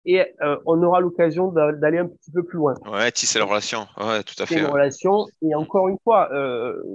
et 0.07 0.35
on 0.65 0.83
aura 0.83 1.01
l'occasion 1.01 1.53
d'aller 1.53 1.99
un 1.99 2.07
petit 2.07 2.31
peu 2.33 2.43
plus 2.43 2.57
loin. 2.57 2.75
Ouais, 2.91 3.13
tisser 3.13 3.39
la 3.39 3.45
relation. 3.45 3.87
Ouais, 3.99 4.23
tout 4.23 4.43
à 4.43 4.47
fait. 4.47 4.61
Une 4.61 4.67
relation. 4.67 5.27
Et 5.43 5.55
encore 5.55 5.89
une 5.89 5.99
fois, 6.03 6.31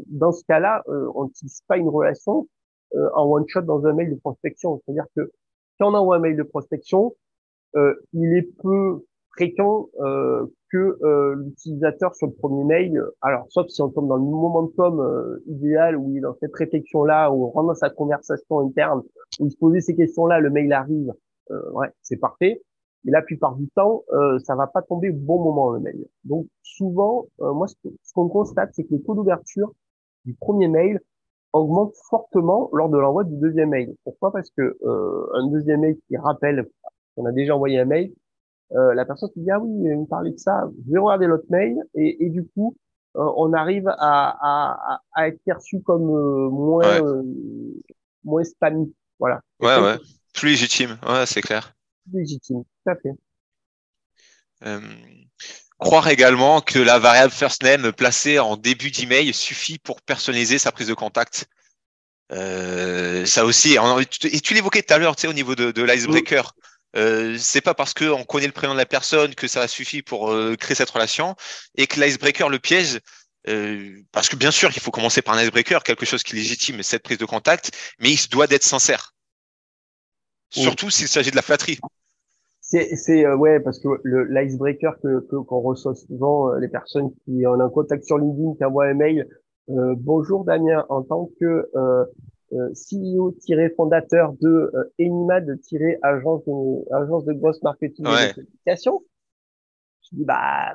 dans 0.08 0.32
ce 0.32 0.44
cas-là, 0.46 0.84
on 0.88 1.28
tisse 1.30 1.62
pas 1.68 1.78
une 1.78 1.88
relation, 1.88 2.48
euh, 2.96 3.10
en 3.16 3.26
one 3.26 3.46
shot 3.48 3.62
dans 3.62 3.86
un 3.86 3.94
mail 3.94 4.12
de 4.12 4.20
prospection. 4.20 4.82
C'est-à-dire 4.86 5.06
que 5.16 5.32
quand 5.80 5.92
on 5.92 5.96
envoie 5.96 6.18
un 6.18 6.20
mail 6.20 6.38
de 6.38 6.44
prospection, 6.44 7.16
euh, 7.76 7.96
il 8.14 8.38
est 8.38 8.48
peu 8.62 9.04
fréquent 9.36 9.90
euh, 10.00 10.46
que 10.72 10.98
euh, 11.04 11.36
l'utilisateur 11.36 12.14
sur 12.16 12.28
le 12.28 12.34
premier 12.34 12.64
mail, 12.64 13.04
alors 13.22 13.46
sauf 13.50 13.68
si 13.68 13.82
on 13.82 13.90
tombe 13.90 14.08
dans 14.08 14.18
le 14.18 14.24
momentum 14.24 15.00
euh, 15.00 15.44
idéal 15.48 15.98
où 15.98 16.12
il 16.12 16.18
est 16.18 16.22
dans 16.22 16.36
cette 16.36 16.56
réflexion-là, 16.56 17.32
où 17.32 17.46
on 17.46 17.50
rentre 17.50 17.68
dans 17.70 17.76
sa 17.76 17.90
conversation 17.90 18.60
interne, 18.60 19.02
où 19.40 19.48
il 19.48 19.52
se 19.52 19.58
posait 19.58 19.82
ces 19.82 19.96
questions-là, 19.96 20.40
le 20.40 20.52
mail 20.52 20.72
arrive, 20.72 21.12
euh, 21.50 21.72
ouais, 21.72 21.88
c'est 22.02 22.18
parfait. 22.18 22.62
Mais 23.06 23.12
la 23.12 23.22
plupart 23.22 23.56
du 23.56 23.68
temps, 23.70 24.04
euh, 24.14 24.40
ça 24.40 24.56
va 24.56 24.68
pas 24.68 24.82
tomber 24.82 25.10
au 25.10 25.16
bon 25.16 25.44
moment 25.44 25.72
le 25.72 25.80
mail. 25.80 26.06
Donc 26.24 26.46
souvent, 26.62 27.26
moi 27.40 27.68
ce 27.68 28.14
qu'on 28.14 28.30
constate, 28.30 28.70
c'est 28.74 28.84
que 28.84 28.94
le 28.94 29.02
taux 29.02 29.16
d'ouverture 29.16 29.74
du 30.26 30.36
premier 30.36 30.68
mail 30.68 31.02
augmente 31.54 31.94
fortement 32.10 32.70
lors 32.74 32.90
de 32.90 32.98
l'envoi 32.98 33.24
du 33.24 33.36
deuxième 33.38 33.70
mail. 33.70 33.96
Pourquoi? 34.04 34.32
Parce 34.32 34.50
que 34.50 34.78
euh, 34.84 35.28
un 35.34 35.48
deuxième 35.48 35.82
mail 35.82 35.98
qui 36.08 36.18
rappelle 36.18 36.68
qu'on 37.16 37.26
a 37.26 37.32
déjà 37.32 37.56
envoyé 37.56 37.80
un 37.80 37.86
mail, 37.86 38.12
euh, 38.74 38.94
la 38.96 39.06
personne 39.06 39.30
qui 39.32 39.42
dit 39.42 39.52
ah 39.52 39.60
oui, 39.60 39.70
il 39.70 40.00
me 40.00 40.06
parlait 40.06 40.32
de 40.32 40.38
ça, 40.38 40.68
je 40.86 40.92
vais 40.92 41.00
regarder 41.00 41.28
l'autre 41.28 41.46
mail 41.50 41.78
et, 41.94 42.26
et, 42.26 42.30
du 42.30 42.44
coup 42.44 42.76
euh, 43.16 43.32
on 43.38 43.54
arrive 43.54 43.88
à, 43.88 43.96
à, 44.00 45.02
à, 45.14 45.28
être 45.28 45.40
perçu 45.46 45.82
comme 45.82 46.10
euh, 46.10 46.50
moins 46.50 47.02
ouais. 47.02 47.04
Euh, 47.04 47.24
moins 48.24 48.44
spammy. 48.44 48.92
Voilà. 49.20 49.42
Ouais 49.60 49.80
ouais, 49.80 49.98
plus 50.34 50.50
légitime. 50.50 50.98
Ouais, 51.08 51.26
c'est 51.28 51.42
clair. 51.42 51.76
Plus 52.10 52.20
légitime, 52.22 52.64
tout 52.64 52.90
à 52.90 52.96
fait. 52.96 53.12
Croire 55.80 56.08
également 56.08 56.62
que 56.62 56.80
la 56.80 57.00
variable 57.00 57.34
first 57.34 57.64
name 57.64 57.92
placée 57.92 58.40
en 58.40 58.58
début 58.58 58.92
d'email 58.92 59.34
suffit 59.34 59.80
pour 59.80 60.02
personnaliser 60.02 60.60
sa 60.60 60.72
prise 60.72 60.88
de 60.88 60.94
contact. 60.94 61.48
Euh, 62.32 63.26
ça 63.26 63.46
aussi, 63.46 63.78
et 64.24 64.42
tu 64.42 64.54
l'évoquais 64.54 64.82
tout 64.82 64.94
à 64.94 64.98
l'heure, 64.98 65.16
tu 65.16 65.22
sais, 65.22 65.28
au 65.28 65.34
niveau 65.34 65.56
de, 65.56 65.72
de 65.72 65.84
l'icebreaker. 65.84 66.54
Euh, 66.96 67.38
c'est 67.40 67.62
pas 67.62 67.74
parce 67.74 67.94
qu'on 67.94 68.24
connaît 68.24 68.46
le 68.46 68.54
prénom 68.54 68.74
de 68.74 68.78
la 68.78 68.86
personne 68.86 69.34
que 69.34 69.48
ça 69.48 69.68
suffit 69.68 70.04
pour 70.04 70.32
euh, 70.32 70.56
créer 70.56 70.76
cette 70.76 70.92
relation 70.92 71.36
et 71.76 71.88
que 71.88 72.00
l'icebreaker 72.00 72.50
le 72.50 72.60
piège. 72.60 73.00
Euh, 73.50 74.02
parce 74.12 74.30
que 74.30 74.36
bien 74.36 74.52
sûr, 74.52 74.72
il 74.74 74.80
faut 74.80 74.92
commencer 74.92 75.22
par 75.22 75.36
un 75.36 75.44
icebreaker, 75.44 75.84
quelque 75.84 76.06
chose 76.06 76.24
qui 76.24 76.36
légitime 76.36 76.82
cette 76.82 77.04
prise 77.04 77.18
de 77.18 77.26
contact, 77.26 77.72
mais 78.00 78.12
il 78.12 78.30
doit 78.30 78.48
d'être 78.48 78.64
sincère. 78.64 79.14
Surtout 80.50 80.92
s'il 80.92 81.08
s'agit 81.08 81.32
de 81.32 81.36
la 81.36 81.42
flatterie. 81.42 81.80
C'est 82.96 83.26
euh, 83.26 83.36
ouais 83.36 83.60
parce 83.60 83.80
que 83.80 83.88
le 84.04 84.26
l'icebreaker 84.26 85.00
que 85.00 85.20
qu'on 85.20 85.60
reçoit 85.60 85.94
souvent 85.94 86.50
euh, 86.50 86.60
les 86.60 86.68
personnes 86.68 87.12
qui 87.24 87.46
ont 87.46 87.60
un 87.60 87.70
contact 87.70 88.04
sur 88.04 88.18
LinkedIn 88.18 88.56
qui 88.56 88.66
envoient 88.66 88.86
un 88.86 88.96
mail 88.96 89.28
euh, 89.70 89.94
bonjour 89.96 90.44
Damien 90.44 90.84
en 90.90 91.04
tant 91.04 91.30
que 91.40 91.70
euh, 91.76 92.06
CEO-fondateur 92.74 94.34
de 94.42 94.72
Enimad-agence 95.00 96.46
de 96.46 96.96
agence 96.96 97.26
de 97.26 97.34
grosse 97.34 97.62
marketing 97.62 98.08
ouais. 98.08 98.30
et 98.30 98.34
communication. 98.34 99.04
Je 100.10 100.18
dis 100.18 100.26
bah 100.26 100.74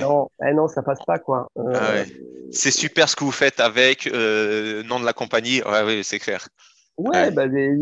non 0.00 0.28
eh 0.46 0.54
non 0.54 0.66
ça 0.66 0.82
passe 0.82 1.04
pas 1.06 1.18
quoi. 1.18 1.48
Ah 1.56 2.04
c'est 2.52 2.70
super 2.70 3.08
ce 3.08 3.16
que 3.16 3.24
vous 3.24 3.32
faites 3.32 3.60
avec 3.60 4.06
nom 4.06 5.00
de 5.00 5.04
la 5.04 5.12
compagnie 5.12 5.62
ouais 5.62 5.82
oui 5.84 6.04
c'est 6.04 6.18
clair. 6.18 6.48
Ouais, 6.96 7.30
bah, 7.32 7.46
les, 7.46 7.76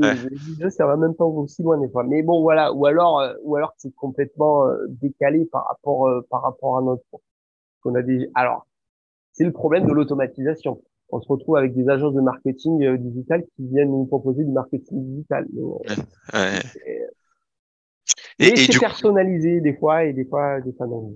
jeux, 0.58 0.70
ça 0.70 0.86
va 0.86 0.96
même 0.96 1.14
pas 1.14 1.24
aussi 1.24 1.62
loin 1.62 1.78
des 1.78 1.88
fois. 1.88 2.02
Mais 2.04 2.22
bon, 2.22 2.40
voilà. 2.40 2.72
Ou 2.72 2.86
alors, 2.86 3.20
euh, 3.20 3.34
ou 3.42 3.56
alors 3.56 3.74
c'est 3.76 3.94
complètement 3.94 4.66
euh, 4.66 4.86
décalé 4.88 5.44
par 5.44 5.66
rapport, 5.66 6.08
euh, 6.08 6.26
par 6.30 6.42
rapport 6.42 6.78
à 6.78 6.82
notre. 6.82 7.04
Qu'on 7.82 7.94
a 7.94 8.02
des. 8.02 8.30
Alors, 8.34 8.66
c'est 9.32 9.44
le 9.44 9.52
problème 9.52 9.86
de 9.86 9.92
l'automatisation. 9.92 10.82
On 11.10 11.20
se 11.20 11.28
retrouve 11.28 11.56
avec 11.56 11.74
des 11.74 11.88
agences 11.90 12.14
de 12.14 12.20
marketing 12.22 12.96
digital 12.96 13.44
qui 13.54 13.66
viennent 13.66 13.90
nous 13.90 14.06
proposer 14.06 14.44
du 14.44 14.52
marketing 14.52 15.04
digital. 15.04 15.46
ouais. 15.52 16.60
Et, 18.38 18.46
et, 18.46 18.56
c'est 18.56 18.78
personnalisé 18.78 19.60
des 19.60 19.74
fois 19.74 20.04
et 20.04 20.14
des 20.14 20.24
fois, 20.24 20.60
des 20.62 20.72
fois 20.72 20.86
non. 20.86 21.12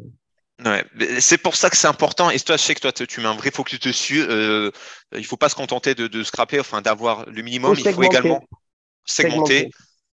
Ouais, 0.64 0.84
c'est 1.20 1.36
pour 1.36 1.54
ça 1.54 1.68
que 1.68 1.76
c'est 1.76 1.86
important. 1.86 2.30
Et 2.30 2.38
toi, 2.38 2.56
je 2.56 2.62
sais 2.62 2.74
que 2.74 2.80
toi, 2.80 2.92
tu 2.92 3.20
mets 3.20 3.26
un 3.26 3.34
vrai 3.34 3.50
focus 3.50 3.78
dessus. 3.78 4.22
Euh, 4.22 4.70
il 5.14 5.24
faut 5.26 5.36
pas 5.36 5.50
se 5.50 5.54
contenter 5.54 5.94
de, 5.94 6.06
de 6.06 6.22
scraper, 6.22 6.60
enfin 6.60 6.80
d'avoir 6.80 7.28
le 7.28 7.42
minimum. 7.42 7.74
il 7.76 7.92
faut 7.92 8.02
également 8.02 8.42
segmenter, 9.04 9.70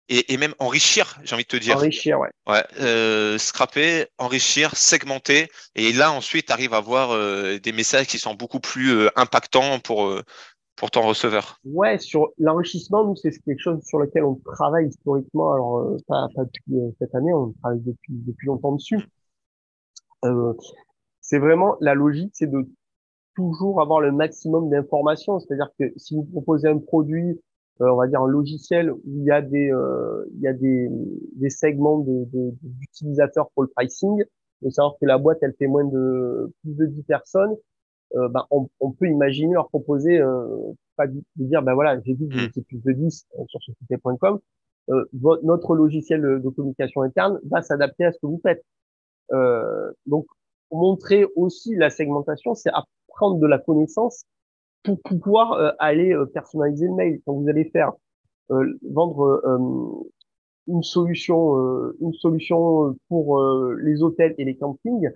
Et, 0.10 0.34
et, 0.34 0.38
même 0.38 0.53
enrichir, 0.60 1.17
j'ai 1.23 1.34
envie 1.34 1.45
de 1.45 1.47
te 1.47 1.56
dire. 1.56 1.77
Enrichir, 1.77 2.19
ouais. 2.19 2.29
Ouais, 2.45 2.63
euh, 2.82 3.38
scraper, 3.38 4.08
enrichir, 4.17 4.75
segmenter. 4.75 5.47
Et 5.75 5.93
là, 5.93 6.12
ensuite, 6.12 6.47
tu 6.47 6.51
arrives 6.51 6.73
à 6.73 6.77
avoir 6.77 7.12
euh, 7.12 7.58
des 7.58 7.71
messages 7.71 8.08
qui 8.08 8.19
sont 8.19 8.34
beaucoup 8.34 8.60
plus 8.60 9.08
impactants 9.15 9.79
pour, 9.79 10.13
pour 10.75 10.91
ton 10.91 11.03
receveur. 11.03 11.58
Ouais, 11.63 11.97
sur 11.99 12.34
l'enrichissement, 12.38 13.06
nous, 13.06 13.15
c'est 13.15 13.32
quelque 13.45 13.62
chose 13.62 13.79
sur 13.86 13.97
lequel 13.97 14.25
on 14.25 14.36
travaille 14.53 14.89
historiquement. 14.89 15.53
Alors, 15.53 15.95
pas, 16.06 16.27
pas 16.36 16.43
depuis 16.43 16.82
cette 16.99 17.15
année, 17.15 17.34
on 17.34 17.53
travaille 17.62 17.79
depuis, 17.79 18.12
depuis 18.27 18.47
longtemps 18.47 18.73
dessus. 18.73 18.99
Euh, 20.23 20.53
c'est 21.21 21.39
vraiment 21.39 21.75
la 21.79 21.93
logique, 21.93 22.31
c'est 22.33 22.49
de 22.49 22.67
toujours 23.36 23.81
avoir 23.81 23.99
le 23.99 24.12
maximum 24.12 24.69
d'informations. 24.69 25.39
C'est-à-dire 25.39 25.69
que 25.79 25.91
si 25.97 26.15
vous 26.15 26.23
proposez 26.23 26.67
un 26.67 26.79
produit, 26.79 27.41
euh, 27.81 27.91
on 27.91 27.95
va 27.95 28.07
dire 28.07 28.21
un 28.21 28.27
logiciel 28.27 28.91
où 28.91 29.01
il 29.05 29.23
y 29.23 29.31
a 29.31 29.41
des, 29.41 29.71
euh, 29.71 30.25
il 30.36 30.41
y 30.41 30.47
a 30.47 30.53
des, 30.53 30.88
des 31.36 31.49
segments 31.49 31.99
d'utilisateurs 31.99 33.45
de, 33.45 33.49
pour 33.53 33.63
le 33.63 33.69
pricing, 33.69 34.23
de 34.62 34.69
savoir 34.69 34.95
que 34.99 35.05
la 35.05 35.17
boîte 35.17 35.39
elle 35.41 35.53
fait 35.57 35.67
moins 35.67 35.86
de 35.86 36.53
plus 36.62 36.75
de 36.75 36.86
10 36.86 37.03
personnes, 37.03 37.55
euh, 38.15 38.29
ben, 38.29 38.45
on, 38.51 38.69
on, 38.79 38.91
peut 38.91 39.07
imaginer 39.07 39.53
leur 39.53 39.69
proposer 39.69 40.19
euh, 40.19 40.45
pas 40.97 41.07
de, 41.07 41.19
dire 41.36 41.63
ben 41.63 41.73
voilà 41.73 41.99
j'ai 42.01 42.13
vu 42.13 42.27
que 42.27 42.33
vous 42.33 42.43
étiez 42.43 42.62
plus 42.62 42.77
de 42.77 42.91
10 42.91 43.25
sur 43.47 43.63
société.com 43.63 44.39
euh, 44.91 45.05
notre 45.41 45.75
logiciel 45.75 46.21
de 46.21 46.49
communication 46.49 47.01
interne 47.01 47.39
va 47.49 47.63
s'adapter 47.63 48.05
à 48.05 48.12
ce 48.12 48.19
que 48.19 48.27
vous 48.27 48.39
faites 48.43 48.63
donc, 50.05 50.25
montrer 50.71 51.25
aussi 51.36 51.75
la 51.75 51.89
segmentation, 51.89 52.55
c'est 52.55 52.69
apprendre 52.69 53.39
de 53.39 53.47
la 53.47 53.59
connaissance 53.59 54.25
pour 54.83 54.99
pouvoir 55.01 55.53
euh, 55.53 55.71
aller 55.79 56.13
euh, 56.13 56.25
personnaliser 56.25 56.88
le 56.88 56.93
mail. 56.93 57.21
Quand 57.25 57.33
vous 57.33 57.47
allez 57.49 57.65
faire 57.65 57.93
vendre 58.49 59.41
une 60.67 60.83
solution, 60.83 61.57
une 62.01 62.13
solution 62.13 62.95
pour 63.07 63.41
les 63.81 64.03
hôtels 64.03 64.36
et 64.38 64.43
les 64.43 64.55
campings, 64.57 65.09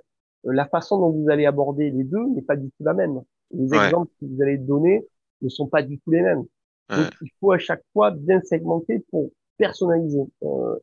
la 0.44 0.66
façon 0.66 0.98
dont 0.98 1.12
vous 1.12 1.30
allez 1.30 1.46
aborder 1.46 1.92
les 1.92 2.04
deux 2.04 2.26
n'est 2.30 2.42
pas 2.42 2.56
du 2.56 2.70
tout 2.70 2.84
la 2.84 2.94
même. 2.94 3.22
Les 3.52 3.66
exemples 3.66 4.12
que 4.20 4.26
vous 4.26 4.42
allez 4.42 4.58
donner 4.58 5.06
ne 5.42 5.50
sont 5.50 5.68
pas 5.68 5.84
du 5.84 6.00
tout 6.00 6.10
les 6.12 6.22
mêmes. 6.22 6.46
Donc, 6.90 7.12
il 7.22 7.30
faut 7.40 7.52
à 7.52 7.60
chaque 7.60 7.84
fois 7.94 8.12
bien 8.12 8.42
segmenter 8.42 9.06
pour 9.12 9.30
personnaliser 9.58 10.24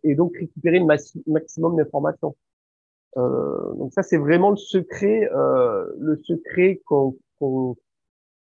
et 0.04 0.14
donc 0.14 0.37
récupérer 0.37 0.78
le 0.78 0.87
maximum 1.26 1.76
d'informations. 1.76 2.37
Euh, 3.16 3.74
donc 3.74 3.92
ça, 3.92 4.03
c'est 4.03 4.16
vraiment 4.16 4.50
le 4.50 4.57
secret, 4.57 5.31
euh, 5.33 5.87
le 5.98 6.16
secret 6.16 6.81
qu'on, 6.85 7.16
qu'on 7.38 7.77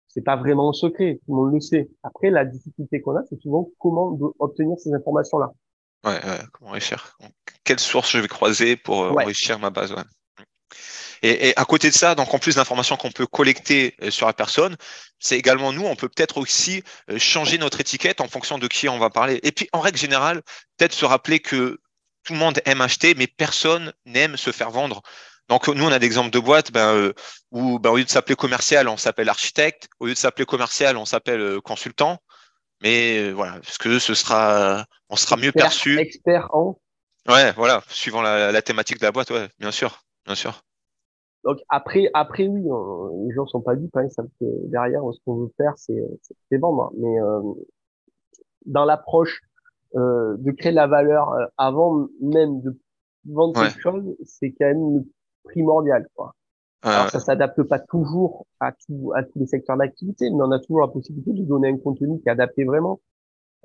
c'est 0.08 0.22
pas 0.22 0.36
vraiment 0.36 0.70
un 0.70 0.72
secret, 0.74 1.20
tout 1.24 1.34
le 1.34 1.42
monde 1.42 1.54
le 1.54 1.60
sait. 1.60 1.88
Après, 2.02 2.30
la 2.30 2.44
difficulté 2.44 3.00
qu'on 3.00 3.16
a, 3.16 3.22
c'est 3.28 3.40
souvent 3.40 3.70
comment 3.78 4.16
obtenir 4.38 4.78
ces 4.78 4.92
informations-là. 4.92 5.52
Ouais, 6.04 6.12
ouais, 6.12 6.38
comment 6.52 6.70
enrichir 6.70 7.16
Quelle 7.64 7.78
source 7.78 8.10
je 8.10 8.18
vais 8.18 8.28
croiser 8.28 8.76
pour 8.76 9.02
euh, 9.02 9.10
enrichir 9.10 9.58
ma 9.58 9.70
base 9.70 9.92
ouais. 9.92 10.02
Et, 11.22 11.50
et, 11.50 11.58
à 11.58 11.64
côté 11.64 11.88
de 11.88 11.94
ça, 11.94 12.16
donc 12.16 12.34
en 12.34 12.38
plus 12.40 12.56
d'informations 12.56 12.96
qu'on 12.96 13.12
peut 13.12 13.26
collecter 13.26 13.94
euh, 14.02 14.10
sur 14.10 14.26
la 14.26 14.32
personne, 14.32 14.76
c'est 15.20 15.38
également 15.38 15.72
nous, 15.72 15.84
on 15.84 15.94
peut 15.94 16.08
peut-être 16.08 16.38
aussi 16.38 16.82
changer 17.16 17.58
notre 17.58 17.80
étiquette 17.80 18.20
en 18.20 18.26
fonction 18.26 18.58
de 18.58 18.66
qui 18.66 18.88
on 18.88 18.98
va 18.98 19.08
parler. 19.08 19.38
Et 19.44 19.52
puis 19.52 19.68
en 19.72 19.80
règle 19.80 19.98
générale, 19.98 20.42
peut-être 20.76 20.92
se 20.92 21.04
rappeler 21.04 21.38
que 21.38 21.78
tout 22.24 22.32
le 22.32 22.38
monde 22.38 22.60
aime 22.64 22.80
acheter, 22.80 23.14
mais 23.14 23.26
personne 23.26 23.92
n'aime 24.06 24.36
se 24.36 24.50
faire 24.50 24.70
vendre. 24.70 25.02
Donc 25.48 25.68
nous, 25.68 25.84
on 25.84 25.92
a 25.92 25.98
des 25.98 26.06
exemples 26.06 26.30
de 26.30 26.38
boîtes 26.38 26.72
ben, 26.72 26.94
euh, 26.94 27.12
où 27.50 27.78
ben, 27.78 27.90
au 27.90 27.96
lieu 27.96 28.04
de 28.04 28.08
s'appeler 28.08 28.36
commercial, 28.36 28.88
on 28.88 28.96
s'appelle 28.96 29.28
architecte. 29.28 29.88
Au 30.00 30.06
lieu 30.06 30.12
de 30.12 30.18
s'appeler 30.18 30.46
commercial, 30.46 30.96
on 30.96 31.04
s'appelle 31.04 31.40
euh, 31.40 31.60
consultant. 31.60 32.18
Mais 32.82 33.18
euh, 33.18 33.32
voilà, 33.32 33.54
parce 33.54 33.78
que 33.78 33.98
ce 33.98 34.14
sera, 34.14 34.84
on 35.08 35.16
sera 35.16 35.36
mieux 35.36 35.52
perçu. 35.52 35.98
Expert 35.98 36.48
en. 36.54 36.78
Ouais, 37.28 37.52
voilà, 37.52 37.82
suivant 37.88 38.22
la, 38.22 38.62
thématique 38.62 38.98
de 38.98 39.04
la 39.04 39.12
boîte, 39.12 39.30
ouais, 39.30 39.48
bien 39.60 39.70
sûr, 39.70 40.02
bien 40.26 40.34
sûr. 40.34 40.62
Donc 41.44 41.58
après, 41.68 42.08
après 42.14 42.48
oui, 42.48 42.62
les 42.62 43.34
gens 43.34 43.46
sont 43.46 43.60
pas 43.60 43.76
dupes, 43.76 43.96
hein, 43.96 44.08
que 44.40 44.46
derrière, 44.70 45.02
ce 45.12 45.18
qu'on 45.24 45.36
veut 45.36 45.52
faire, 45.56 45.74
c'est 45.76 46.58
vendre. 46.58 46.90
Mais 46.96 47.14
dans 48.66 48.84
l'approche 48.84 49.40
euh, 49.94 50.36
de 50.38 50.50
créer 50.52 50.72
de 50.72 50.76
la 50.76 50.86
valeur 50.86 51.32
euh, 51.32 51.46
avant 51.58 52.08
même 52.20 52.60
de 52.60 52.78
vendre 53.26 53.60
quelque 53.60 53.80
chose, 53.80 54.16
c'est 54.24 54.52
quand 54.52 54.66
même 54.66 55.04
primordial. 55.44 56.06
Quoi. 56.14 56.34
Alors 56.82 57.10
ça 57.10 57.20
s'adapte 57.20 57.62
pas 57.62 57.78
toujours 57.78 58.46
à, 58.58 58.72
tout, 58.72 59.12
à 59.14 59.22
tous 59.22 59.38
les 59.38 59.46
secteurs 59.46 59.76
d'activité, 59.76 60.30
mais 60.30 60.42
on 60.42 60.50
a 60.50 60.58
toujours 60.58 60.80
la 60.80 60.88
possibilité 60.88 61.32
de 61.32 61.44
donner 61.44 61.68
un 61.68 61.78
contenu 61.78 62.20
qui 62.20 62.28
est 62.28 62.32
adapté 62.32 62.64
vraiment. 62.64 63.00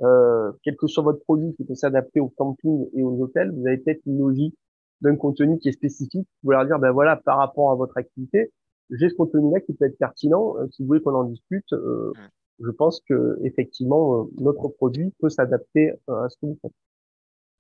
Euh, 0.04 0.52
quel 0.64 0.76
que 0.76 0.86
soit 0.86 1.04
votre 1.04 1.24
produit, 1.24 1.56
qui 1.56 1.64
peut 1.64 1.74
s'adapter 1.74 2.20
au 2.20 2.30
camping 2.30 2.88
et 2.94 3.02
aux 3.02 3.20
hôtels, 3.20 3.52
vous 3.52 3.66
avez 3.66 3.78
peut-être 3.78 4.02
une 4.06 4.20
logique 4.20 4.56
d'un 5.02 5.16
contenu 5.16 5.58
qui 5.58 5.70
est 5.70 5.74
spécifique. 5.74 6.28
Vous 6.44 6.52
leur 6.52 6.66
dire, 6.66 6.78
ben 6.78 6.92
voilà, 6.92 7.16
par 7.16 7.38
rapport 7.38 7.72
à 7.72 7.76
votre 7.76 7.98
activité, 7.98 8.52
j'ai 8.92 9.10
ce 9.10 9.16
contenu-là 9.16 9.60
qui 9.62 9.74
peut 9.74 9.86
être 9.86 9.98
pertinent. 9.98 10.56
Euh, 10.58 10.68
si 10.72 10.84
vous 10.84 10.88
voulez 10.88 11.02
qu'on 11.02 11.16
en 11.16 11.24
discute, 11.24 11.74
euh, 11.74 12.12
je 12.60 12.72
pense 12.72 13.02
que 13.08 13.40
effectivement 13.44 14.22
euh, 14.22 14.24
notre 14.40 14.68
produit 14.70 15.14
peut 15.20 15.30
s'adapter 15.30 15.92
euh, 16.10 16.26
à 16.26 16.30
ce 16.30 16.36
que 16.36 16.46
vous 16.48 16.60
faites. 16.62 16.72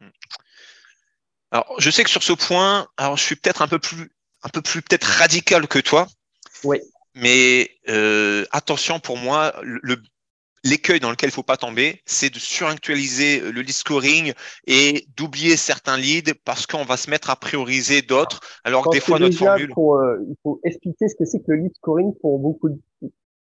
Hmm. 0.01 0.11
Alors, 1.51 1.75
je 1.79 1.89
sais 1.89 2.03
que 2.03 2.09
sur 2.09 2.23
ce 2.23 2.33
point, 2.33 2.87
alors 2.97 3.17
je 3.17 3.23
suis 3.23 3.35
peut-être 3.35 3.61
un 3.61 3.67
peu 3.67 3.79
plus, 3.79 4.11
un 4.43 4.49
peu 4.49 4.61
plus 4.61 4.81
peut-être 4.81 5.05
radical 5.05 5.67
que 5.67 5.79
toi. 5.79 6.07
Oui. 6.63 6.79
Mais 7.15 7.71
euh, 7.89 8.45
attention 8.51 8.99
pour 8.99 9.17
moi, 9.17 9.53
le, 9.63 9.97
l'écueil 10.63 10.99
dans 10.99 11.09
lequel 11.09 11.29
il 11.29 11.33
faut 11.33 11.43
pas 11.43 11.57
tomber, 11.57 12.01
c'est 12.05 12.29
de 12.29 12.39
suractualiser 12.39 13.39
le 13.39 13.61
lead 13.61 13.71
scoring 13.71 14.33
et 14.67 15.07
d'oublier 15.15 15.57
certains 15.57 15.97
leads 15.97 16.33
parce 16.45 16.67
qu'on 16.67 16.83
va 16.83 16.97
se 16.97 17.09
mettre 17.09 17.29
à 17.29 17.35
prioriser 17.35 18.01
d'autres. 18.01 18.41
Alors 18.63 18.83
que 18.85 18.91
des 18.91 18.99
fois 18.99 19.19
notre 19.19 19.37
formule. 19.37 19.69
il 19.69 20.35
faut 20.43 20.59
expliquer 20.63 21.07
ce 21.07 21.15
que 21.15 21.25
c'est 21.25 21.39
que 21.39 21.51
le 21.51 21.63
lead 21.63 21.75
scoring 21.75 22.13
pour 22.21 22.39
beaucoup, 22.39 22.69
de, 22.69 22.79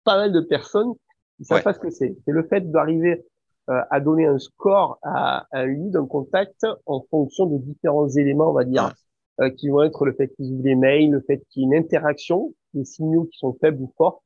pas 0.04 0.18
mal 0.18 0.32
de 0.32 0.42
personnes 0.42 0.94
ils 1.40 1.46
savent 1.46 1.64
pas 1.64 1.74
ce 1.74 1.80
que 1.80 1.90
c'est. 1.90 2.16
C'est 2.26 2.32
le 2.32 2.44
fait 2.44 2.72
d'arriver 2.72 3.26
euh, 3.70 3.82
à 3.90 4.00
donner 4.00 4.26
un 4.26 4.38
score 4.38 5.00
à, 5.02 5.48
un 5.52 5.66
lead, 5.66 5.96
un 5.96 6.06
contact, 6.06 6.66
en 6.86 7.02
fonction 7.10 7.46
de 7.46 7.58
différents 7.58 8.10
éléments, 8.10 8.52
on 8.52 8.54
va 8.54 8.64
dire, 8.64 8.94
euh, 9.42 9.50
qui 9.50 9.68
vont 9.68 9.84
être 9.84 10.06
le 10.06 10.14
fait 10.14 10.30
qu'ils 10.30 10.54
ouvrent 10.54 10.64
les 10.64 10.76
mails, 10.76 11.12
le 11.12 11.22
fait 11.22 11.44
qu'il 11.50 11.64
y 11.64 11.66
ait 11.66 11.68
une 11.68 11.76
interaction, 11.76 12.54
des 12.74 12.86
signaux 12.86 13.26
qui 13.26 13.38
sont 13.38 13.58
faibles 13.60 13.82
ou 13.82 13.92
forts. 13.98 14.24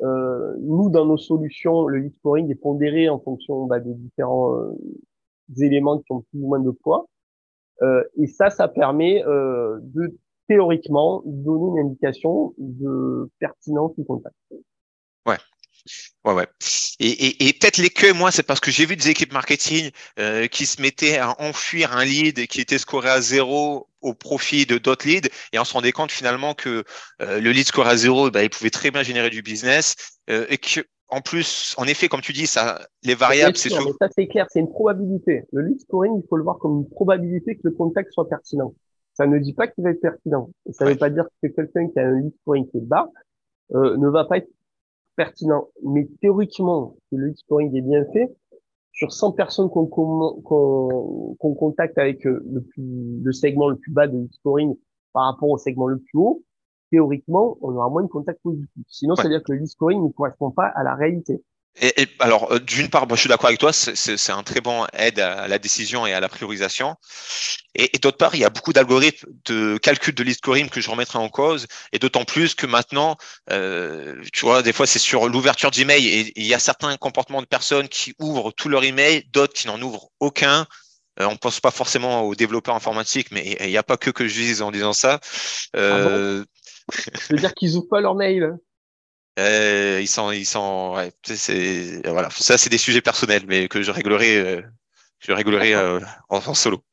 Euh, 0.00 0.56
nous, 0.60 0.90
dans 0.90 1.06
nos 1.06 1.16
solutions, 1.16 1.86
le 1.86 1.98
lead 1.98 2.14
scoring 2.16 2.50
est 2.50 2.56
pondéré 2.56 3.08
en 3.08 3.20
fonction 3.20 3.66
bah, 3.66 3.78
des 3.78 3.94
différents 3.94 4.56
euh, 4.56 4.72
éléments 5.60 5.98
qui 6.00 6.10
ont 6.10 6.22
plus 6.22 6.40
ou 6.40 6.48
moins 6.48 6.58
de 6.58 6.70
poids. 6.70 7.06
et 8.16 8.26
ça, 8.26 8.50
ça 8.50 8.68
permet 8.68 9.22
de 9.22 10.16
théoriquement 10.48 11.22
donner 11.24 11.80
une 11.80 11.88
indication 11.90 12.54
de 12.58 13.28
pertinence 13.38 13.94
du 13.96 14.04
contact. 14.04 14.36
Ouais. 15.26 15.36
Ouais, 16.24 16.34
ouais. 16.34 16.46
Et, 17.00 17.08
et, 17.08 17.48
et 17.48 17.52
peut-être 17.52 17.78
l'écueil, 17.78 18.12
moi, 18.12 18.30
c'est 18.30 18.42
parce 18.42 18.60
que 18.60 18.70
j'ai 18.70 18.86
vu 18.86 18.96
des 18.96 19.08
équipes 19.08 19.32
marketing 19.32 19.90
euh, 20.18 20.46
qui 20.46 20.66
se 20.66 20.80
mettaient 20.80 21.18
à 21.18 21.40
enfuir 21.40 21.92
un 21.92 22.04
lead 22.04 22.46
qui 22.46 22.60
était 22.60 22.78
scoré 22.78 23.10
à 23.10 23.20
zéro 23.20 23.88
au 24.00 24.14
profit 24.14 24.66
de 24.66 24.78
d'autres 24.78 25.06
leads 25.06 25.28
et 25.52 25.58
on 25.58 25.64
se 25.64 25.72
rendait 25.72 25.92
compte 25.92 26.12
finalement 26.12 26.54
que 26.54 26.84
euh, 27.20 27.40
le 27.40 27.50
lead 27.50 27.66
scoré 27.66 27.90
à 27.90 27.96
zéro, 27.96 28.30
bah, 28.30 28.42
il 28.44 28.50
pouvait 28.50 28.70
très 28.70 28.90
bien 28.90 29.02
générer 29.02 29.30
du 29.30 29.42
business 29.42 30.18
euh, 30.30 30.46
et 30.48 30.58
que 30.58 30.80
en 31.08 31.20
plus, 31.20 31.74
en 31.76 31.84
effet, 31.84 32.08
comme 32.08 32.22
tu 32.22 32.32
dis, 32.32 32.46
ça, 32.46 32.80
les 33.02 33.14
variables, 33.14 33.56
c'est 33.56 33.68
sûr. 33.68 33.82
Ça, 34.00 34.08
c'est 34.16 34.26
clair, 34.28 34.46
c'est 34.48 34.60
une 34.60 34.70
probabilité. 34.70 35.44
Le 35.52 35.60
lead 35.60 35.78
scoring, 35.80 36.22
il 36.24 36.26
faut 36.26 36.38
le 36.38 36.42
voir 36.42 36.58
comme 36.58 36.78
une 36.78 36.88
probabilité 36.88 37.56
que 37.56 37.60
le 37.64 37.72
contact 37.72 38.10
soit 38.12 38.28
pertinent. 38.30 38.74
Ça 39.12 39.26
ne 39.26 39.38
dit 39.38 39.52
pas 39.52 39.66
qu'il 39.66 39.84
va 39.84 39.90
être 39.90 40.00
pertinent. 40.00 40.48
Et 40.66 40.72
ça 40.72 40.86
ne 40.86 40.90
veut 40.90 40.96
pas 40.96 41.10
dire 41.10 41.26
que 41.42 41.48
quelqu'un 41.48 41.88
qui 41.90 41.98
a 41.98 42.06
un 42.06 42.18
lead 42.18 42.32
scoring 42.40 42.66
qui 42.70 42.78
est 42.78 42.86
bas 42.86 43.10
euh, 43.74 43.98
ne 43.98 44.08
va 44.08 44.24
pas 44.24 44.38
être 44.38 44.48
pertinent. 45.16 45.68
Mais 45.84 46.08
théoriquement, 46.20 46.96
si 47.08 47.16
le 47.16 47.26
lead 47.26 47.36
scoring 47.36 47.74
est 47.76 47.82
bien 47.82 48.04
fait, 48.12 48.34
sur 48.92 49.12
100 49.12 49.32
personnes 49.32 49.70
qu'on 49.70 49.86
qu'on 49.86 51.54
contacte 51.54 51.98
avec 51.98 52.26
euh, 52.26 52.44
le, 52.50 52.62
plus, 52.62 53.20
le 53.22 53.32
segment 53.32 53.68
le 53.68 53.76
plus 53.76 53.92
bas 53.92 54.06
de 54.06 54.16
lead 54.16 54.32
scoring 54.32 54.76
par 55.12 55.24
rapport 55.24 55.48
au 55.48 55.58
segment 55.58 55.86
le 55.86 55.98
plus 55.98 56.18
haut, 56.18 56.42
théoriquement, 56.90 57.56
on 57.62 57.74
aura 57.74 57.88
moins 57.88 58.02
de 58.02 58.08
contacts 58.08 58.42
positifs. 58.42 58.68
Sinon, 58.88 59.14
ouais. 59.14 59.22
c'est-à-dire 59.22 59.42
que 59.42 59.52
le 59.52 59.58
lead 59.58 59.66
scoring 59.66 60.02
ne 60.02 60.12
correspond 60.12 60.50
pas 60.50 60.66
à 60.66 60.82
la 60.82 60.94
réalité. 60.94 61.42
Et, 61.80 62.02
et, 62.02 62.08
alors, 62.18 62.52
euh, 62.52 62.58
d'une 62.58 62.90
part, 62.90 63.06
moi, 63.06 63.16
je 63.16 63.20
suis 63.20 63.28
d'accord 63.28 63.46
avec 63.46 63.58
toi, 63.58 63.72
c'est 63.72 64.30
un 64.30 64.42
très 64.42 64.60
bon 64.60 64.86
aide 64.92 65.18
à 65.18 65.48
la 65.48 65.58
décision 65.58 66.06
et 66.06 66.12
à 66.12 66.20
la 66.20 66.28
priorisation. 66.28 66.96
Et, 67.74 67.96
et 67.96 67.98
d'autre 67.98 68.18
part, 68.18 68.34
il 68.34 68.42
y 68.42 68.44
a 68.44 68.50
beaucoup 68.50 68.74
d'algorithmes 68.74 69.26
de 69.46 69.78
calcul 69.78 70.14
de 70.14 70.22
list 70.22 70.38
scoring 70.38 70.68
que 70.68 70.82
je 70.82 70.90
remettrai 70.90 71.18
en 71.18 71.30
cause. 71.30 71.66
Et 71.92 71.98
d'autant 71.98 72.24
plus 72.24 72.54
que 72.54 72.66
maintenant, 72.66 73.16
euh, 73.50 74.22
tu 74.32 74.40
vois, 74.44 74.62
des 74.62 74.74
fois, 74.74 74.86
c'est 74.86 74.98
sur 74.98 75.28
l'ouverture 75.28 75.70
d'email 75.70 76.06
et 76.06 76.32
il 76.36 76.46
y 76.46 76.52
a 76.52 76.58
certains 76.58 76.96
comportements 76.98 77.40
de 77.40 77.46
personnes 77.46 77.88
qui 77.88 78.14
ouvrent 78.18 78.52
tout 78.52 78.68
leur 78.68 78.84
email, 78.84 79.24
d'autres 79.32 79.54
qui 79.54 79.66
n'en 79.66 79.80
ouvrent 79.80 80.10
aucun. 80.20 80.66
Euh, 81.20 81.26
on 81.26 81.36
pense 81.36 81.60
pas 81.60 81.70
forcément 81.70 82.22
aux 82.22 82.34
développeurs 82.34 82.74
informatiques, 82.74 83.30
mais 83.30 83.56
il 83.60 83.68
n'y 83.68 83.76
a 83.78 83.82
pas 83.82 83.96
que 83.96 84.10
que 84.10 84.28
je 84.28 84.34
vise 84.34 84.62
en 84.62 84.70
disant 84.70 84.92
ça. 84.92 85.20
Euh... 85.76 86.44
Ah 87.30 87.34
dire 87.34 87.54
qu'ils 87.54 87.76
ouvrent 87.76 87.88
pas 87.88 88.00
leur 88.00 88.14
mail 88.14 88.56
euh, 89.38 89.98
ils 90.00 90.08
sont, 90.08 90.30
ils 90.30 90.44
sont, 90.44 90.94
ouais, 90.96 91.10
c'est, 91.24 92.06
voilà, 92.06 92.28
ça 92.30 92.58
c'est 92.58 92.68
des 92.70 92.78
sujets 92.78 93.00
personnels, 93.00 93.44
mais 93.46 93.68
que 93.68 93.82
je 93.82 93.90
réglerai, 93.90 94.36
euh, 94.36 94.62
je 95.20 95.32
réglerai 95.32 95.74
euh, 95.74 96.00
en, 96.28 96.38
en, 96.46 96.54
solo. 96.54 96.84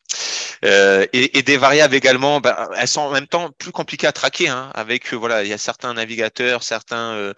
Euh, 0.65 1.06
et, 1.13 1.38
et, 1.38 1.43
des 1.43 1.58
variables 1.58 1.95
également, 1.95 2.39
bah, 2.39 2.69
elles 2.78 2.88
sont 2.88 3.02
en 3.02 3.12
même 3.12 3.28
temps 3.28 3.49
plus 3.58 3.71
compliquées 3.71 4.08
à 4.08 4.13
traquer. 4.13 4.47
Hein, 4.47 4.71
avec 4.73 5.13
voilà, 5.13 5.43
il 5.43 5.49
y 5.49 5.54
a 5.54 5.58
certains 5.58 5.93
navigateurs, 5.93 6.63
certains 6.63 7.34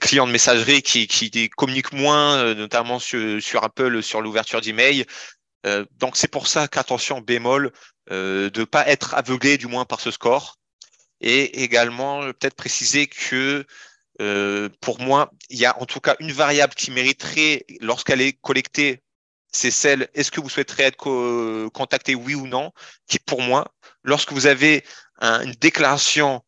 clients 0.00 0.26
de 0.26 0.32
messagerie 0.32 0.82
qui, 0.82 1.06
qui 1.08 1.48
communiquent 1.50 1.92
moins, 1.92 2.54
notamment 2.54 2.98
sur, 2.98 3.42
sur 3.42 3.64
Apple, 3.64 4.02
sur 4.02 4.20
l'ouverture 4.20 4.60
d'email. 4.60 5.04
donc 5.98 6.16
c'est 6.16 6.30
pour 6.30 6.46
ça 6.46 6.68
qu'attention 6.68 7.20
bémol 7.20 7.72
de 8.10 8.64
pas 8.64 8.88
être 8.88 9.14
aveuglé 9.14 9.58
du 9.58 9.66
moins 9.66 9.84
par 9.84 10.00
ce 10.00 10.10
score 10.10 10.59
et 11.20 11.62
également 11.62 12.20
peut-être 12.32 12.54
préciser 12.54 13.06
que 13.06 13.66
euh, 14.20 14.68
pour 14.80 15.00
moi, 15.00 15.30
il 15.48 15.58
y 15.58 15.66
a 15.66 15.80
en 15.80 15.86
tout 15.86 16.00
cas 16.00 16.16
une 16.20 16.32
variable 16.32 16.74
qui 16.74 16.90
mériterait, 16.90 17.64
lorsqu'elle 17.80 18.20
est 18.20 18.34
collectée, 18.34 19.02
c'est 19.52 19.70
celle 19.70 20.08
est-ce 20.14 20.30
que 20.30 20.40
vous 20.40 20.48
souhaiterez 20.48 20.84
être 20.84 20.96
co 20.96 21.70
contacté, 21.70 22.14
oui 22.14 22.34
ou 22.34 22.46
non, 22.46 22.72
qui 23.08 23.18
pour 23.18 23.42
moi, 23.42 23.72
lorsque 24.04 24.32
vous 24.32 24.46
avez 24.46 24.84
un, 25.20 25.42
une 25.42 25.52
déclaration 25.52 26.42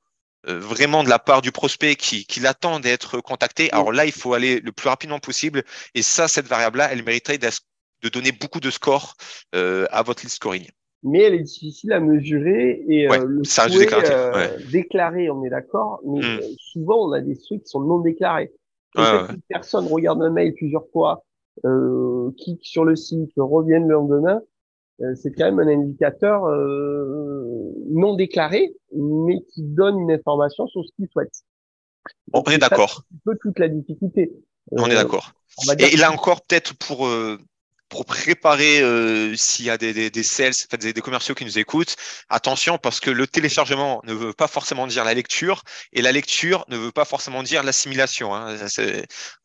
euh, 0.48 0.58
vraiment 0.60 1.04
de 1.04 1.08
la 1.08 1.18
part 1.18 1.42
du 1.42 1.52
prospect 1.52 1.96
qui, 1.96 2.26
qui 2.26 2.40
l'attend 2.40 2.80
d'être 2.80 3.20
contacté, 3.20 3.72
alors 3.72 3.92
là, 3.92 4.04
il 4.06 4.12
faut 4.12 4.34
aller 4.34 4.60
le 4.60 4.72
plus 4.72 4.88
rapidement 4.88 5.20
possible. 5.20 5.64
Et 5.94 6.02
ça, 6.02 6.28
cette 6.28 6.48
variable-là, 6.48 6.92
elle 6.92 7.02
mériterait 7.04 7.38
de 7.38 8.08
donner 8.08 8.32
beaucoup 8.32 8.60
de 8.60 8.70
scores 8.70 9.16
euh, 9.54 9.86
à 9.90 10.02
votre 10.02 10.24
list 10.24 10.36
scoring 10.36 10.68
mais 11.02 11.22
elle 11.22 11.34
est 11.34 11.42
difficile 11.42 11.92
à 11.92 12.00
mesurer 12.00 12.84
et 12.88 13.08
ouais, 13.08 13.20
euh, 13.20 13.24
le 13.24 13.44
ça 13.44 13.68
souhait, 13.68 13.88
euh, 13.92 14.32
ouais. 14.32 14.56
déclaré, 14.70 15.30
on 15.30 15.44
est 15.44 15.50
d'accord, 15.50 16.00
mais 16.04 16.20
mm. 16.20 16.40
souvent 16.58 17.08
on 17.08 17.12
a 17.12 17.20
des 17.20 17.34
souhaits 17.34 17.62
qui 17.62 17.68
sont 17.68 17.80
non 17.80 17.98
déclarés. 17.98 18.52
Ouais, 18.96 19.04
une 19.04 19.40
personne 19.48 19.86
regarde 19.86 20.22
un 20.22 20.30
mail 20.30 20.52
plusieurs 20.54 20.86
fois, 20.92 21.24
euh, 21.64 22.30
clique 22.38 22.64
sur 22.64 22.84
le 22.84 22.94
site, 22.94 23.32
revienne 23.36 23.88
le 23.88 23.94
lendemain, 23.94 24.40
euh, 25.00 25.14
c'est 25.14 25.32
quand 25.32 25.44
même 25.44 25.58
un 25.58 25.68
indicateur 25.68 26.44
euh, 26.44 27.72
non 27.90 28.14
déclaré, 28.14 28.74
mais 28.94 29.42
qui 29.52 29.62
donne 29.62 29.98
une 29.98 30.12
information 30.12 30.66
sur 30.68 30.84
ce 30.84 30.90
qu'il 30.96 31.08
souhaite. 31.08 31.32
on 32.32 32.42
est 32.44 32.58
d'accord. 32.58 33.02
Un 33.12 33.18
peu 33.24 33.38
toute 33.40 33.58
la 33.58 33.68
difficulté. 33.68 34.32
On 34.70 34.86
est 34.86 34.94
d'accord. 34.94 35.32
Et 35.78 35.96
là 35.96 36.12
encore, 36.12 36.42
peut-être 36.42 36.74
pour 36.76 37.08
pour 37.92 38.06
préparer 38.06 38.80
euh, 38.80 39.34
s'il 39.36 39.66
y 39.66 39.70
a 39.70 39.76
des, 39.76 39.92
des, 39.92 40.08
des 40.08 40.22
sales, 40.22 40.54
des, 40.80 40.94
des, 40.94 41.00
commerciaux 41.02 41.34
qui 41.34 41.44
nous 41.44 41.58
écoutent, 41.58 41.94
attention 42.30 42.78
parce 42.78 43.00
que 43.00 43.10
le 43.10 43.26
téléchargement 43.26 44.00
ne 44.04 44.14
veut 44.14 44.32
pas 44.32 44.46
forcément 44.46 44.86
dire 44.86 45.04
la 45.04 45.12
lecture 45.12 45.62
et 45.92 46.00
la 46.00 46.10
lecture 46.10 46.64
ne 46.68 46.78
veut 46.78 46.90
pas 46.90 47.04
forcément 47.04 47.42
dire 47.42 47.62
l'assimilation. 47.62 48.34
Hein. 48.34 48.56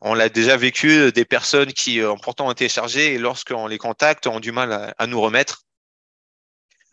On 0.00 0.14
l'a 0.14 0.30
déjà 0.30 0.56
vécu, 0.56 0.88
euh, 0.92 1.12
des 1.12 1.26
personnes 1.26 1.74
qui 1.74 2.00
euh, 2.00 2.10
ont 2.10 2.16
pourtant 2.16 2.50
téléchargé 2.54 3.12
et 3.12 3.18
lorsqu'on 3.18 3.66
les 3.66 3.76
contacte 3.76 4.26
ont 4.26 4.40
du 4.40 4.50
mal 4.50 4.72
à, 4.72 4.94
à 4.96 5.06
nous 5.06 5.20
remettre. 5.20 5.66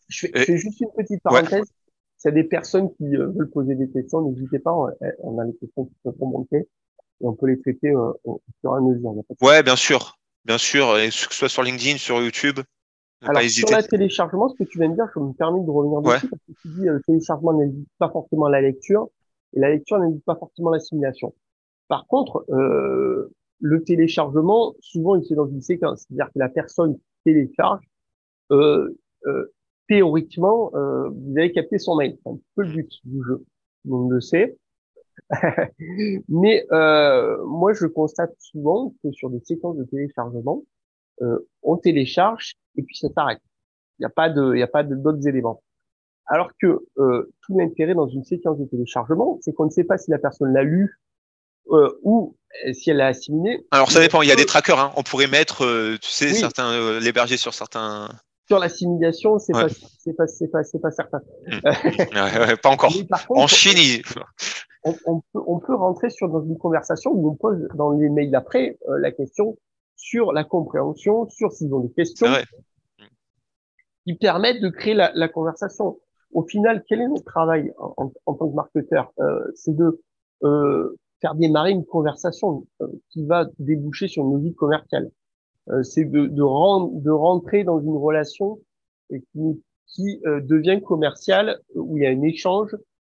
Je 0.09 0.27
fais, 0.27 0.31
je 0.35 0.43
fais, 0.43 0.57
juste 0.57 0.81
une 0.81 0.91
petite 0.93 1.23
parenthèse. 1.23 1.53
Ouais. 1.53 1.65
S'il 2.17 2.31
y 2.31 2.33
a 2.33 2.35
des 2.35 2.43
personnes 2.43 2.93
qui 2.97 3.15
euh, 3.15 3.27
veulent 3.33 3.49
poser 3.49 3.75
des 3.75 3.89
questions, 3.89 4.21
n'hésitez 4.29 4.59
pas, 4.59 4.73
on, 4.73 4.89
on 5.19 5.39
a 5.39 5.45
les 5.45 5.55
questions 5.55 5.85
qui 5.85 5.95
peuvent 6.03 6.19
remonter 6.19 6.67
et 7.21 7.25
on 7.25 7.33
peut 7.33 7.47
les 7.47 7.61
traiter 7.61 7.91
euh, 7.91 8.11
au 8.25 8.41
fur 8.59 8.73
et 8.73 8.77
à 8.77 8.81
mesure. 8.81 9.15
Ouais, 9.41 9.63
bien 9.63 9.77
sûr. 9.77 10.17
Bien 10.45 10.57
sûr, 10.57 10.93
que 10.93 11.11
ce 11.11 11.33
soit 11.33 11.49
sur 11.49 11.63
LinkedIn, 11.63 11.97
sur 11.97 12.21
YouTube. 12.21 12.59
Alors, 13.21 13.41
sur 13.43 13.67
le 13.69 13.87
téléchargement, 13.87 14.49
ce 14.49 14.55
que 14.55 14.63
tu 14.63 14.77
viens 14.77 14.89
de 14.89 14.95
dire, 14.95 15.07
je 15.13 15.19
me 15.19 15.33
permets 15.33 15.63
de 15.63 15.71
revenir 15.71 16.01
dessus, 16.01 16.25
ouais. 16.25 16.29
parce 16.29 16.41
que 16.47 16.51
tu 16.61 16.67
dis, 16.67 16.87
euh, 16.87 16.93
le 16.93 17.01
téléchargement 17.01 17.53
n'indique 17.53 17.89
pas 17.97 18.09
forcément 18.09 18.47
la 18.47 18.61
lecture, 18.61 19.09
et 19.53 19.59
la 19.59 19.69
lecture 19.69 19.97
n'indique 19.97 20.23
pas 20.25 20.35
forcément 20.35 20.69
l'assimilation. 20.69 21.33
Par 21.87 22.05
contre, 22.07 22.45
euh, 22.49 23.31
le 23.59 23.83
téléchargement, 23.83 24.75
souvent, 24.79 25.15
il 25.15 25.23
se 25.23 25.29
fait 25.29 25.35
dans 25.35 25.47
une 25.47 25.61
séquence. 25.61 26.05
C'est-à-dire 26.07 26.27
que 26.27 26.39
la 26.39 26.49
personne 26.49 26.97
télécharge, 27.23 27.83
euh, 28.51 28.95
euh, 29.25 29.51
théoriquement, 29.87 30.71
euh, 30.75 31.09
vous 31.09 31.37
avez 31.37 31.51
capté 31.51 31.79
son 31.79 31.95
mail. 31.95 32.17
C'est 32.23 32.29
un 32.29 32.39
peu 32.55 32.63
le 32.63 32.71
but 32.73 32.91
du 33.05 33.23
jeu. 33.23 33.43
On 33.89 34.09
le 34.09 34.21
sait. 34.21 34.57
Mais 36.29 36.65
euh, 36.71 37.43
moi, 37.45 37.73
je 37.73 37.85
constate 37.85 38.33
souvent 38.39 38.93
que 39.03 39.11
sur 39.11 39.29
des 39.29 39.39
séquences 39.39 39.77
de 39.77 39.83
téléchargement, 39.83 40.63
euh, 41.21 41.39
on 41.63 41.77
télécharge 41.77 42.55
et 42.75 42.83
puis 42.83 42.95
ça 42.95 43.07
s'arrête. 43.15 43.41
Il 43.99 44.01
n'y 44.01 44.05
a 44.05 44.09
pas 44.09 44.29
de, 44.29 44.53
il 44.53 44.59
y 44.59 44.63
a 44.63 44.67
pas 44.67 44.83
d'autres 44.83 45.27
éléments. 45.27 45.61
Alors 46.27 46.51
que 46.59 46.79
euh, 46.97 47.31
tout 47.41 47.57
l'intérêt 47.57 47.93
dans 47.93 48.07
une 48.07 48.23
séquence 48.23 48.57
de 48.59 48.65
téléchargement, 48.65 49.37
c'est 49.41 49.53
qu'on 49.53 49.65
ne 49.65 49.69
sait 49.69 49.83
pas 49.83 49.97
si 49.97 50.11
la 50.11 50.17
personne 50.17 50.53
l'a 50.53 50.63
lu 50.63 50.99
euh, 51.71 51.89
ou 52.03 52.35
si 52.73 52.89
elle 52.89 52.97
l'a 52.97 53.07
assimilé. 53.07 53.65
Alors 53.71 53.91
ça 53.91 53.99
dépend. 53.99 54.21
Il 54.21 54.29
y 54.29 54.31
a 54.31 54.35
des 54.35 54.45
trackers. 54.45 54.79
Hein. 54.79 54.91
On 54.95 55.03
pourrait 55.03 55.27
mettre, 55.27 55.65
euh, 55.65 55.97
tu 56.01 56.09
sais, 56.09 56.27
oui. 56.27 56.35
certains 56.35 56.71
euh, 56.71 56.99
l'héberger 56.99 57.37
sur 57.37 57.53
certains 57.53 58.09
sur 58.47 58.59
l'assimilation, 58.59 59.39
c'est 59.39 59.55
ouais. 59.55 59.63
pas, 59.63 59.69
c'est 59.69 60.13
pas, 60.13 60.27
c'est 60.27 60.47
pas, 60.47 60.63
c'est 60.63 60.79
pas 60.79 60.91
certain. 60.91 61.21
Ouais, 61.47 62.47
ouais, 62.47 62.57
pas 62.57 62.69
encore. 62.69 62.91
Contre, 63.27 63.31
en 63.31 63.47
Chine, 63.47 64.01
on, 64.83 64.95
on, 65.05 65.19
peut, 65.19 65.41
on 65.47 65.59
peut 65.59 65.75
rentrer 65.75 66.09
sur 66.09 66.29
dans 66.29 66.43
une 66.43 66.57
conversation 66.57 67.11
où 67.11 67.29
on 67.29 67.35
pose 67.35 67.67
dans 67.75 67.91
les 67.91 68.09
mails 68.09 68.35
après 68.35 68.77
euh, 68.87 68.99
la 68.99 69.11
question 69.11 69.57
sur 69.95 70.33
la 70.33 70.43
compréhension, 70.43 71.27
sur 71.29 71.51
s'ils 71.51 71.73
ont 71.73 71.79
des 71.79 71.91
questions 71.93 72.27
qui 74.05 74.13
permettent 74.13 74.61
de 74.61 74.69
créer 74.69 74.93
la, 74.93 75.11
la, 75.15 75.27
conversation. 75.27 75.99
Au 76.31 76.43
final, 76.43 76.83
quel 76.87 77.01
est 77.01 77.07
notre 77.07 77.23
travail 77.23 77.73
en, 77.79 77.93
en, 77.97 78.13
en 78.25 78.33
tant 78.35 78.49
que 78.49 78.55
marketeur 78.55 79.11
euh, 79.19 79.39
C'est 79.55 79.75
de 79.75 80.03
euh, 80.43 80.95
faire 81.21 81.35
démarrer 81.35 81.71
une 81.71 81.85
conversation 81.85 82.67
euh, 82.81 82.87
qui 83.09 83.25
va 83.25 83.47
déboucher 83.57 84.07
sur 84.07 84.23
une 84.23 84.33
logique 84.33 84.55
commerciale. 84.55 85.09
Euh, 85.69 85.83
c'est 85.83 86.05
de, 86.05 86.27
de, 86.27 86.41
rendre, 86.43 86.91
de 86.93 87.11
rentrer 87.11 87.63
dans 87.63 87.79
une 87.79 87.97
relation 87.97 88.59
qui, 89.09 89.63
qui 89.87 90.21
euh, 90.25 90.39
devient 90.41 90.81
commerciale, 90.81 91.59
où 91.73 91.97
il 91.97 92.03
y 92.03 92.05
a 92.05 92.09
un 92.09 92.21
échange, 92.21 92.75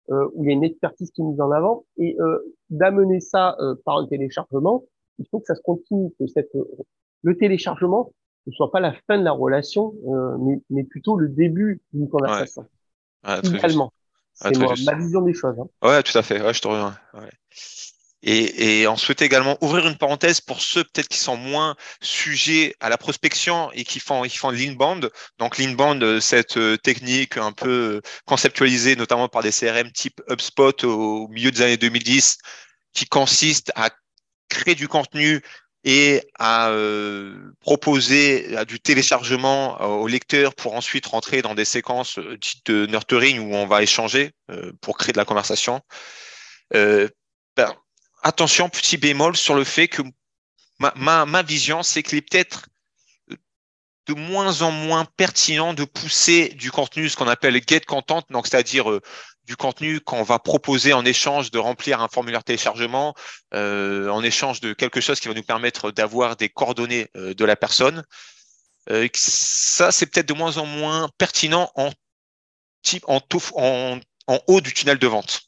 euh, 0.10 0.30
où 0.34 0.44
il 0.44 0.48
y 0.48 0.52
a 0.52 0.54
une 0.54 0.64
expertise 0.64 1.12
qui 1.12 1.22
est 1.22 1.26
mise 1.26 1.42
en 1.42 1.52
avant, 1.52 1.86
et 1.98 2.18
d'amener 2.70 3.20
ça 3.20 3.58
par 3.86 3.98
un 3.98 4.08
téléchargement, 4.08 4.84
il 5.20 5.26
faut 5.30 5.40
que 5.40 5.46
ça 5.48 5.56
se 5.56 5.62
continue, 5.62 6.12
que 6.20 6.28
cette, 6.28 6.52
le 7.24 7.38
téléchargement 7.38 8.12
ne 8.46 8.52
soit 8.52 8.72
pas 8.72 8.80
la 8.80 8.94
fin 9.08 9.18
de 9.18 9.24
la 9.24 9.32
relation, 9.32 9.94
mais, 10.40 10.62
mais 10.70 10.84
plutôt 10.84 11.18
le 11.18 11.28
début 11.28 11.82
d'une 11.92 12.08
conversation. 12.08 12.66
Ouais. 13.26 13.42
C'est 14.34 14.86
ma 14.86 14.96
vision 14.96 15.22
des 15.22 15.34
choses. 15.34 15.60
Hein. 15.60 15.68
Ouais, 15.82 16.04
tout 16.04 16.18
à 16.18 16.22
fait. 16.22 16.42
Ouais, 16.42 16.54
je 16.54 16.62
te 16.62 16.68
reviens. 16.68 16.96
Ouais. 17.14 17.30
Et, 18.30 18.82
et, 18.82 18.88
on 18.90 18.98
souhaitait 18.98 19.26
également 19.26 19.58
ouvrir 19.62 19.88
une 19.88 19.98
parenthèse 19.98 20.42
pour 20.42 20.62
ceux 20.62 20.84
peut-être 20.84 21.08
qui 21.08 21.18
sont 21.18 21.38
moins 21.38 21.78
sujets 22.02 22.76
à 22.82 22.90
la 22.90 22.98
prospection 22.98 23.72
et 23.72 23.86
qui 23.86 24.02
font, 24.02 24.24
qui 24.24 24.38
font 24.38 24.50
l'inbound. 24.50 25.10
Donc 25.40 25.58
l'inbound, 25.58 26.04
euh, 26.04 26.20
cette 26.20 26.58
euh, 26.58 26.76
technique 26.76 27.38
un 27.38 27.54
peu 27.54 28.02
conceptualisée 28.26 28.98
notamment 28.98 29.30
par 29.30 29.44
des 29.44 29.52
CRM 29.54 29.94
type 29.94 30.22
HubSpot 30.30 30.84
au 30.84 31.30
milieu 31.30 31.52
des 31.52 31.62
années 31.62 31.78
2010, 31.78 32.40
qui 32.94 33.06
consiste 33.06 33.72
à 33.76 33.92
créer 34.50 34.76
du 34.76 34.90
contenu 34.90 35.42
et 35.86 36.22
à 36.38 36.72
euh, 36.72 37.54
proposer 37.62 38.58
du 38.66 38.82
téléchargement 38.82 39.80
au 39.80 40.08
lecteur 40.08 40.54
pour 40.54 40.76
ensuite 40.76 41.06
rentrer 41.06 41.42
dans 41.42 41.56
des 41.56 41.64
séquences 41.64 42.20
de 42.66 42.88
nurturing 42.88 43.40
où 43.40 43.56
on 43.56 43.68
va 43.68 43.84
échanger 43.84 44.32
pour 44.82 44.98
créer 44.98 45.14
de 45.14 45.18
la 45.18 45.24
conversation. 45.24 45.82
Attention, 48.24 48.70
petit 48.70 48.98
bémol 48.98 49.38
sur 49.38 49.56
le 49.56 49.64
fait 49.64 49.88
que 49.88 50.02
ma, 50.80 51.44
vision, 51.44 51.84
c'est 51.84 52.04
qu'il 52.04 52.18
est 52.18 52.22
peut-être 52.22 52.68
de 54.08 54.14
moins 54.14 54.62
en 54.62 54.72
moins 54.72 55.06
pertinent 55.18 55.74
de 55.74 55.84
pousser 55.84 56.50
du 56.50 56.72
contenu, 56.72 57.10
ce 57.10 57.18
qu'on 57.18 57.28
appelle 57.28 57.62
get 57.68 57.82
content, 57.82 58.24
donc 58.30 58.48
c'est-à-dire 58.48 58.90
euh, 58.90 59.02
du 59.44 59.58
contenu 59.58 60.00
qu'on 60.00 60.24
va 60.24 60.40
proposer 60.40 60.94
en 60.94 61.04
échange 61.04 61.52
de 61.52 61.60
remplir 61.60 62.02
un 62.02 62.08
formulaire 62.08 62.44
téléchargement, 62.44 63.16
euh, 63.54 64.10
en 64.10 64.24
échange 64.24 64.62
de 64.62 64.72
quelque 64.74 65.02
chose 65.02 65.20
qui 65.20 65.28
va 65.28 65.34
nous 65.34 65.44
permettre 65.44 65.92
d'avoir 65.92 66.38
des 66.38 66.48
coordonnées 66.48 67.10
euh, 67.18 67.34
de 67.34 67.46
la 67.46 67.58
personne. 67.58 68.04
ça, 69.14 69.92
c'est 69.92 70.06
peut-être 70.06 70.30
de 70.30 70.34
moins 70.34 70.58
en 70.58 70.66
moins 70.66 71.10
pertinent 71.18 71.70
en 71.76 71.92
haut 74.48 74.62
du 74.62 74.74
tunnel 74.74 75.00
de 75.00 75.08
vente. 75.08 75.47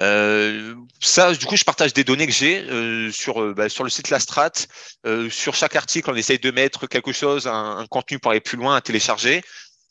Euh, 0.00 0.74
ça, 1.00 1.32
du 1.32 1.46
coup, 1.46 1.56
je 1.56 1.64
partage 1.64 1.94
des 1.94 2.04
données 2.04 2.26
que 2.26 2.32
j'ai 2.32 2.60
euh, 2.70 3.10
sur 3.10 3.42
euh, 3.42 3.54
bah, 3.54 3.68
sur 3.68 3.84
le 3.84 3.90
site 3.90 4.10
Lastrat. 4.10 4.52
Euh, 5.06 5.30
sur 5.30 5.54
chaque 5.54 5.76
article, 5.76 6.10
on 6.10 6.14
essaye 6.14 6.38
de 6.38 6.50
mettre 6.50 6.86
quelque 6.86 7.12
chose, 7.12 7.46
un, 7.46 7.86
contenu 7.88 8.18
pour 8.18 8.30
aller 8.30 8.40
plus 8.40 8.56
loin 8.58 8.76
à 8.76 8.80
télécharger. 8.80 9.42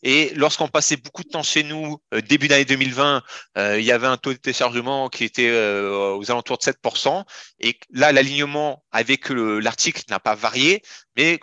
Et 0.08 0.32
lorsqu'on 0.36 0.68
passait 0.68 0.98
beaucoup 0.98 1.24
de 1.24 1.30
temps 1.30 1.42
chez 1.42 1.64
nous, 1.64 1.98
euh, 2.14 2.22
début 2.22 2.48
d'année 2.48 2.64
2020, 2.64 3.24
euh, 3.58 3.80
il 3.80 3.84
y 3.84 3.92
avait 3.92 4.06
un 4.06 4.18
taux 4.18 4.34
de 4.34 4.38
téléchargement 4.38 5.10
qui 5.10 5.24
était 5.24 5.50
euh, 5.50 6.16
aux 6.16 6.30
alentours 6.30 6.60
de 6.60 6.62
7%. 6.62 7.24
Et 7.60 7.80
là, 7.92 8.12
l'alignement 8.12 8.84
avec 8.92 9.30
l'article 9.30 10.04
n'a 10.12 10.20
pas 10.20 10.36
varié, 10.36 10.84
mais 11.18 11.40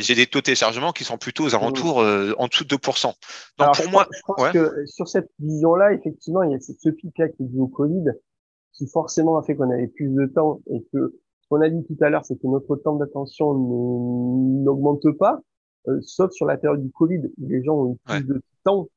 j'ai 0.00 0.14
des 0.14 0.26
taux 0.26 0.40
de 0.40 0.44
téléchargement 0.44 0.92
qui 0.92 1.04
sont 1.04 1.16
plutôt 1.16 1.44
aux 1.44 1.54
alentours 1.54 1.98
en 2.36 2.46
dessous 2.48 2.64
de 2.64 2.76
2%. 2.76 3.14
Donc 3.58 3.76
pour 3.76 3.90
moi, 3.90 4.06
je 4.10 4.20
pense 4.26 4.50
que 4.50 4.84
sur 4.84 5.08
cette 5.08 5.30
vision-là, 5.38 5.94
effectivement, 5.94 6.42
il 6.42 6.52
y 6.52 6.54
a 6.54 6.58
ce 6.60 6.90
pic-là 6.90 7.28
qui 7.28 7.44
est 7.44 7.46
dû 7.46 7.60
au 7.60 7.68
Covid, 7.68 8.04
qui 8.74 8.86
forcément 8.88 9.38
a 9.38 9.42
fait 9.42 9.56
qu'on 9.56 9.70
avait 9.70 9.88
plus 9.88 10.10
de 10.10 10.26
temps 10.26 10.60
et 10.70 10.84
que 10.92 11.18
ce 11.40 11.48
qu'on 11.48 11.62
a 11.62 11.70
dit 11.70 11.82
tout 11.84 11.96
à 12.04 12.10
l'heure, 12.10 12.26
c'est 12.26 12.36
que 12.36 12.46
notre 12.46 12.76
temps 12.76 12.96
d'attention 12.96 13.54
n'augmente 13.54 15.10
pas. 15.18 15.40
Euh, 15.88 16.00
sauf 16.02 16.30
sur 16.32 16.46
la 16.46 16.56
période 16.56 16.82
du 16.82 16.90
Covid, 16.90 17.22
où 17.38 17.48
les 17.48 17.62
gens 17.62 17.76
ont 17.76 17.92
eu 17.94 17.96
plus 18.04 18.24
de 18.24 18.42
temps 18.64 18.88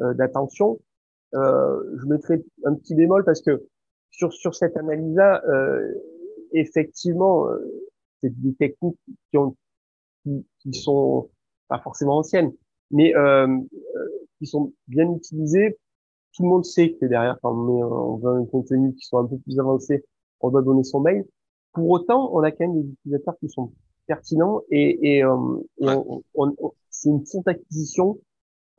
euh, 0.00 0.14
d'attention. 0.14 0.80
Euh, 1.34 1.82
je 1.98 2.06
mettrai 2.06 2.44
un 2.64 2.74
petit 2.74 2.94
bémol 2.94 3.24
parce 3.24 3.42
que 3.42 3.66
sur 4.10 4.32
sur 4.32 4.54
cette 4.54 4.76
analyse-là, 4.76 5.42
effectivement, 6.52 7.46
c'est 8.22 8.30
des 8.40 8.54
techniques 8.54 8.98
qui 9.30 9.38
ont 9.38 9.54
qui, 10.22 10.46
qui, 10.60 10.72
sont 10.72 11.28
pas 11.68 11.78
forcément 11.80 12.18
anciennes, 12.18 12.52
mais 12.90 13.12
qui 14.38 14.46
sont 14.46 14.72
bien 14.86 15.12
utilisées. 15.12 15.76
Tout 16.34 16.44
le 16.44 16.48
monde 16.48 16.64
sait 16.64 16.92
que 16.92 17.06
derrière, 17.06 17.38
quand 17.42 17.52
on, 17.52 17.64
met, 17.64 17.82
on 17.82 18.16
veut 18.16 18.40
un 18.40 18.46
contenu 18.46 18.94
qui 18.94 19.04
soit 19.04 19.20
un 19.20 19.26
peu 19.26 19.38
plus 19.38 19.58
avancé, 19.58 20.04
on 20.40 20.50
doit 20.50 20.62
donner 20.62 20.84
son 20.84 21.00
mail. 21.00 21.26
Pour 21.72 21.90
autant, 21.90 22.30
on 22.32 22.42
a 22.42 22.50
quand 22.50 22.66
même 22.66 22.82
des 22.82 22.88
utilisateurs 22.88 23.36
qui 23.38 23.48
sont 23.48 23.72
pertinent 24.08 24.62
et, 24.70 25.18
et, 25.18 25.24
euh, 25.24 25.36
c'est 26.90 27.10
une 27.10 27.24
fonte 27.24 27.46
acquisition 27.46 28.18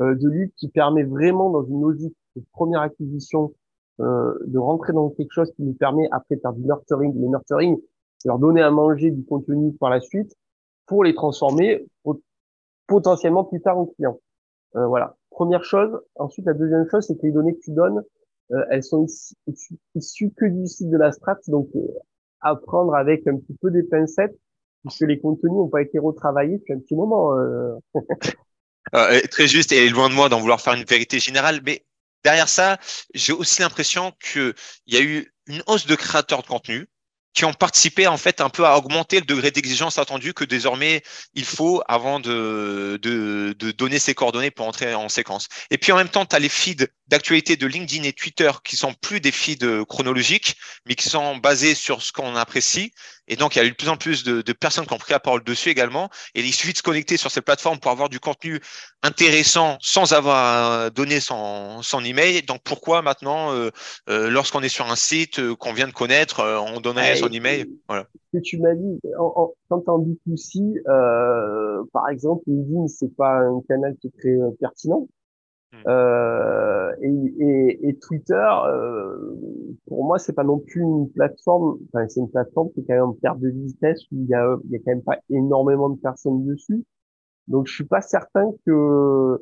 euh, 0.01 0.15
de 0.15 0.27
lead 0.27 0.51
qui 0.57 0.67
permet 0.67 1.03
vraiment 1.03 1.49
dans 1.49 1.63
une 1.63 1.81
logique 1.81 2.15
de 2.35 2.43
première 2.51 2.81
acquisition 2.81 3.53
euh, 4.01 4.33
de 4.45 4.57
rentrer 4.57 4.93
dans 4.93 5.09
quelque 5.09 5.31
chose 5.31 5.51
qui 5.55 5.63
nous 5.63 5.73
permet 5.73 6.07
après 6.11 6.35
de 6.35 6.41
faire 6.41 6.53
du 6.53 6.61
nurturing. 6.61 7.13
Le 7.19 7.27
nurturing, 7.27 7.77
c'est 8.17 8.27
leur 8.27 8.39
donner 8.39 8.61
à 8.61 8.71
manger 8.71 9.11
du 9.11 9.23
contenu 9.23 9.73
par 9.73 9.89
la 9.89 10.01
suite 10.01 10.35
pour 10.85 11.03
les 11.03 11.13
transformer 11.13 11.85
potentiellement 12.87 13.43
plus 13.43 13.61
tard 13.61 13.77
en 13.77 13.85
client. 13.85 14.19
Euh, 14.75 14.87
voilà, 14.87 15.15
première 15.29 15.63
chose. 15.63 15.99
Ensuite, 16.15 16.45
la 16.45 16.53
deuxième 16.53 16.87
chose, 16.89 17.05
c'est 17.05 17.15
que 17.17 17.25
les 17.25 17.31
données 17.31 17.55
que 17.55 17.61
tu 17.61 17.71
donnes, 17.71 18.01
euh, 18.51 18.65
elles 18.71 18.83
sont 18.83 19.05
issues, 19.95 20.31
que 20.31 20.45
du 20.45 20.65
site 20.65 20.89
de 20.89 20.97
la 20.97 21.11
strat, 21.11 21.37
donc 21.47 21.69
apprendre 22.41 22.95
avec 22.95 23.27
un 23.27 23.37
petit 23.37 23.55
peu 23.61 23.69
des 23.69 23.83
pincettes 23.83 24.37
puisque 24.83 25.01
les 25.01 25.19
contenus 25.19 25.51
n'ont 25.51 25.67
pas 25.67 25.81
été 25.81 25.99
retravaillés 25.99 26.57
depuis 26.57 26.73
un 26.73 26.79
petit 26.79 26.95
moment. 26.95 27.37
Euh. 27.37 27.75
euh 28.95 29.21
très 29.29 29.47
juste, 29.47 29.71
et 29.71 29.89
loin 29.89 30.09
de 30.09 30.13
moi 30.13 30.29
d'en 30.29 30.39
vouloir 30.39 30.61
faire 30.61 30.73
une 30.73 30.85
vérité 30.85 31.19
générale, 31.19 31.61
mais 31.65 31.85
derrière 32.23 32.49
ça, 32.49 32.77
j'ai 33.13 33.33
aussi 33.33 33.61
l'impression 33.61 34.13
qu'il 34.19 34.53
y 34.87 34.97
a 34.97 35.01
eu 35.01 35.33
une 35.47 35.63
hausse 35.67 35.85
de 35.85 35.95
créateurs 35.95 36.41
de 36.41 36.47
contenu 36.47 36.87
qui 37.33 37.45
ont 37.45 37.53
participé 37.53 38.07
en 38.07 38.17
fait 38.17 38.41
un 38.41 38.49
peu 38.49 38.65
à 38.65 38.77
augmenter 38.77 39.19
le 39.19 39.25
degré 39.25 39.51
d'exigence 39.51 39.97
attendu 39.97 40.33
que 40.33 40.43
désormais 40.43 41.03
il 41.35 41.45
faut 41.45 41.81
avant 41.87 42.19
de, 42.19 42.99
de, 43.01 43.55
de, 43.57 43.71
donner 43.71 43.99
ses 43.99 44.13
coordonnées 44.13 44.51
pour 44.51 44.67
entrer 44.67 44.93
en 44.95 45.09
séquence. 45.09 45.47
Et 45.69 45.77
puis 45.77 45.91
en 45.91 45.95
même 45.95 46.09
temps, 46.09 46.25
tu 46.25 46.35
as 46.35 46.39
les 46.39 46.49
feeds 46.49 46.87
d'actualité 47.07 47.55
de 47.55 47.67
LinkedIn 47.67 48.03
et 48.03 48.13
Twitter 48.13 48.51
qui 48.63 48.75
sont 48.75 48.93
plus 48.93 49.21
des 49.21 49.31
feeds 49.31 49.85
chronologiques, 49.85 50.57
mais 50.85 50.95
qui 50.95 51.07
sont 51.07 51.37
basés 51.37 51.75
sur 51.75 52.01
ce 52.01 52.11
qu'on 52.11 52.35
apprécie. 52.35 52.91
Et 53.29 53.35
donc, 53.35 53.55
il 53.55 53.59
y 53.59 53.61
a 53.61 53.65
eu 53.65 53.71
de 53.71 53.75
plus 53.75 53.89
en 53.89 53.95
plus 53.95 54.23
de, 54.23 54.41
de, 54.41 54.53
personnes 54.53 54.85
qui 54.85 54.93
ont 54.93 54.97
pris 54.97 55.13
la 55.13 55.19
parole 55.19 55.43
dessus 55.43 55.69
également. 55.69 56.09
Et 56.35 56.41
il 56.41 56.53
suffit 56.53 56.73
de 56.73 56.77
se 56.77 56.83
connecter 56.83 57.15
sur 57.15 57.31
ces 57.31 57.41
plateformes 57.41 57.79
pour 57.79 57.91
avoir 57.91 58.09
du 58.09 58.19
contenu 58.19 58.59
intéressant 59.03 59.77
sans 59.79 60.13
avoir 60.13 60.91
donné 60.91 61.19
son, 61.19 61.81
son 61.81 62.03
email. 62.03 62.41
Donc, 62.41 62.61
pourquoi 62.63 63.01
maintenant, 63.01 63.53
euh, 63.53 63.69
euh, 64.09 64.29
lorsqu'on 64.29 64.61
est 64.61 64.69
sur 64.69 64.89
un 64.89 64.95
site 64.95 65.39
euh, 65.39 65.55
qu'on 65.55 65.73
vient 65.73 65.87
de 65.87 65.93
connaître, 65.93 66.43
on 66.43 66.81
donnerait 66.81 67.15
son 67.15 67.29
email? 67.29 67.65
Voilà. 67.87 68.07
Ce 68.33 68.37
que 68.37 68.43
tu 68.43 68.59
m'as 68.59 68.73
dit, 68.73 68.99
en, 69.17 69.33
en, 69.35 69.53
quand 69.69 69.87
en 69.87 69.99
B2C, 69.99 70.83
par 71.93 72.09
exemple, 72.09 72.43
LinkedIn, 72.47 72.87
c'est 72.87 73.15
pas 73.15 73.39
un 73.39 73.61
canal 73.67 73.95
qui 74.01 74.07
est 74.07 74.19
très 74.19 74.35
pertinent. 74.59 75.07
Hmm. 75.71 75.77
Euh, 75.87 76.91
et, 77.01 77.33
et, 77.39 77.89
et, 77.89 77.99
Twitter, 77.99 78.47
euh, 78.67 79.35
pour 79.85 80.03
moi, 80.03 80.17
c'est 80.17 80.33
pas 80.33 80.43
non 80.43 80.59
plus 80.59 80.81
une 80.81 81.09
plateforme. 81.11 81.77
Enfin, 81.87 82.07
c'est 82.07 82.21
une 82.21 82.29
plateforme 82.29 82.71
qui 82.71 82.79
est 82.79 82.83
quand 82.85 82.95
même 82.95 83.03
en 83.03 83.13
perte 83.13 83.39
de 83.39 83.49
vitesse 83.49 84.01
où 84.11 84.15
il 84.15 84.27
y 84.27 84.33
a, 84.33 84.57
il 84.65 84.71
y 84.71 84.75
a 84.75 84.79
quand 84.79 84.91
même 84.91 85.03
pas 85.03 85.19
énormément 85.29 85.89
de 85.89 85.99
personnes 85.99 86.45
dessus. 86.45 86.83
Donc, 87.47 87.67
je 87.67 87.73
suis 87.73 87.85
pas 87.85 88.01
certain 88.01 88.51
que 88.65 89.41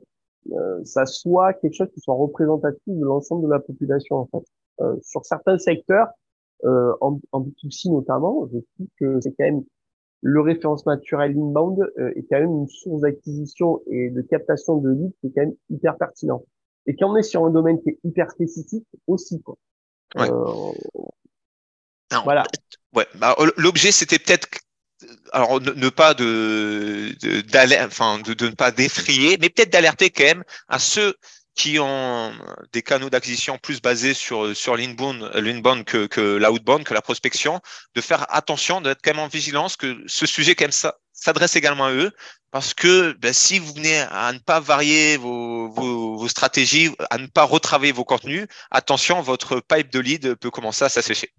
euh, 0.51 0.83
ça 0.83 1.05
soit 1.05 1.53
quelque 1.53 1.73
chose 1.73 1.89
qui 1.93 1.99
soit 2.01 2.15
représentatif 2.15 2.81
de 2.87 3.05
l'ensemble 3.05 3.43
de 3.43 3.49
la 3.49 3.59
population. 3.59 4.17
En 4.17 4.25
fait, 4.27 4.45
euh, 4.81 4.95
sur 5.03 5.25
certains 5.25 5.57
secteurs, 5.57 6.07
euh, 6.65 6.93
en, 7.01 7.19
en 7.31 7.41
B2C 7.41 7.91
notamment, 7.91 8.47
je 8.51 8.59
trouve 8.75 8.87
que 8.99 9.21
c'est 9.21 9.31
quand 9.31 9.45
même 9.45 9.63
le 10.21 10.41
référence 10.41 10.85
naturel 10.85 11.31
inbound 11.37 11.79
euh, 11.99 12.11
est 12.15 12.23
quand 12.29 12.39
même 12.39 12.51
une 12.51 12.67
source 12.67 13.01
d'acquisition 13.01 13.81
et 13.87 14.09
de 14.09 14.21
captation 14.21 14.77
de 14.77 14.89
leads 14.89 15.13
qui 15.21 15.27
est 15.27 15.31
quand 15.35 15.41
même 15.41 15.55
hyper 15.69 15.97
pertinent. 15.97 16.43
Et 16.85 16.95
quand 16.95 17.11
on 17.11 17.15
est 17.17 17.23
sur 17.23 17.45
un 17.45 17.51
domaine 17.51 17.81
qui 17.81 17.89
est 17.89 17.99
hyper 18.03 18.31
spécifique 18.31 18.87
aussi, 19.07 19.41
quoi. 19.41 19.57
Euh, 20.17 20.71
voilà. 22.23 22.45
Ouais. 22.95 23.05
Bah, 23.15 23.35
L'objet, 23.57 23.91
c'était 23.91 24.19
peut-être 24.19 24.47
alors 25.31 25.61
ne, 25.61 25.89
pas 25.89 26.13
de, 26.13 27.13
de, 27.21 27.85
enfin, 27.85 28.19
de, 28.19 28.33
de, 28.33 28.47
ne 28.47 28.55
pas 28.55 28.71
défrayer, 28.71 29.37
mais 29.39 29.49
peut-être 29.49 29.71
d'alerter 29.71 30.09
quand 30.09 30.23
même 30.23 30.43
à 30.67 30.79
ceux 30.79 31.13
qui 31.57 31.79
ont 31.79 32.33
des 32.71 32.83
canaux 32.83 33.09
d'acquisition 33.09 33.57
plus 33.57 33.81
basés 33.81 34.13
sur, 34.13 34.55
sur 34.55 34.77
l'inbound, 34.77 35.83
que, 35.85 36.05
que 36.05 36.37
l'outbound, 36.37 36.83
que 36.85 36.93
la 36.93 37.01
prospection, 37.01 37.59
de 37.95 38.01
faire 38.01 38.25
attention, 38.33 38.79
d'être 38.79 39.01
quand 39.03 39.15
même 39.15 39.23
en 39.23 39.27
vigilance, 39.27 39.75
que 39.75 40.03
ce 40.05 40.25
sujet 40.27 40.55
quand 40.55 40.65
même 40.65 40.91
s'adresse 41.13 41.55
également 41.55 41.85
à 41.85 41.91
eux, 41.91 42.11
parce 42.51 42.73
que 42.75 43.13
ben, 43.13 43.33
si 43.33 43.57
vous 43.59 43.73
venez 43.73 43.99
à 43.99 44.31
ne 44.31 44.39
pas 44.39 44.59
varier 44.59 45.17
vos, 45.17 45.69
vos, 45.69 46.17
vos, 46.17 46.27
stratégies, 46.27 46.91
à 47.09 47.17
ne 47.17 47.27
pas 47.27 47.43
retravailler 47.43 47.91
vos 47.91 48.05
contenus, 48.05 48.47
attention, 48.69 49.21
votre 49.21 49.59
pipe 49.59 49.91
de 49.91 49.99
lead 49.99 50.35
peut 50.35 50.51
commencer 50.51 50.85
à 50.85 50.89
s'assécher. 50.89 51.33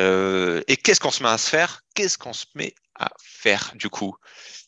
Euh, 0.00 0.62
et 0.66 0.76
qu'est-ce 0.76 1.00
qu'on 1.00 1.12
se 1.12 1.22
met 1.22 1.28
à 1.28 1.38
se 1.38 1.48
faire? 1.48 1.82
Qu'est-ce 1.94 2.18
qu'on 2.18 2.32
se 2.32 2.46
met 2.54 2.74
à 2.96 3.08
faire 3.18 3.72
du 3.76 3.88
coup? 3.88 4.16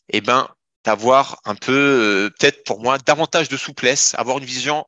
Eh 0.09 0.21
ben, 0.21 0.47
d'avoir 0.89 1.39
un 1.45 1.53
peu, 1.53 1.71
euh, 1.71 2.29
peut-être 2.31 2.63
pour 2.63 2.79
moi, 2.79 2.97
davantage 2.97 3.47
de 3.47 3.57
souplesse, 3.57 4.15
avoir 4.17 4.39
une 4.39 4.45
vision 4.45 4.85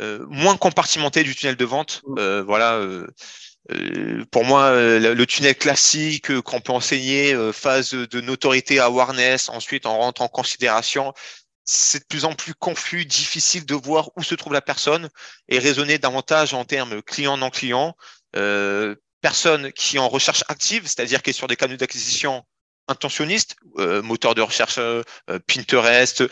euh, 0.00 0.24
moins 0.30 0.56
compartimentée 0.56 1.22
du 1.24 1.36
tunnel 1.36 1.56
de 1.56 1.64
vente. 1.66 2.00
Mm. 2.06 2.14
Euh, 2.18 2.42
voilà. 2.42 2.80
pour 4.30 4.44
moi, 4.46 4.72
le, 4.72 5.24
tunnel 5.26 5.56
classique 5.56 6.40
qu'on 6.40 6.62
peut 6.62 6.72
enseigner, 6.72 7.36
phase 7.52 7.90
de 7.90 8.20
notoriété, 8.22 8.78
awareness, 8.78 9.50
ensuite 9.50 9.84
on 9.84 9.94
rentre 9.98 10.22
en 10.22 10.28
considération. 10.28 11.12
c'est 11.66 11.98
de 11.98 12.06
plus 12.06 12.24
en 12.24 12.34
plus 12.34 12.54
confus, 12.54 13.04
difficile 13.04 13.66
de 13.66 13.74
voir 13.74 14.08
où 14.16 14.22
se 14.22 14.34
trouve 14.34 14.54
la 14.54 14.62
personne 14.62 15.10
et 15.48 15.58
raisonner 15.58 15.98
davantage 15.98 16.54
en 16.54 16.64
termes 16.64 17.02
client-non 17.02 17.50
client, 17.50 17.94
euh, 18.36 18.94
personne 19.20 19.70
qui 19.72 19.96
est 19.96 20.00
en 20.00 20.08
recherche 20.08 20.44
active, 20.48 20.84
c'est-à-dire 20.86 21.22
qui 21.22 21.30
est 21.30 21.34
sur 21.34 21.46
des 21.46 21.56
canaux 21.56 21.76
d'acquisition 21.76 22.42
intentionnistes, 22.88 23.56
euh, 23.78 24.02
moteur 24.02 24.34
de 24.34 24.42
recherche 24.42 24.78
euh, 24.78 25.02
Pinterest, 25.46 26.24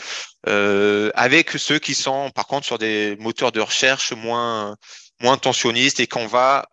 euh, 0.48 1.10
avec 1.14 1.50
ceux 1.52 1.78
qui 1.78 1.94
sont 1.94 2.30
par 2.30 2.46
contre 2.46 2.66
sur 2.66 2.78
des 2.78 3.16
moteurs 3.18 3.52
de 3.52 3.60
recherche 3.60 4.12
moins 4.12 4.76
moins 5.20 5.34
intentionnistes 5.34 6.00
et 6.00 6.06
qu'on 6.06 6.26
va 6.26 6.66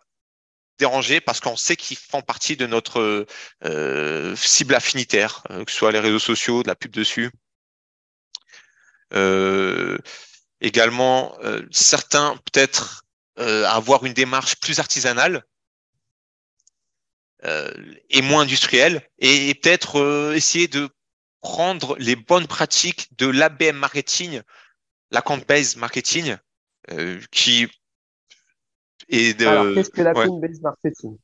déranger 0.80 1.20
parce 1.20 1.40
qu'on 1.40 1.56
sait 1.56 1.76
qu'ils 1.76 1.98
font 1.98 2.22
partie 2.22 2.56
de 2.56 2.66
notre 2.66 3.26
euh, 3.64 4.36
cible 4.36 4.74
affinitaire, 4.74 5.42
euh, 5.50 5.64
que 5.64 5.70
ce 5.70 5.78
soit 5.78 5.92
les 5.92 6.00
réseaux 6.00 6.18
sociaux, 6.18 6.62
de 6.64 6.68
la 6.68 6.74
pub 6.74 6.90
dessus. 6.90 7.30
Euh, 9.14 9.98
également, 10.60 11.36
certains 11.70 12.36
peut-être 12.36 13.04
avoir 13.36 14.04
une 14.04 14.12
démarche 14.12 14.56
plus 14.56 14.78
artisanale 14.78 15.42
et 17.42 18.22
moins 18.22 18.42
industrielle 18.42 19.02
et, 19.18 19.54
peut-être 19.54 20.34
essayer 20.34 20.68
de 20.68 20.88
prendre 21.40 21.96
les 21.98 22.16
bonnes 22.16 22.46
pratiques 22.46 23.08
de 23.18 23.26
l'ABM 23.26 23.76
marketing, 23.76 24.42
la 25.10 25.22
based 25.48 25.78
marketing, 25.78 26.36
qui 27.30 27.68
de... 29.10 29.46
Alors, 29.46 29.74
qu'est-ce 29.74 29.90
que 29.90 30.02
la 30.02 30.12
ouais. 30.12 30.26
based 30.40 30.62
marketing? 30.62 31.16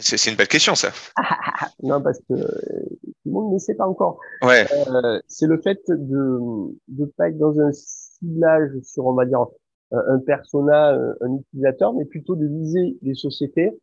C'est 0.00 0.30
une 0.30 0.36
belle 0.36 0.48
question, 0.48 0.74
ça. 0.74 0.90
non, 1.82 2.00
parce 2.00 2.18
que 2.18 2.34
tout 2.34 3.12
le 3.24 3.32
monde 3.32 3.52
ne 3.52 3.58
sait 3.58 3.74
pas 3.74 3.86
encore. 3.86 4.20
Ouais. 4.42 4.66
Euh, 4.72 5.20
c'est 5.26 5.46
le 5.46 5.60
fait 5.60 5.80
de 5.88 6.38
ne 6.88 7.06
pas 7.16 7.28
être 7.28 7.38
dans 7.38 7.58
un 7.58 7.72
ciblage 7.72 8.70
sur, 8.82 9.06
on 9.06 9.14
va 9.14 9.24
dire, 9.24 9.46
un 9.90 10.18
persona, 10.20 10.96
un 11.20 11.38
utilisateur, 11.38 11.92
mais 11.94 12.04
plutôt 12.04 12.36
de 12.36 12.46
viser 12.46 12.96
des 13.02 13.14
sociétés 13.14 13.70
euh, 13.70 13.76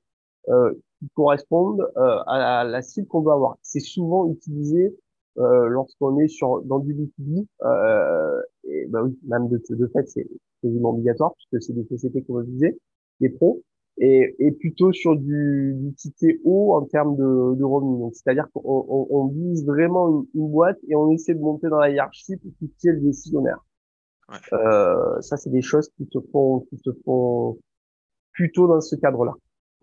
qui 0.99 1.09
correspondent 1.13 1.87
euh, 1.97 2.19
à, 2.27 2.63
la, 2.63 2.81
cible 2.81 3.07
qu'on 3.07 3.21
veut 3.21 3.31
avoir. 3.31 3.57
C'est 3.61 3.79
souvent 3.79 4.31
utilisé 4.31 4.95
euh, 5.37 5.67
lorsqu'on 5.67 6.17
est 6.19 6.27
sur 6.27 6.61
dans 6.63 6.79
du 6.79 6.93
B2B. 6.93 7.45
Euh, 7.63 8.41
et 8.63 8.87
bah 8.87 9.03
oui, 9.03 9.17
même 9.27 9.47
de, 9.49 9.61
de 9.69 9.87
fait, 9.87 10.07
c'est 10.07 10.27
quasiment 10.61 10.89
obligatoire 10.89 11.33
puisque 11.35 11.63
c'est 11.63 11.73
des 11.73 11.85
sociétés 11.85 12.23
qu'on 12.23 12.35
veut 12.35 12.43
viser 12.43 12.79
des 13.19 13.29
pros, 13.29 13.63
et, 13.97 14.35
et 14.37 14.51
plutôt 14.51 14.93
sur 14.93 15.15
du, 15.15 15.73
du 15.75 15.93
ticket 15.95 16.39
haut 16.43 16.75
en 16.75 16.85
termes 16.85 17.15
de, 17.15 17.55
de 17.55 17.63
revenus. 17.63 18.13
c'est-à-dire 18.13 18.47
qu'on 18.53 18.61
on, 18.63 19.07
on, 19.09 19.27
vise 19.27 19.65
vraiment 19.65 20.23
une, 20.35 20.49
boîte 20.49 20.77
et 20.87 20.95
on 20.95 21.09
essaie 21.11 21.33
de 21.33 21.39
monter 21.39 21.67
dans 21.67 21.79
la 21.79 21.89
hiérarchie 21.89 22.37
pour 22.37 22.51
est 22.61 22.91
le 22.91 23.01
décisionnaire. 23.01 23.57
Ouais. 24.29 24.35
Euh, 24.53 25.19
ça, 25.21 25.37
c'est 25.37 25.49
des 25.49 25.63
choses 25.63 25.89
qui 25.97 26.07
se 26.11 26.19
font, 26.31 26.59
qui 26.69 26.77
se 26.77 26.91
font 27.05 27.57
plutôt 28.33 28.67
dans 28.67 28.81
ce 28.81 28.95
cadre-là. 28.95 29.33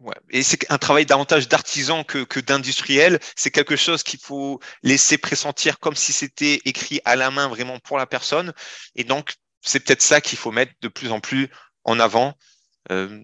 Ouais. 0.01 0.15
Et 0.31 0.43
c'est 0.43 0.71
un 0.71 0.79
travail 0.79 1.07
davantage 1.07 1.49
d'artisan 1.49 2.05
que, 2.05 2.25
que 2.25 2.41
d'industriel. 2.41 3.19
C'est 3.37 3.51
quelque 3.51 3.77
chose 3.77 4.03
qu'il 4.03 4.21
faut 4.21 4.61
laisser 4.83 5.19
pressentir 5.19 5.79
comme 5.79 5.95
si 5.95 6.13
c'était 6.13 6.61
écrit 6.65 7.01
à 7.05 7.17
la 7.17 7.31
main 7.31 7.49
vraiment 7.49 7.79
pour 7.79 7.97
la 7.99 8.07
personne. 8.07 8.53
Et 8.97 9.05
donc, 9.05 9.35
c'est 9.61 9.81
peut-être 9.81 10.03
ça 10.03 10.21
qu'il 10.21 10.39
faut 10.39 10.51
mettre 10.51 10.73
de 10.83 10.89
plus 10.89 11.11
en 11.11 11.21
plus 11.21 11.49
en 11.85 12.01
avant. 12.01 12.35
Euh, 12.91 13.23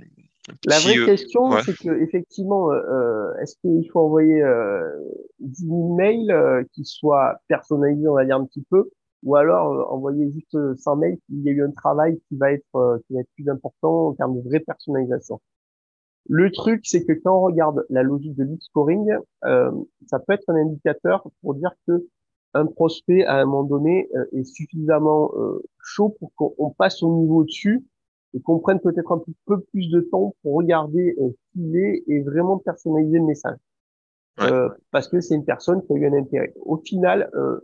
la 0.67 0.79
vraie 0.79 0.99
euh, 0.99 1.07
question, 1.07 1.51
c'est 1.63 1.77
que 1.77 2.03
effectivement, 2.03 2.73
euh, 2.73 3.35
est-ce 3.43 3.57
qu'il 3.61 3.89
faut 3.91 4.01
envoyer 4.01 4.43
euh, 4.43 4.89
10 5.41 5.67
000 5.67 5.95
mails 5.95 6.67
qui 6.73 6.85
soient 6.85 7.37
personnalisés, 7.49 8.09
on 8.09 8.15
va 8.15 8.25
dire 8.25 8.37
un 8.37 8.47
petit 8.47 8.65
peu, 8.71 8.91
ou 9.23 9.37
alors 9.37 9.93
envoyer 9.93 10.31
juste 10.33 10.57
100 10.77 10.97
mails 10.97 11.19
il 11.29 11.43
y 11.43 11.51
a 11.51 11.53
eu 11.53 11.63
un 11.63 11.71
travail 11.71 12.19
qui 12.29 12.37
va 12.37 12.53
être 12.53 13.01
qui 13.07 13.15
va 13.15 13.21
être 13.21 13.31
plus 13.35 13.49
important 13.49 14.09
en 14.09 14.15
termes 14.15 14.37
de 14.37 14.49
vraie 14.49 14.61
personnalisation? 14.61 15.41
Le 16.29 16.51
truc, 16.53 16.83
c'est 16.85 17.05
que 17.05 17.13
quand 17.13 17.37
on 17.37 17.41
regarde 17.41 17.85
la 17.91 18.03
logique 18.03 18.37
de 18.37 18.45
lead 18.45 18.61
scoring, 18.63 19.11
ça 19.43 20.19
peut 20.19 20.33
être 20.33 20.49
un 20.49 20.57
indicateur 20.57 21.27
pour 21.43 21.55
dire 21.55 21.73
que 21.87 22.07
un 22.53 22.67
prospect 22.67 23.25
à 23.25 23.37
un 23.37 23.45
moment 23.45 23.65
donné 23.65 24.09
est 24.33 24.45
suffisamment 24.45 25.33
chaud 25.83 26.17
pour 26.21 26.33
qu'on 26.35 26.71
passe 26.71 27.03
au 27.03 27.17
niveau 27.17 27.45
dessus 27.45 27.85
et 28.35 28.41
qu'on 28.41 28.59
prenne 28.59 28.81
peut-être 28.81 29.13
un 29.13 29.19
petit 29.19 29.37
peu 29.47 29.61
plus 29.61 29.91
de 29.91 30.01
temps 30.01 30.35
pour 30.43 30.55
regarder 30.55 31.17
euh, 31.21 31.31
qui 31.53 31.61
il 31.61 31.77
est 31.77 32.05
et 32.07 32.21
vraiment 32.21 32.59
personnaliser 32.59 33.19
le 33.19 33.25
message. 33.25 33.57
Euh, 34.41 34.69
parce 34.91 35.09
que 35.09 35.21
c'est 35.21 35.35
une 35.35 35.45
personne 35.45 35.85
qui 35.85 35.93
a 35.93 35.97
eu 35.97 36.07
un 36.07 36.15
intérêt. 36.15 36.55
Au 36.61 36.79
final, 36.79 37.29
euh, 37.35 37.61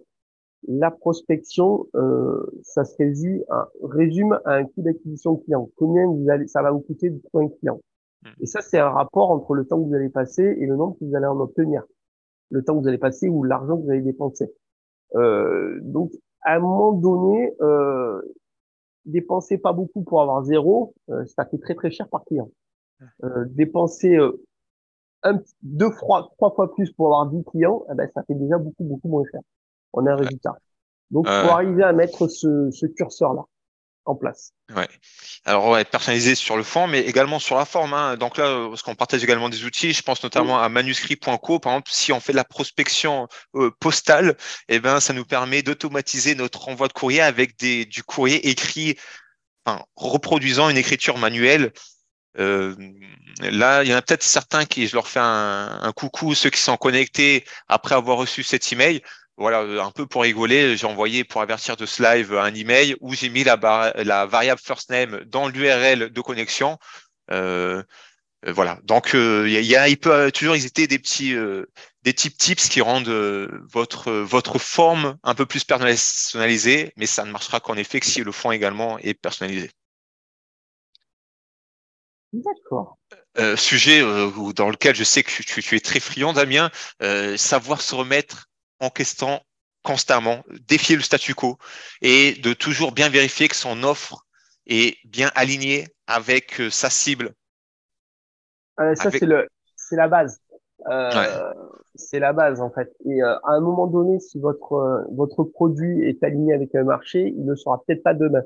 la 0.68 0.90
prospection, 0.90 1.86
euh, 1.94 2.44
ça 2.62 2.84
se 2.84 2.94
résume 2.98 3.44
à, 3.48 3.68
résume 3.82 4.38
à 4.44 4.54
un 4.54 4.64
coût 4.64 4.82
d'acquisition 4.82 5.36
client. 5.36 5.70
Combien 5.76 6.07
vous 6.07 6.28
allez, 6.28 6.48
ça 6.48 6.62
va 6.62 6.72
vous 6.72 6.80
coûter 6.80 7.11
de 7.11 7.20
trouver 7.28 7.46
un 7.46 7.48
client? 7.48 7.80
Hmm. 8.23 8.29
Et 8.41 8.47
ça, 8.47 8.61
c'est 8.61 8.79
un 8.79 8.91
rapport 8.91 9.31
entre 9.31 9.55
le 9.55 9.67
temps 9.67 9.83
que 9.83 9.89
vous 9.89 9.95
allez 9.95 10.09
passer 10.09 10.43
et 10.43 10.67
le 10.67 10.77
nombre 10.77 10.97
que 10.99 11.05
vous 11.05 11.14
allez 11.14 11.27
en 11.27 11.39
obtenir. 11.41 11.83
Le 12.51 12.62
temps 12.62 12.77
que 12.77 12.83
vous 12.83 12.89
allez 12.89 12.99
passer 12.99 13.29
ou 13.29 13.45
l'argent 13.45 13.77
que 13.77 13.83
vous 13.83 13.91
allez 13.91 14.03
dépenser. 14.03 14.53
Euh, 15.14 15.79
donc, 15.83 16.12
à 16.43 16.55
un 16.55 16.61
moment 16.61 16.93
donné, 16.93 17.55
euh, 17.61 18.23
dépenser 19.05 19.59
pas 19.59 19.73
beaucoup 19.73 20.03
pour 20.03 20.21
avoir 20.23 20.45
zéro, 20.45 20.95
euh, 21.11 21.25
ça 21.27 21.45
fait 21.47 21.59
très 21.59 21.75
très 21.75 21.91
cher 21.91 22.09
par 22.09 22.25
client. 22.25 22.51
Euh, 23.25 23.45
dépenser 23.49 24.17
euh, 24.17 24.43
un, 25.23 25.41
deux, 25.62 25.91
trois, 25.91 26.31
trois 26.37 26.53
fois 26.53 26.73
plus 26.73 26.93
pour 26.93 27.07
avoir 27.07 27.27
10 27.27 27.45
clients, 27.45 27.85
eh 27.91 27.95
ben, 27.95 28.09
ça 28.14 28.23
fait 28.25 28.35
déjà 28.35 28.59
beaucoup 28.59 28.85
beaucoup 28.85 29.09
moins 29.09 29.25
cher. 29.31 29.41
On 29.93 30.07
a 30.07 30.12
un 30.12 30.17
résultat. 30.17 30.57
Donc, 31.11 31.27
il 31.29 31.47
faut 31.47 31.53
arriver 31.53 31.83
à 31.83 31.93
mettre 31.93 32.29
ce, 32.29 32.71
ce 32.71 32.87
curseur-là 32.87 33.45
en 34.07 34.14
place. 34.14 34.52
Ouais. 34.74 34.88
Alors, 35.44 35.68
ouais, 35.68 35.84
personnalisé 35.84 36.34
sur 36.34 36.57
le 36.57 36.62
fond, 36.62 36.86
mais 36.86 37.00
également 37.00 37.38
sur 37.38 37.57
la 37.57 37.64
forme. 37.64 37.92
Hein. 37.92 38.16
Donc 38.16 38.36
là, 38.36 38.68
parce 38.68 38.82
qu'on 38.82 38.94
partage 38.94 39.22
également 39.22 39.48
des 39.48 39.64
outils, 39.64 39.92
je 39.92 40.02
pense 40.02 40.22
notamment 40.22 40.61
à 40.61 40.68
manuscrit.co. 40.68 41.59
Par 41.59 41.72
exemple, 41.72 41.90
si 41.92 42.12
on 42.12 42.20
fait 42.20 42.32
de 42.32 42.36
la 42.36 42.44
prospection 42.44 43.28
euh, 43.57 43.70
postale, 43.80 44.36
eh 44.68 44.80
ben, 44.80 45.00
ça 45.00 45.12
nous 45.12 45.24
permet 45.24 45.62
d'automatiser 45.62 46.34
notre 46.34 46.68
envoi 46.68 46.88
de 46.88 46.92
courrier 46.92 47.20
avec 47.20 47.59
des, 47.59 47.84
du 47.84 48.02
courrier 48.02 48.48
écrit, 48.48 48.96
reproduisant 49.96 50.68
une 50.68 50.76
écriture 50.76 51.18
manuelle. 51.18 51.72
Euh, 52.38 52.74
là, 53.40 53.82
il 53.82 53.90
y 53.90 53.94
en 53.94 53.96
a 53.96 54.02
peut-être 54.02 54.22
certains 54.22 54.64
qui, 54.66 54.86
je 54.86 54.94
leur 54.94 55.09
fais 55.09 55.20
un, 55.20 55.80
un 55.82 55.92
coucou, 55.92 56.34
ceux 56.34 56.50
qui 56.50 56.61
sont 56.61 56.76
connectés 56.76 57.44
après 57.66 57.94
avoir 57.94 58.18
reçu 58.18 58.42
cet 58.42 58.72
email 58.72 59.02
voilà, 59.39 59.61
un 59.84 59.91
peu 59.91 60.07
pour 60.07 60.22
rigoler, 60.22 60.76
j'ai 60.76 60.87
envoyé 60.87 61.22
pour 61.22 61.43
avertir 61.43 61.76
de 61.76 61.84
ce 61.84 62.03
live 62.03 62.34
un 62.34 62.55
email 62.55 62.97
où 63.01 63.14
j'ai 63.14 63.28
mis 63.28 63.45
la, 63.45 63.93
la 63.97 64.26
variable 64.26 64.61
first 64.62 64.89
name 64.91 65.20
dans 65.26 65.49
l'URL 65.49 66.11
de 66.11 66.20
connexion. 66.22 66.78
Euh, 67.30 67.82
euh 68.47 68.53
voilà. 68.53 68.78
Donc 68.84 69.14
euh, 69.14 69.47
il 69.49 69.64
y, 69.64 69.76
a, 69.76 69.89
il 69.89 69.99
peut 69.99 70.30
toujours 70.32 70.55
exister 70.55 70.87
des 70.87 70.99
petits 70.99 71.34
euh, 71.34 71.66
des 72.03 72.14
types 72.14 72.37
tips 72.37 72.68
qui 72.68 72.80
rendent 72.80 73.09
votre 73.09 74.11
votre 74.12 74.59
forme 74.59 75.18
un 75.22 75.34
peu 75.34 75.45
plus 75.45 75.64
personnalisée, 75.64 76.93
mais 76.97 77.07
ça 77.07 77.24
ne 77.24 77.30
marchera 77.30 77.61
qu'en 77.61 77.76
effet 77.76 78.01
que 78.01 78.07
si 78.07 78.22
le 78.22 78.32
fond 78.32 78.53
également 78.53 78.99
est 79.01 79.14
personnalisé. 79.14 79.70
D'accord. 82.32 82.99
sujet 83.57 84.01
dans 84.55 84.70
lequel 84.70 84.95
je 84.95 85.05
sais 85.05 85.22
que 85.22 85.30
tu, 85.30 85.62
tu 85.62 85.76
es 85.76 85.80
très 85.80 86.01
friand, 86.01 86.32
Damien, 86.32 86.70
savoir 87.37 87.82
se 87.82 87.95
remettre 87.95 88.47
en 88.81 88.91
question 88.91 89.41
constamment, 89.83 90.43
défier 90.68 90.97
le 90.97 91.03
statu 91.03 91.35
quo 91.35 91.59
et 92.03 92.35
de 92.43 92.53
toujours 92.53 92.93
bien 92.93 93.09
vérifier 93.09 93.47
que 93.49 93.55
son 93.55 93.85
offre 93.85 94.27
est 94.66 94.97
bien 95.05 95.31
alignée 95.37 95.87
avec 96.09 96.61
euh, 96.61 96.70
sa 96.70 96.91
cible. 96.91 97.33
Euh, 98.81 98.95
ça, 98.97 99.11
c'est 99.11 99.24
le, 99.24 99.47
c'est 99.77 99.97
la 99.97 100.09
base. 100.09 100.41
Euh, 100.91 101.53
C'est 101.95 102.18
la 102.18 102.33
base 102.33 102.61
en 102.61 102.70
fait. 102.70 102.93
Et 103.07 103.22
euh, 103.22 103.37
à 103.45 103.53
un 103.53 103.61
moment 103.61 103.87
donné, 103.87 104.20
si 104.20 104.39
votre 104.39 105.07
votre 105.12 105.45
produit 105.45 106.03
est 106.03 106.22
aligné 106.22 106.53
avec 106.53 106.74
un 106.74 106.85
marché, 106.85 107.33
il 107.37 107.45
ne 107.45 107.55
sera 107.55 107.83
peut-être 107.87 108.03
pas 108.03 108.14
demain. 108.14 108.43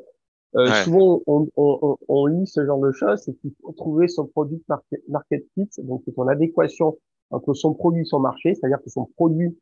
Souvent, 0.85 1.23
on, 1.27 1.47
on, 1.57 1.97
on, 2.09 2.27
lit 2.27 2.47
ce 2.47 2.67
genre 2.67 2.81
de 2.81 2.91
choses, 2.91 3.23
c'est 3.25 3.35
qu'il 3.41 3.53
faut 3.63 3.73
trouver 3.73 4.09
son 4.09 4.27
produit 4.27 4.63
market, 4.69 5.01
market 5.09 5.45
fit, 5.55 5.69
donc 5.79 6.03
c'est 6.05 6.15
son 6.15 6.27
adéquation 6.27 6.99
entre 7.31 7.55
son 7.55 7.73
produit 7.73 8.03
et 8.03 8.05
son 8.05 8.19
marché, 8.19 8.55
c'est-à-dire 8.55 8.83
que 8.83 8.91
son 8.91 9.07
produit 9.17 9.57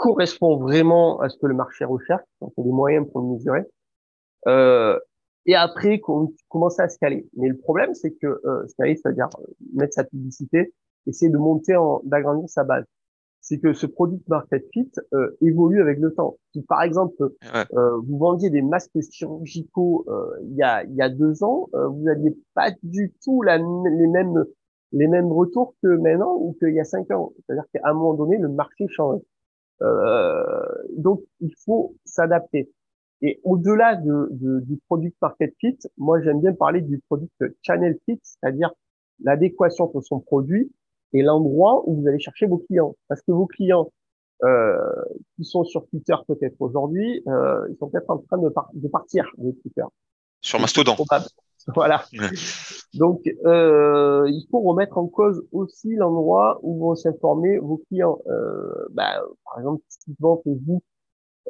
correspond 0.00 0.56
vraiment 0.56 1.20
à 1.20 1.28
ce 1.28 1.36
que 1.38 1.46
le 1.46 1.54
marché 1.54 1.84
recherche, 1.84 2.24
donc 2.40 2.52
on 2.56 2.62
a 2.62 2.64
des 2.64 2.72
moyens 2.72 3.06
pour 3.10 3.20
le 3.20 3.28
mesurer. 3.34 3.64
Euh, 4.46 4.98
et 5.46 5.54
après, 5.54 6.00
on 6.08 6.32
commence 6.48 6.80
à 6.80 6.88
scaler. 6.88 7.28
Mais 7.36 7.48
le 7.48 7.56
problème, 7.56 7.94
c'est 7.94 8.12
que 8.12 8.40
euh, 8.44 8.66
scaler, 8.68 8.96
c'est-à-dire 8.96 9.28
euh, 9.38 9.44
mettre 9.74 9.94
sa 9.94 10.04
publicité, 10.04 10.72
essayer 11.06 11.30
de 11.30 11.38
monter, 11.38 11.76
d'agrandir 12.04 12.48
sa 12.48 12.64
base. 12.64 12.84
C'est 13.42 13.58
que 13.58 13.72
ce 13.72 13.86
produit 13.86 14.22
market 14.28 14.64
fit 14.72 14.90
euh, 15.14 15.36
évolue 15.40 15.80
avec 15.80 15.98
le 15.98 16.12
temps. 16.12 16.36
Si 16.52 16.62
par 16.62 16.82
exemple, 16.82 17.32
euh, 17.54 17.96
vous 18.06 18.18
vendiez 18.18 18.50
des 18.50 18.62
masques 18.62 19.00
chirurgicaux 19.10 20.04
euh, 20.08 20.36
il 20.42 20.56
y 20.56 20.62
a 20.62 20.84
il 20.84 20.94
y 20.94 21.02
a 21.02 21.08
deux 21.08 21.42
ans, 21.42 21.68
vous 21.72 22.02
n'aviez 22.02 22.36
pas 22.54 22.70
du 22.82 23.12
tout 23.24 23.40
la, 23.42 23.56
les 23.56 24.06
mêmes 24.06 24.44
les 24.92 25.08
mêmes 25.08 25.32
retours 25.32 25.74
que 25.82 25.88
maintenant 25.88 26.34
ou 26.36 26.54
qu'il 26.58 26.74
y 26.74 26.80
a 26.80 26.84
cinq 26.84 27.10
ans. 27.12 27.32
C'est-à-dire 27.36 27.64
qu'à 27.72 27.80
un 27.84 27.94
moment 27.94 28.14
donné, 28.14 28.36
le 28.36 28.48
marché 28.48 28.86
change. 28.88 29.20
Euh, 29.82 30.42
donc, 30.96 31.22
il 31.40 31.54
faut 31.64 31.94
s'adapter. 32.04 32.70
Et 33.22 33.40
au-delà 33.44 33.96
de, 33.96 34.28
de, 34.30 34.60
du 34.60 34.78
product 34.86 35.16
market 35.20 35.54
fit, 35.60 35.78
moi 35.98 36.22
j'aime 36.22 36.40
bien 36.40 36.54
parler 36.54 36.80
du 36.80 37.00
product 37.08 37.34
channel 37.62 37.98
fit, 38.06 38.18
c'est-à-dire 38.22 38.72
l'adéquation 39.22 39.84
entre 39.84 40.00
son 40.00 40.20
produit 40.20 40.72
et 41.12 41.22
l'endroit 41.22 41.82
où 41.86 42.00
vous 42.00 42.08
allez 42.08 42.18
chercher 42.18 42.46
vos 42.46 42.58
clients. 42.58 42.96
Parce 43.08 43.20
que 43.20 43.32
vos 43.32 43.46
clients 43.46 43.92
euh, 44.42 44.78
qui 45.36 45.44
sont 45.44 45.64
sur 45.64 45.86
Twitter 45.88 46.14
peut-être 46.26 46.56
aujourd'hui, 46.60 47.22
euh, 47.26 47.66
ils 47.70 47.76
sont 47.76 47.90
peut-être 47.90 48.08
en 48.08 48.18
train 48.18 48.38
de, 48.38 48.50
de 48.74 48.88
partir 48.88 49.26
de 49.36 49.50
Twitter. 49.50 49.84
Sur 50.40 50.58
Mastodon. 50.60 50.94
Voilà. 51.74 52.04
Donc, 52.94 53.22
euh, 53.44 54.24
il 54.28 54.46
faut 54.50 54.60
remettre 54.60 54.98
en 54.98 55.06
cause 55.06 55.46
aussi 55.52 55.94
l'endroit 55.94 56.58
où 56.62 56.78
vont 56.78 56.94
s'informer 56.94 57.58
vos 57.58 57.78
clients. 57.88 58.18
Euh, 58.26 58.88
bah, 58.90 59.22
par 59.44 59.58
exemple, 59.58 59.82
typiquement 59.88 60.40
Facebook, 60.44 60.82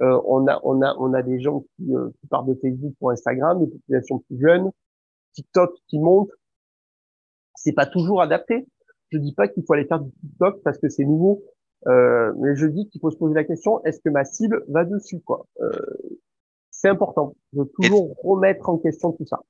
euh, 0.02 0.20
on 0.26 0.46
a 0.46 0.60
on 0.62 0.82
a 0.82 0.94
on 0.98 1.12
a 1.14 1.22
des 1.22 1.40
gens 1.40 1.60
qui, 1.60 1.94
euh, 1.94 2.10
qui 2.20 2.26
partent 2.28 2.46
de 2.46 2.58
Facebook 2.60 2.94
pour 2.98 3.10
Instagram, 3.10 3.64
des 3.64 3.70
populations 3.70 4.18
plus 4.20 4.40
jeunes, 4.40 4.70
TikTok 5.34 5.72
qui 5.88 5.98
monte. 5.98 6.30
C'est 7.54 7.72
pas 7.72 7.86
toujours 7.86 8.22
adapté. 8.22 8.66
Je 9.10 9.18
dis 9.18 9.34
pas 9.34 9.48
qu'il 9.48 9.64
faut 9.66 9.74
aller 9.74 9.86
faire 9.86 10.00
du 10.00 10.10
TikTok 10.20 10.62
parce 10.62 10.78
que 10.78 10.88
c'est 10.88 11.04
nouveau, 11.04 11.42
euh, 11.86 12.32
mais 12.38 12.56
je 12.56 12.66
dis 12.66 12.88
qu'il 12.88 13.00
faut 13.00 13.10
se 13.10 13.16
poser 13.16 13.34
la 13.34 13.44
question 13.44 13.82
est-ce 13.84 14.00
que 14.00 14.08
ma 14.08 14.24
cible 14.24 14.64
va 14.68 14.84
dessus 14.84 15.20
quoi? 15.20 15.46
Euh, 15.60 15.70
C'est 16.70 16.88
important 16.88 17.34
de 17.52 17.64
toujours 17.64 18.14
remettre 18.22 18.68
en 18.68 18.78
question 18.78 19.12
tout 19.12 19.26
ça. 19.26 19.40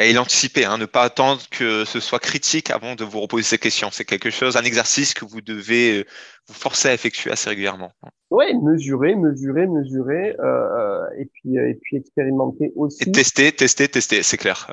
Et 0.00 0.12
l'anticiper, 0.12 0.64
hein, 0.64 0.76
ne 0.76 0.86
pas 0.86 1.02
attendre 1.02 1.40
que 1.50 1.84
ce 1.84 2.00
soit 2.00 2.18
critique 2.18 2.70
avant 2.70 2.96
de 2.96 3.04
vous 3.04 3.20
reposer 3.20 3.44
ces 3.44 3.58
questions. 3.58 3.90
C'est 3.92 4.04
quelque 4.04 4.30
chose, 4.30 4.56
un 4.56 4.64
exercice 4.64 5.14
que 5.14 5.24
vous 5.24 5.40
devez 5.40 6.00
euh, 6.00 6.04
vous 6.48 6.54
forcer 6.54 6.88
à 6.88 6.94
effectuer 6.94 7.30
assez 7.30 7.48
régulièrement. 7.48 7.92
Oui, 8.30 8.46
mesurer, 8.60 9.14
mesurer, 9.14 9.68
mesurer, 9.68 10.34
euh, 10.40 11.04
et 11.16 11.26
puis 11.26 11.56
et 11.56 11.78
puis 11.80 11.96
expérimenter 11.98 12.72
aussi. 12.74 13.08
Et 13.08 13.12
tester, 13.12 13.52
tester, 13.52 13.86
tester, 13.86 14.24
c'est 14.24 14.36
clair. 14.36 14.66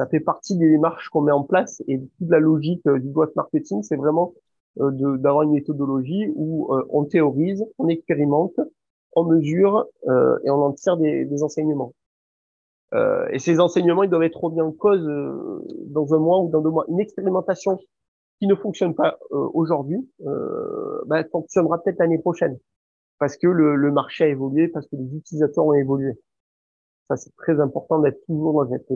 Ça 0.00 0.06
fait 0.06 0.20
partie 0.20 0.56
des 0.56 0.70
démarches 0.70 1.10
qu'on 1.10 1.20
met 1.20 1.32
en 1.32 1.42
place 1.42 1.82
et 1.86 1.98
toute 1.98 2.30
la 2.30 2.40
logique 2.40 2.80
euh, 2.86 2.98
du 2.98 3.10
growth 3.10 3.36
marketing, 3.36 3.82
c'est 3.82 3.96
vraiment 3.96 4.32
euh, 4.80 4.90
d'avoir 5.18 5.42
une 5.42 5.52
méthodologie 5.52 6.32
où 6.34 6.72
euh, 6.72 6.86
on 6.88 7.04
théorise, 7.04 7.66
on 7.76 7.86
expérimente, 7.88 8.58
on 9.12 9.24
mesure 9.24 9.86
et 10.06 10.50
on 10.50 10.64
en 10.64 10.72
tire 10.72 10.96
des, 10.96 11.26
des 11.26 11.42
enseignements. 11.42 11.92
Euh, 12.94 13.28
et 13.30 13.38
ces 13.38 13.60
enseignements, 13.60 14.02
ils 14.02 14.10
doivent 14.10 14.24
être 14.24 14.42
remis 14.42 14.60
en 14.60 14.72
cause 14.72 15.06
euh, 15.06 15.64
dans 15.86 16.12
un 16.14 16.18
mois 16.18 16.40
ou 16.40 16.50
dans 16.50 16.60
deux 16.60 16.70
mois. 16.70 16.84
Une 16.88 17.00
expérimentation 17.00 17.78
qui 18.40 18.46
ne 18.46 18.54
fonctionne 18.54 18.94
pas 18.94 19.18
euh, 19.32 19.48
aujourd'hui, 19.52 20.08
bah, 21.06 21.22
fonctionnera 21.30 21.82
peut-être 21.82 21.98
l'année 21.98 22.18
prochaine, 22.18 22.58
parce 23.18 23.36
que 23.36 23.46
le, 23.46 23.76
le, 23.76 23.92
marché 23.92 24.24
a 24.24 24.28
évolué, 24.28 24.68
parce 24.68 24.86
que 24.86 24.96
les 24.96 25.14
utilisateurs 25.16 25.66
ont 25.66 25.74
évolué. 25.74 26.18
Ça, 27.08 27.16
c'est 27.16 27.34
très 27.36 27.60
important 27.60 27.98
d'être 27.98 28.24
toujours 28.26 28.64
dans 28.64 28.70
cette 28.70 28.88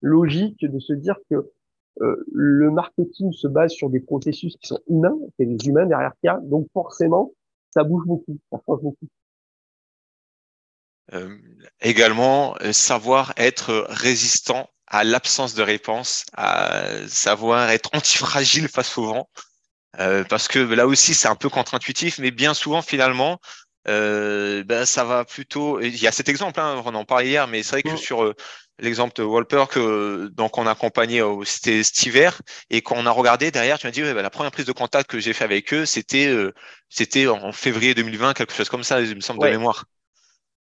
logique 0.00 0.64
de 0.64 0.78
se 0.78 0.92
dire 0.92 1.16
que 1.30 1.50
le 1.98 2.70
marketing 2.70 3.32
se 3.32 3.48
base 3.48 3.72
sur 3.72 3.90
des 3.90 4.00
processus 4.00 4.56
qui 4.56 4.68
sont 4.68 4.78
humains, 4.88 5.16
c'est 5.38 5.46
des 5.46 5.66
humains 5.66 5.86
derrière 5.86 6.12
qui 6.20 6.28
a, 6.28 6.40
donc 6.42 6.66
forcément, 6.72 7.32
ça 7.70 7.84
bouge 7.84 8.04
beaucoup, 8.06 8.38
ça 8.50 8.60
change 8.66 8.82
beaucoup. 8.82 9.06
Euh, 11.12 11.36
également, 11.80 12.56
euh, 12.62 12.72
savoir 12.72 13.32
être 13.36 13.86
résistant 13.88 14.68
à 14.88 15.04
l'absence 15.04 15.54
de 15.54 15.62
réponse, 15.62 16.24
à 16.36 17.06
savoir 17.08 17.70
être 17.70 17.90
antifragile 17.92 18.68
face 18.68 18.96
au 18.98 19.06
vent. 19.06 19.28
Euh, 20.00 20.24
parce 20.24 20.48
que 20.48 20.58
là 20.58 20.86
aussi, 20.86 21.14
c'est 21.14 21.28
un 21.28 21.36
peu 21.36 21.48
contre-intuitif, 21.48 22.18
mais 22.18 22.30
bien 22.30 22.54
souvent, 22.54 22.82
finalement, 22.82 23.40
euh, 23.88 24.64
ben, 24.64 24.84
ça 24.84 25.04
va 25.04 25.24
plutôt. 25.24 25.80
Il 25.80 25.96
y 25.96 26.06
a 26.06 26.12
cet 26.12 26.28
exemple, 26.28 26.60
hein, 26.60 26.82
on 26.84 26.94
en 26.94 27.04
parlait 27.04 27.28
hier, 27.28 27.46
mais 27.46 27.62
c'est 27.62 27.80
vrai 27.80 27.82
que 27.82 27.96
sur 27.96 28.34
l'exemple 28.78 29.14
de 29.16 29.22
Walper 29.22 29.64
que 29.70 30.28
donc 30.34 30.58
on 30.58 30.66
a 30.66 30.72
accompagné 30.72 31.22
c'était 31.44 31.82
cet 31.82 32.04
hiver 32.04 32.42
et 32.68 32.82
quand 32.82 32.94
on 32.98 33.06
a 33.06 33.10
regardé 33.10 33.50
derrière, 33.50 33.78
tu 33.78 33.86
m'as 33.86 33.90
dit 33.90 34.02
ben, 34.02 34.14
la 34.14 34.28
première 34.28 34.50
prise 34.50 34.66
de 34.66 34.72
contact 34.72 35.08
que 35.08 35.18
j'ai 35.18 35.32
fait 35.32 35.44
avec 35.44 35.72
eux, 35.72 35.86
c'était 35.86 36.30
c'était 36.90 37.26
en 37.28 37.52
février 37.52 37.94
2020, 37.94 38.34
quelque 38.34 38.52
chose 38.52 38.68
comme 38.68 38.84
ça, 38.84 39.00
il 39.00 39.14
me 39.16 39.20
semble 39.20 39.42
de 39.42 39.48
mémoire. 39.48 39.86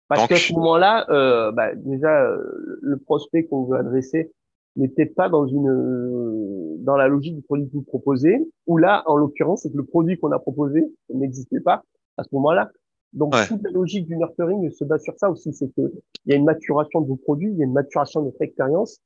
Parce 0.10 0.28
qu'à 0.28 0.36
ce 0.38 0.54
moment-là, 0.54 1.06
euh, 1.10 1.52
bah, 1.52 1.76
déjà, 1.76 2.24
euh, 2.24 2.80
le 2.82 2.98
prospect 2.98 3.46
qu'on 3.46 3.66
veut 3.66 3.78
adresser 3.78 4.32
n'est 4.76 4.88
peut-être 4.88 5.14
pas 5.14 5.30
dans 5.30 5.46
une 5.46 5.70
euh, 5.70 6.76
dans 6.80 6.98
la 6.98 7.08
logique 7.08 7.36
du 7.36 7.42
produit 7.44 7.68
que 7.68 7.74
vous 7.74 7.84
proposez, 7.84 8.40
ou 8.66 8.78
là, 8.78 9.04
en 9.06 9.16
l'occurrence, 9.16 9.62
c'est 9.62 9.72
que 9.72 9.78
le 9.78 9.86
produit 9.86 10.20
qu'on 10.20 10.32
a 10.32 10.40
proposé 10.40 10.84
n'existait 11.14 11.60
pas 11.60 11.84
à 12.18 12.24
ce 12.24 12.30
moment-là. 12.34 12.72
Donc, 13.14 13.36
toute 13.48 13.64
la 13.64 13.72
logique 13.72 14.08
du 14.08 14.18
nurturing 14.18 14.70
se 14.72 14.84
base 14.84 15.04
sur 15.04 15.18
ça 15.18 15.30
aussi, 15.30 15.54
c'est 15.54 15.68
que 15.76 15.94
il 16.26 16.32
y 16.32 16.34
a 16.34 16.36
une 16.36 16.46
maturation 16.46 17.02
de 17.02 17.08
vos 17.08 17.16
produits, 17.16 17.52
il 17.52 17.58
y 17.58 17.62
a 17.62 17.66
une 17.66 17.74
maturation 17.74 18.22
de 18.22 18.26
votre 18.26 18.42
expérience, 18.42 19.00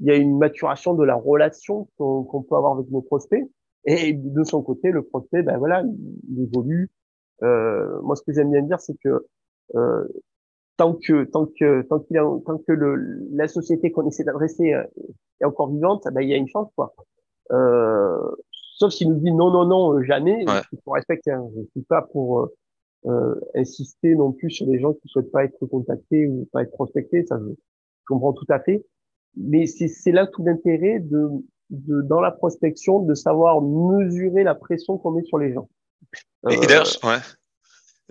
il 0.00 0.06
y 0.06 0.10
a 0.10 0.16
une 0.16 0.38
maturation 0.38 0.94
de 0.94 1.04
la 1.04 1.14
relation 1.14 1.88
qu'on 1.96 2.42
peut 2.42 2.56
avoir 2.56 2.78
avec 2.78 2.90
nos 2.90 3.02
prospects, 3.02 3.44
et 3.86 4.12
de 4.14 4.44
son 4.44 4.62
côté, 4.62 4.90
le 4.90 5.02
prospect, 5.02 5.42
ben 5.42 5.58
voilà, 5.58 5.82
il, 5.82 6.42
évolue. 6.42 6.90
Euh, 7.42 8.00
moi, 8.02 8.16
ce 8.16 8.22
que 8.22 8.32
j'aime 8.32 8.50
bien 8.50 8.62
dire, 8.62 8.80
c'est 8.80 8.96
que 9.02 9.26
euh, 9.74 10.04
tant 10.76 10.94
que 10.94 11.24
tant 11.24 11.46
que 11.46 11.82
tant 11.82 12.00
qu'il 12.00 12.20
tant 12.44 12.58
que 12.58 12.72
le, 12.72 13.28
la 13.32 13.48
société 13.48 13.92
qu'on 13.92 14.06
essaie 14.06 14.24
d'adresser 14.24 14.74
euh, 14.74 14.84
est 15.40 15.44
encore 15.44 15.70
vivante, 15.70 16.04
ben, 16.12 16.20
il 16.22 16.28
y 16.28 16.34
a 16.34 16.36
une 16.36 16.48
chance 16.48 16.70
quoi. 16.76 16.94
Euh, 17.52 18.30
sauf 18.76 18.92
s'il 18.92 19.08
nous 19.08 19.20
dit 19.20 19.32
non 19.32 19.50
non 19.50 19.66
non 19.66 19.94
euh, 19.94 20.02
jamais, 20.02 20.48
ouais. 20.48 20.60
il 20.72 20.78
faut 20.84 20.92
respecter. 20.92 21.30
Hein. 21.30 21.46
Je 21.56 21.62
suis 21.70 21.82
pas 21.82 22.02
pour 22.02 22.40
euh, 22.40 22.54
euh, 23.06 23.34
insister 23.54 24.14
non 24.14 24.32
plus 24.32 24.50
sur 24.50 24.66
les 24.66 24.78
gens 24.80 24.92
qui 24.94 25.08
souhaitent 25.08 25.30
pas 25.32 25.44
être 25.44 25.66
contactés 25.66 26.26
ou 26.26 26.48
pas 26.52 26.62
être 26.62 26.72
prospectés. 26.72 27.24
Ça, 27.26 27.38
je, 27.38 27.50
je 27.50 28.06
comprends 28.06 28.32
tout 28.32 28.46
à 28.48 28.60
fait. 28.60 28.84
Mais 29.36 29.66
c'est 29.66 30.12
là 30.12 30.26
tout 30.28 30.44
l'intérêt 30.44 31.00
de, 31.00 31.28
de 31.70 32.02
dans 32.02 32.20
la 32.20 32.30
prospection 32.30 33.00
de 33.00 33.14
savoir 33.14 33.60
mesurer 33.62 34.44
la 34.44 34.54
pression 34.54 34.96
qu'on 34.96 35.10
met 35.10 35.24
sur 35.24 35.38
les 35.38 35.52
gens. 35.52 35.68
Et, 36.48 36.56
d'ailleurs, 36.66 36.86
ouais. 37.02 37.18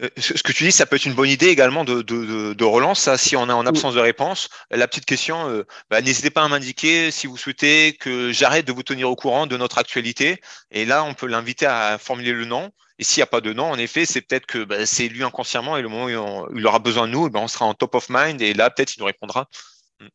Euh, 0.01 0.09
ce 0.17 0.41
que 0.41 0.51
tu 0.51 0.63
dis, 0.63 0.71
ça 0.71 0.85
peut 0.85 0.95
être 0.95 1.05
une 1.05 1.13
bonne 1.13 1.29
idée 1.29 1.47
également 1.47 1.83
de, 1.83 2.01
de, 2.01 2.53
de 2.53 2.63
relance. 2.63 3.01
Ça, 3.01 3.17
si 3.17 3.35
on 3.35 3.47
est 3.47 3.53
en 3.53 3.65
absence 3.65 3.93
de 3.93 3.99
réponse, 3.99 4.49
la 4.71 4.87
petite 4.87 5.05
question, 5.05 5.49
euh, 5.49 5.65
bah, 5.91 6.01
n'hésitez 6.01 6.31
pas 6.31 6.43
à 6.43 6.47
m'indiquer 6.47 7.11
si 7.11 7.27
vous 7.27 7.37
souhaitez 7.37 7.95
que 7.99 8.31
j'arrête 8.31 8.65
de 8.65 8.71
vous 8.71 8.81
tenir 8.81 9.09
au 9.09 9.15
courant 9.15 9.45
de 9.45 9.55
notre 9.55 9.77
actualité. 9.77 10.41
Et 10.71 10.85
là, 10.85 11.03
on 11.03 11.13
peut 11.13 11.27
l'inviter 11.27 11.67
à 11.67 11.97
formuler 11.99 12.33
le 12.33 12.45
nom. 12.45 12.71
Et 12.97 13.03
s'il 13.03 13.19
n'y 13.19 13.23
a 13.23 13.27
pas 13.27 13.41
de 13.41 13.53
nom, 13.53 13.65
en 13.65 13.77
effet, 13.77 14.05
c'est 14.05 14.21
peut-être 14.21 14.45
que 14.47 14.63
bah, 14.63 14.85
c'est 14.85 15.07
lui 15.09 15.23
inconsciemment 15.23 15.77
et 15.77 15.81
le 15.81 15.89
moment 15.89 16.05
où 16.05 16.57
il 16.57 16.67
aura 16.67 16.79
besoin 16.79 17.07
de 17.07 17.11
nous, 17.11 17.29
bah, 17.29 17.39
on 17.41 17.47
sera 17.47 17.65
en 17.65 17.73
top 17.75 17.95
of 17.95 18.07
mind 18.09 18.41
et 18.41 18.53
là, 18.53 18.69
peut-être, 18.71 18.95
il 18.95 18.99
nous 18.99 19.05
répondra. 19.05 19.47
Mm. 19.99 20.07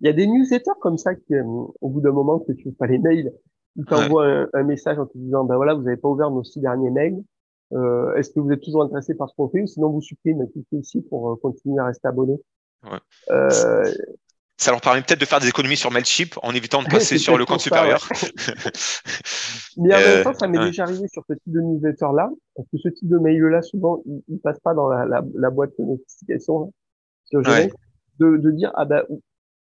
Il 0.00 0.06
y 0.06 0.10
a 0.10 0.12
des 0.12 0.26
newsletters 0.26 0.78
comme 0.80 0.98
ça 0.98 1.14
qui, 1.14 1.34
euh, 1.34 1.44
au 1.44 1.90
bout 1.90 2.00
d'un 2.00 2.12
moment, 2.12 2.40
que 2.40 2.52
tu 2.52 2.64
fais 2.64 2.76
pas 2.76 2.86
les 2.86 2.98
mails, 2.98 3.32
ils 3.76 3.84
t'envoient 3.84 4.26
un, 4.26 4.48
un, 4.52 4.62
message 4.64 4.98
en 4.98 5.06
te 5.06 5.16
disant, 5.16 5.44
ben 5.44 5.56
voilà, 5.56 5.74
vous 5.74 5.82
n'avez 5.82 5.96
pas 5.96 6.08
ouvert 6.08 6.30
nos 6.30 6.42
six 6.42 6.60
derniers 6.60 6.90
mails. 6.90 7.22
Euh, 7.72 8.14
Est-ce 8.14 8.30
que 8.30 8.40
vous 8.40 8.50
êtes 8.52 8.62
toujours 8.62 8.82
intéressé 8.82 9.14
par 9.14 9.28
ce 9.28 9.34
qu'on 9.34 9.48
fait 9.48 9.62
ou 9.62 9.66
sinon 9.66 9.90
vous 9.90 10.00
supprimez, 10.00 10.44
cliquez 10.52 10.76
ici 10.76 11.02
pour 11.02 11.32
euh, 11.32 11.36
continuer 11.36 11.80
à 11.80 11.86
rester 11.86 12.08
abonné. 12.08 12.34
Ouais. 12.84 12.98
Euh, 13.30 13.90
ça 14.58 14.70
leur 14.70 14.80
permet 14.80 15.02
peut-être 15.02 15.20
de 15.20 15.26
faire 15.26 15.40
des 15.40 15.48
économies 15.48 15.76
sur 15.76 15.90
Mailchimp 15.90 16.38
en 16.42 16.52
évitant 16.54 16.82
de 16.82 16.88
passer 16.90 17.18
sur 17.18 17.36
le 17.36 17.44
compte 17.44 17.60
supérieur. 17.60 18.06
Ouais. 18.10 18.70
Mais 19.78 19.94
en 19.94 19.98
même 19.98 20.24
temps, 20.24 20.34
ça 20.34 20.48
m'est 20.48 20.58
ouais. 20.58 20.66
déjà 20.66 20.84
arrivé 20.84 21.06
sur 21.08 21.22
ce 21.28 21.34
type 21.34 21.52
de 21.52 21.60
newsletter-là, 21.60 22.30
parce 22.54 22.68
que 22.70 22.78
ce 22.78 22.88
type 22.88 23.08
de 23.08 23.18
mail-là, 23.18 23.60
souvent, 23.62 24.02
il, 24.06 24.22
il 24.28 24.38
passe 24.38 24.58
pas 24.60 24.72
dans 24.72 24.88
la, 24.88 25.04
la, 25.04 25.22
la 25.34 25.50
boîte 25.50 25.72
de 25.78 25.84
notification 25.84 26.72
sur 27.24 27.40
ouais. 27.40 27.70
de, 28.18 28.36
de 28.38 28.50
dire, 28.52 28.72
ah 28.74 28.86
ben, 28.86 29.02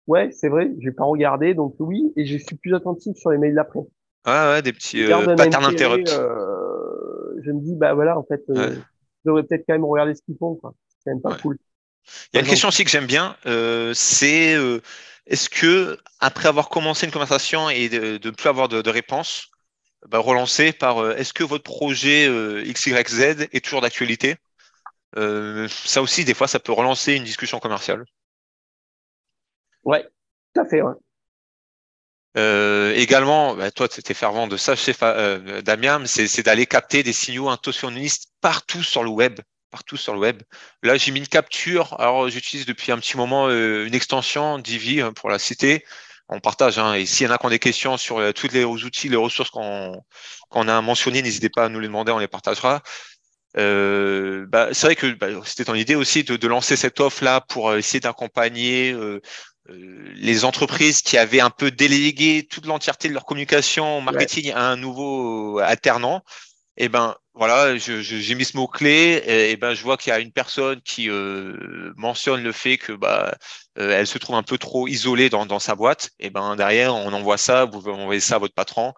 ouais, 0.08 0.32
c'est 0.32 0.50
vrai, 0.50 0.72
j'ai 0.80 0.92
pas 0.92 1.04
regardé, 1.04 1.54
donc 1.54 1.76
oui, 1.80 2.12
et 2.16 2.26
je 2.26 2.38
suis 2.38 2.56
plus 2.56 2.74
attentif 2.74 3.16
sur 3.18 3.30
les 3.30 3.38
mails 3.38 3.56
d'après. 3.56 3.82
Ouais, 4.26 4.34
ouais, 4.34 4.62
des 4.62 4.74
petits 4.74 5.04
euh, 5.04 5.36
patterns 5.36 5.66
interrupts. 5.66 6.10
Euh, 6.10 6.59
je 7.44 7.52
me 7.52 7.62
dis, 7.62 7.76
bah 7.76 7.94
voilà, 7.94 8.18
en 8.18 8.24
fait, 8.24 8.42
euh, 8.50 8.76
je 8.76 9.30
devrais 9.30 9.44
peut-être 9.44 9.64
quand 9.68 9.74
même 9.74 9.86
regarder 9.86 10.16
ce 10.16 10.22
qu'ils 10.22 10.38
font, 10.38 10.56
quoi. 10.56 10.74
C'est 10.88 10.98
quand 11.06 11.12
même 11.12 11.22
pas 11.22 11.36
cool. 11.42 11.58
Il 12.34 12.38
y 12.38 12.40
a 12.40 12.42
une 12.42 12.48
question 12.48 12.70
aussi 12.70 12.84
que 12.84 12.90
j'aime 12.90 13.06
bien, 13.06 13.36
euh, 13.46 13.94
c'est 13.94 14.56
euh, 14.56 14.82
est-ce 15.28 15.50
que 15.50 15.98
après 16.20 16.48
avoir 16.48 16.70
commencé 16.70 17.06
une 17.06 17.12
conversation 17.12 17.70
et 17.70 17.90
de 17.90 18.20
ne 18.24 18.32
plus 18.32 18.50
avoir 18.50 18.68
de, 18.68 18.82
de 18.82 18.90
réponse, 18.90 19.52
bah, 20.08 20.18
relancer 20.20 20.72
par 20.74 21.00
euh, 21.00 21.16
est-ce 21.16 21.34
que 21.34 21.44
votre 21.44 21.64
projet 21.64 22.28
XYZ 22.64 23.48
est 23.52 23.64
toujours 23.64 23.82
d'actualité? 23.82 24.38
Ça 25.16 26.02
aussi, 26.02 26.26
des 26.26 26.34
fois, 26.34 26.48
ça 26.48 26.60
peut 26.60 26.72
relancer 26.72 27.14
une 27.14 27.24
discussion 27.24 27.60
commerciale. 27.60 28.06
Ouais, 29.84 30.08
tout 30.54 30.62
à 30.62 30.66
fait. 30.66 30.82
Ouais. 30.82 30.94
Euh, 32.40 32.94
également, 32.96 33.56
bah, 33.56 33.70
toi, 33.72 33.90
tu 33.90 34.00
étais 34.00 34.14
fervent 34.14 34.48
de 34.48 34.56
ça, 34.56 34.76
chef 34.76 35.00
euh, 35.04 35.62
Damien, 35.62 36.04
c'est 36.06 36.44
d'aller 36.44 36.66
capter 36.66 37.04
des 37.04 37.12
signaux 37.14 37.50
intentionnistes 37.50 38.30
partout 38.42 38.84
sur 38.84 39.04
le 39.04 39.10
web. 39.10 39.40
Partout 39.72 39.98
sur 39.98 40.14
le 40.14 40.20
web. 40.20 40.42
Là, 40.82 40.98
j'ai 40.98 41.12
mis 41.12 41.20
une 41.20 41.28
capture. 41.28 42.00
Alors, 42.00 42.30
j'utilise 42.30 42.66
depuis 42.66 42.92
un 42.92 42.98
petit 42.98 43.18
moment 43.18 43.48
euh, 43.50 43.86
une 43.86 43.94
extension 43.94 44.58
Divi 44.58 45.02
hein, 45.02 45.14
pour 45.14 45.30
la 45.30 45.38
citer. 45.38 45.86
On 46.30 46.40
partage. 46.40 46.80
Hein, 46.80 46.94
et 46.94 47.06
s'il 47.06 47.28
y 47.28 47.30
en 47.30 47.34
a 47.34 47.38
qui 47.38 47.46
ont 47.46 47.50
des 47.50 47.60
questions 47.60 47.98
sur 47.98 48.20
euh, 48.20 48.32
tous 48.32 48.48
les 48.54 48.64
outils, 48.64 49.10
les 49.10 49.18
ressources 49.18 49.50
qu'on 49.50 49.94
qu 50.52 50.60
a 50.60 50.82
mentionnées, 50.82 51.22
n'hésitez 51.22 51.50
pas 51.50 51.66
à 51.66 51.70
nous 51.70 51.80
les 51.80 51.88
demander, 51.88 52.12
on 52.12 52.20
les 52.20 52.28
partagera. 52.28 52.82
Bah, 53.56 54.70
c'est 54.74 54.88
vrai 54.88 54.96
que 54.96 55.08
bah, 55.14 55.28
c'était 55.46 55.66
ton 55.66 55.76
idée 55.76 55.96
aussi 55.96 56.24
de, 56.24 56.48
lancer 56.48 56.76
cette 56.76 57.00
offre-là 57.00 57.42
pour 57.42 57.76
essayer 57.76 58.00
d'accompagner 58.00 58.96
les 59.72 60.46
entreprises 60.46 61.02
qui 61.02 61.18
avaient 61.18 61.40
un 61.40 61.50
peu 61.50 61.72
délégué 61.72 62.48
toute 62.50 62.66
l'entièreté 62.66 63.08
de 63.10 63.14
leur 63.14 63.26
communication 63.26 64.02
marketing 64.02 64.52
à 64.52 64.68
un 64.70 64.76
nouveau 64.76 65.60
alternant. 65.60 66.24
Et 66.78 66.86
eh 66.86 66.90
ben 66.90 67.16
voilà, 67.34 67.76
j'ai 67.78 68.36
mis 68.36 68.46
ce 68.46 68.56
mot 68.56 68.68
clé 68.68 69.22
et, 69.26 69.58
ben 69.58 69.74
je 69.74 69.84
vois 69.84 69.98
qu'il 69.98 70.12
y 70.12 70.14
a 70.14 70.20
une 70.20 70.32
personne 70.32 70.82
qui 70.82 71.10
euh, 71.10 71.92
mentionne 71.98 72.42
le 72.42 72.54
fait 72.54 72.78
que 72.78 72.94
bah 72.94 73.36
euh, 73.78 73.92
elle 73.92 74.08
se 74.08 74.18
trouve 74.18 74.38
un 74.38 74.44
peu 74.44 74.58
trop 74.58 74.88
isolée 74.88 75.30
dans, 75.30 75.46
dans 75.46 75.60
sa 75.60 75.76
boîte. 75.76 76.12
Et 76.20 76.30
ben 76.30 76.56
derrière, 76.56 76.96
on 76.96 77.12
envoie 77.12 77.38
ça, 77.38 77.66
vous 77.66 77.88
envoyez 77.90 78.22
ça 78.22 78.36
à 78.36 78.40
votre 78.40 78.54
patron. 78.54 78.94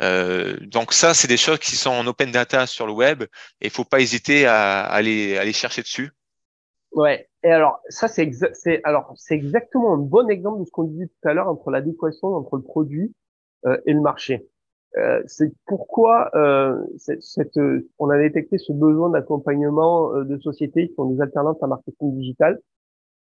Euh, 0.00 0.56
donc 0.62 0.92
ça, 0.92 1.14
c'est 1.14 1.28
des 1.28 1.36
choses 1.36 1.60
qui 1.60 1.76
sont 1.76 1.90
en 1.90 2.06
open 2.06 2.32
data 2.32 2.66
sur 2.66 2.86
le 2.86 2.92
web 2.92 3.22
et 3.60 3.66
il 3.66 3.70
faut 3.70 3.84
pas 3.84 4.00
hésiter 4.00 4.46
à, 4.46 4.80
à, 4.80 4.92
aller, 4.92 5.38
à 5.38 5.42
aller 5.42 5.52
chercher 5.52 5.82
dessus. 5.82 6.10
Ouais. 6.90 7.28
Et 7.44 7.50
alors 7.50 7.80
ça, 7.88 8.08
c'est 8.08 8.30
c'est 8.54 8.80
alors 8.84 9.12
c'est 9.16 9.34
exactement 9.34 9.94
un 9.94 9.98
bon 9.98 10.28
exemple 10.28 10.60
de 10.60 10.64
ce 10.64 10.70
qu'on 10.70 10.84
disait 10.84 11.06
tout 11.08 11.28
à 11.28 11.34
l'heure 11.34 11.48
entre 11.48 11.70
l'adéquation 11.70 12.28
entre 12.28 12.56
le 12.56 12.62
produit 12.62 13.14
euh, 13.66 13.78
et 13.86 13.92
le 13.92 14.00
marché. 14.00 14.48
Euh, 14.98 15.22
c'est 15.26 15.52
pourquoi 15.66 16.30
euh, 16.34 16.76
cette, 16.98 17.56
euh, 17.56 17.88
on 17.98 18.10
a 18.10 18.18
détecté 18.18 18.58
ce 18.58 18.72
besoin 18.72 19.08
d'accompagnement 19.10 20.14
euh, 20.14 20.24
de 20.24 20.38
sociétés 20.38 20.88
qui 20.88 20.94
ont 21.00 21.06
des 21.06 21.20
alternances 21.20 21.62
à 21.62 21.66
marketing 21.66 22.14
digital, 22.14 22.60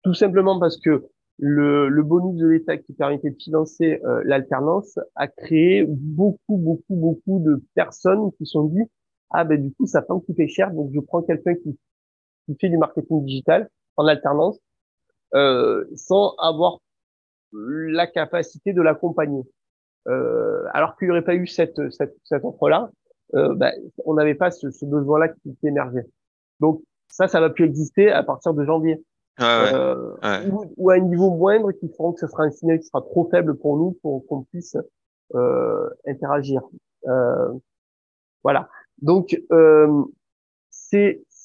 tout 0.03 0.13
simplement 0.13 0.59
parce 0.59 0.79
que 0.79 1.05
le, 1.39 1.89
le 1.89 2.03
bonus 2.03 2.37
de 2.37 2.47
l'État 2.47 2.77
qui 2.77 2.93
permettait 2.93 3.29
de 3.31 3.35
financer 3.35 4.01
l'alternance 4.23 4.97
a 5.13 5.27
créé 5.27 5.85
beaucoup, 5.87 6.57
beaucoup, 6.57 6.95
beaucoup 6.95 7.39
de 7.39 7.61
personnes 7.75 8.31
qui 8.39 8.47
sont 8.47 8.63
dit 8.63 8.81
ah 9.29 9.43
ben 9.43 9.61
du 9.61 9.71
coup 9.73 9.85
ça 9.85 10.01
peut 10.01 10.15
me 10.15 10.19
coûter 10.19 10.47
cher, 10.47 10.71
donc 10.71 10.89
je 10.95 10.99
prends 10.99 11.21
quelqu'un 11.21 11.53
qui, 11.53 11.77
qui 12.47 12.55
fait 12.59 12.69
du 12.69 12.77
marketing 12.77 13.23
digital 13.23 13.69
en 13.97 14.07
alternance 14.07 14.59
sans 15.95 16.35
avoir 16.37 16.79
la 17.51 18.07
capacité 18.07 18.73
de 18.73 18.81
l'accompagner. 18.81 19.43
Euh, 20.07 20.63
alors 20.73 20.95
qu'il 20.97 21.07
n'y 21.07 21.11
aurait 21.11 21.23
pas 21.23 21.35
eu 21.35 21.47
cette, 21.47 21.91
cette, 21.91 22.15
cette 22.23 22.43
offre-là, 22.45 22.89
euh, 23.35 23.53
bah, 23.55 23.71
on 24.05 24.13
n'avait 24.13 24.35
pas 24.35 24.51
ce, 24.51 24.71
ce 24.71 24.85
besoin-là 24.85 25.29
qui, 25.29 25.55
qui, 25.57 25.67
émergeait. 25.67 26.07
Donc 26.61 26.81
ça, 27.09 27.27
ça 27.27 27.41
va 27.41 27.49
plus 27.49 27.65
exister 27.65 28.09
à 28.11 28.23
partir 28.23 28.53
de 28.53 28.63
janvier. 28.63 29.03
Euh, 29.39 30.15
ou, 30.49 30.65
ou, 30.77 30.89
à 30.89 30.95
un 30.95 30.99
niveau 30.99 31.29
moindre 31.29 31.71
qui 31.71 31.89
feront 31.89 32.11
que 32.11 32.19
ce 32.19 32.27
sera 32.27 32.43
un 32.43 32.49
signal 32.49 32.79
qui 32.79 32.87
sera 32.87 33.01
trop 33.01 33.29
faible 33.29 33.55
pour 33.55 33.77
nous 33.77 33.91
pour 34.01 34.25
qu'on 34.25 34.43
puisse 34.43 34.75
euh, 35.35 35.89
interagir. 36.07 36.61
Euh, 37.05 37.53
voilà. 38.43 38.67
Donc 39.01 39.39
euh, 39.51 40.03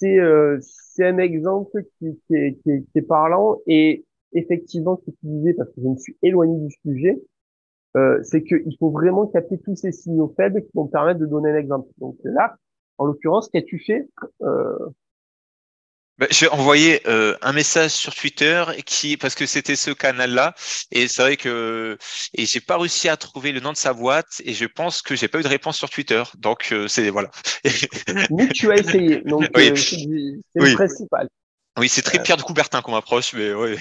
c'est 0.02 0.18
c'est 0.60 1.06
un 1.06 1.18
exemple 1.18 1.84
qui 1.98 2.18
est 2.94 3.02
parlant 3.02 3.58
et 3.66 4.04
effectivement 4.32 4.96
ce 4.96 5.10
que 5.10 5.16
tu 5.16 5.26
disais 5.26 5.54
parce 5.54 5.70
que 5.70 5.80
je 5.82 5.88
me 5.88 5.96
suis 5.96 6.16
éloigné 6.22 6.58
du 6.58 6.74
sujet 6.84 7.22
euh, 7.96 8.18
c'est 8.22 8.42
qu'il 8.42 8.74
faut 8.78 8.90
vraiment 8.90 9.26
capter 9.26 9.58
tous 9.58 9.76
ces 9.76 9.92
signaux 9.92 10.32
faibles 10.36 10.62
qui 10.62 10.70
vont 10.74 10.86
permettre 10.86 11.20
de 11.20 11.26
donner 11.26 11.50
un 11.50 11.56
exemple. 11.56 11.88
Donc 11.98 12.16
là, 12.24 12.56
en 12.98 13.04
l'occurrence, 13.04 13.48
qu'as-tu 13.50 13.78
fait 13.78 14.08
euh... 14.42 14.78
Ben, 16.18 16.28
J'ai 16.30 16.48
envoyé 16.48 17.00
euh, 17.08 17.36
un 17.40 17.52
message 17.52 17.92
sur 17.92 18.14
Twitter 18.14 18.64
qui 18.84 19.16
parce 19.16 19.34
que 19.34 19.46
c'était 19.46 19.76
ce 19.76 19.90
canal-là 19.90 20.54
et 20.90 21.08
c'est 21.08 21.22
vrai 21.22 21.36
que 21.36 21.96
et 22.34 22.44
j'ai 22.44 22.60
pas 22.60 22.76
réussi 22.76 23.08
à 23.08 23.16
trouver 23.16 23.50
le 23.52 23.60
nom 23.60 23.72
de 23.72 23.78
sa 23.78 23.94
boîte 23.94 24.42
et 24.44 24.52
je 24.52 24.66
pense 24.66 25.00
que 25.00 25.16
j'ai 25.16 25.28
pas 25.28 25.40
eu 25.40 25.42
de 25.42 25.48
réponse 25.48 25.78
sur 25.78 25.88
Twitter. 25.88 26.22
Donc 26.38 26.68
euh, 26.72 26.86
c'est 26.86 27.08
voilà. 27.08 27.30
mais 28.30 28.48
tu 28.48 28.70
as 28.70 28.76
essayé, 28.76 29.22
donc 29.22 29.48
oui. 29.56 29.70
Euh, 29.70 29.74
c'est 29.74 30.06
le 30.54 30.74
principal. 30.74 31.28
Oui, 31.78 31.88
c'est 31.88 32.02
très 32.02 32.22
Pierre 32.22 32.36
de 32.36 32.42
Coubertin 32.42 32.82
qu'on 32.82 32.92
m'approche, 32.92 33.32
mais 33.32 33.54
oui. 33.54 33.76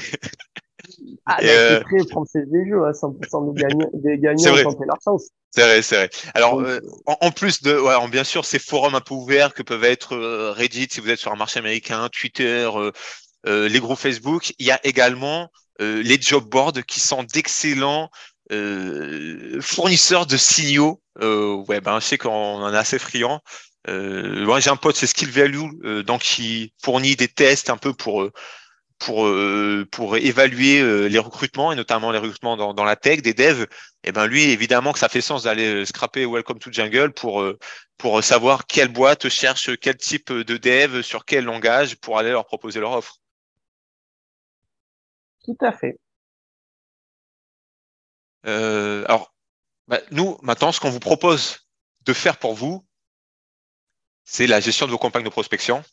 Ah, 1.26 1.38
bah, 1.42 1.48
euh... 1.48 1.78
c'est 1.78 1.98
très 1.98 2.10
français 2.10 2.46
des 2.48 2.70
jeux, 2.70 2.84
hein, 2.86 2.92
100% 2.92 3.54
des 3.54 3.62
gagnants, 3.62 3.90
des 3.94 4.18
gagnants 4.18 4.54
ont 4.54 4.64
tenté 4.64 4.86
leur 4.86 4.98
chance. 5.04 5.30
C'est 5.54 5.64
vrai, 5.64 5.82
c'est 5.82 5.96
vrai. 5.96 6.10
Alors, 6.34 6.62
euh, 6.62 6.80
en, 7.06 7.18
en, 7.20 7.32
plus 7.32 7.62
de, 7.62 7.78
ouais, 7.78 8.08
bien 8.10 8.24
sûr, 8.24 8.46
ces 8.46 8.58
forums 8.58 8.96
un 8.96 9.02
peu 9.02 9.14
ouverts 9.14 9.54
que 9.54 9.64
peuvent 9.64 9.84
être 9.84 10.16
euh, 10.16 10.54
Reddit 10.54 10.88
si 10.90 11.02
vous 11.02 11.10
êtes 11.10 11.20
sur 11.20 11.34
un 11.34 11.36
marché 11.36 11.60
américain, 11.60 12.08
Twitter, 12.10 12.70
euh, 12.74 12.92
euh 13.48 13.68
les 13.68 13.80
groupes 13.80 14.00
Facebook, 14.00 14.54
il 14.60 14.66
y 14.66 14.72
a 14.72 14.80
également 14.86 15.52
euh, 15.82 16.02
les 16.04 16.22
job 16.22 16.46
boards 16.46 16.86
qui 16.88 17.00
sont 17.00 17.24
d'excellents 17.24 18.10
fournisseurs 19.62 20.26
de 20.26 20.36
signaux 20.36 21.02
web. 21.18 21.88
Hein, 21.88 22.00
je 22.02 22.06
sais 22.06 22.18
qu'on 22.18 22.30
en 22.30 22.74
a 22.74 22.80
assez 22.80 23.00
friand. 23.00 23.40
moi, 23.88 24.60
j'ai 24.60 24.70
un 24.70 24.76
pote, 24.76 24.98
c'est 24.98 25.08
Skill 25.08 25.32
Value, 25.32 26.04
donc 26.06 26.22
qui 26.22 26.74
fournit 26.84 27.16
des 27.16 27.30
tests 27.30 27.70
un 27.70 27.78
peu 27.78 27.94
pour 27.94 28.30
pour 29.02 29.26
euh, 29.26 29.88
pour 29.92 30.16
évaluer 30.16 30.80
euh, 30.80 31.08
les 31.08 31.18
recrutements 31.18 31.72
et 31.72 31.76
notamment 31.76 32.12
les 32.12 32.20
recrutements 32.20 32.56
dans, 32.56 32.76
dans 32.76 32.84
la 32.84 32.96
tech 32.96 33.24
des 33.24 33.34
devs 33.34 33.64
et 33.64 34.10
eh 34.10 34.12
ben 34.12 34.28
lui 34.28 34.44
évidemment 34.44 34.94
que 34.94 35.00
ça 35.00 35.10
fait 35.10 35.22
sens 35.22 35.44
d'aller 35.44 35.82
euh, 35.82 35.86
scraper 35.86 36.28
Welcome 36.28 36.60
to 36.60 36.72
Jungle 36.72 37.12
pour 37.12 37.44
pour 37.98 38.24
savoir 38.24 38.68
quelle 38.68 38.90
boîte 38.90 39.28
cherche 39.28 39.76
quel 39.80 39.98
type 39.98 40.32
de 40.32 40.56
dev 40.56 41.02
sur 41.02 41.26
quel 41.26 41.46
langage 41.46 41.98
pour 41.98 42.20
aller 42.20 42.30
leur 42.30 42.46
proposer 42.46 42.80
leur 42.80 42.92
offre. 42.92 43.18
Tout 45.44 45.58
à 45.62 45.72
fait. 45.72 45.98
Alors 48.44 49.34
bah, 49.88 50.00
nous 50.12 50.38
maintenant 50.44 50.72
ce 50.72 50.80
qu'on 50.80 50.92
vous 50.92 51.00
propose 51.00 51.68
de 52.06 52.14
faire 52.14 52.38
pour 52.38 52.54
vous 52.54 52.86
c'est 54.26 54.46
la 54.46 54.60
gestion 54.60 54.86
de 54.86 54.92
vos 54.92 55.00
campagnes 55.00 55.24
de 55.24 55.30
prospection. 55.30 55.84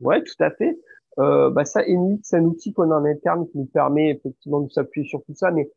Ouais, 0.00 0.22
tout 0.24 0.42
à 0.42 0.50
fait. 0.50 0.76
Euh, 1.20 1.50
bah 1.50 1.64
ça, 1.64 1.82
Enlit, 1.86 2.20
c'est 2.22 2.36
un 2.36 2.44
outil 2.44 2.72
qu'on 2.72 2.90
a 2.90 2.98
en 2.98 3.04
interne 3.04 3.46
qui 3.48 3.58
nous 3.58 3.66
permet 3.66 4.10
effectivement 4.10 4.60
de 4.60 4.70
s'appuyer 4.70 5.06
sur 5.06 5.22
tout 5.24 5.34
ça, 5.34 5.50
mais 5.50 5.70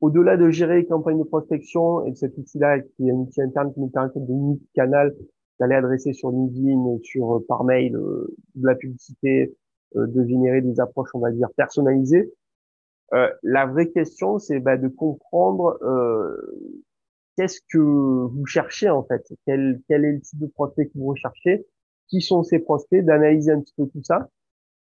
au-delà 0.00 0.36
de 0.36 0.50
gérer 0.50 0.76
les 0.76 0.86
campagnes 0.86 1.18
de 1.18 1.24
prospection 1.24 2.04
et 2.06 2.14
cet 2.14 2.36
outil-là, 2.38 2.80
qui 2.80 3.08
est 3.08 3.10
un 3.10 3.16
outil 3.16 3.42
interne 3.42 3.72
qui 3.72 3.80
nous 3.80 3.88
permet 3.88 4.10
de 4.14 4.58
canal, 4.74 5.14
d'aller 5.58 5.74
adresser 5.74 6.12
sur 6.12 6.30
LinkedIn, 6.30 6.98
sur 7.02 7.36
euh, 7.36 7.44
par 7.48 7.64
mail, 7.64 7.96
euh, 7.96 8.36
de 8.54 8.66
la 8.66 8.74
publicité, 8.74 9.56
euh, 9.96 10.06
de 10.06 10.24
générer 10.24 10.60
des 10.60 10.78
approches, 10.80 11.10
on 11.14 11.20
va 11.20 11.30
dire, 11.30 11.48
personnalisées. 11.56 12.32
la 13.42 13.66
vraie 13.66 13.90
question, 13.90 14.38
c'est 14.38 14.60
bah, 14.60 14.76
de 14.76 14.88
comprendre 14.88 15.78
qu'est-ce 17.36 17.60
que 17.70 17.78
vous 17.78 18.46
cherchez 18.46 18.90
en 18.90 19.04
fait, 19.04 19.22
quel, 19.46 19.80
quel 19.88 20.04
est 20.04 20.12
le 20.12 20.20
type 20.20 20.40
de 20.40 20.46
prospect 20.46 20.86
que 20.86 20.98
vous 20.98 21.06
recherchez, 21.06 21.66
qui 22.08 22.20
sont 22.20 22.42
ces 22.42 22.58
prospects, 22.58 23.04
d'analyser 23.04 23.52
un 23.52 23.60
petit 23.60 23.74
peu 23.76 23.86
tout 23.86 24.02
ça 24.02 24.28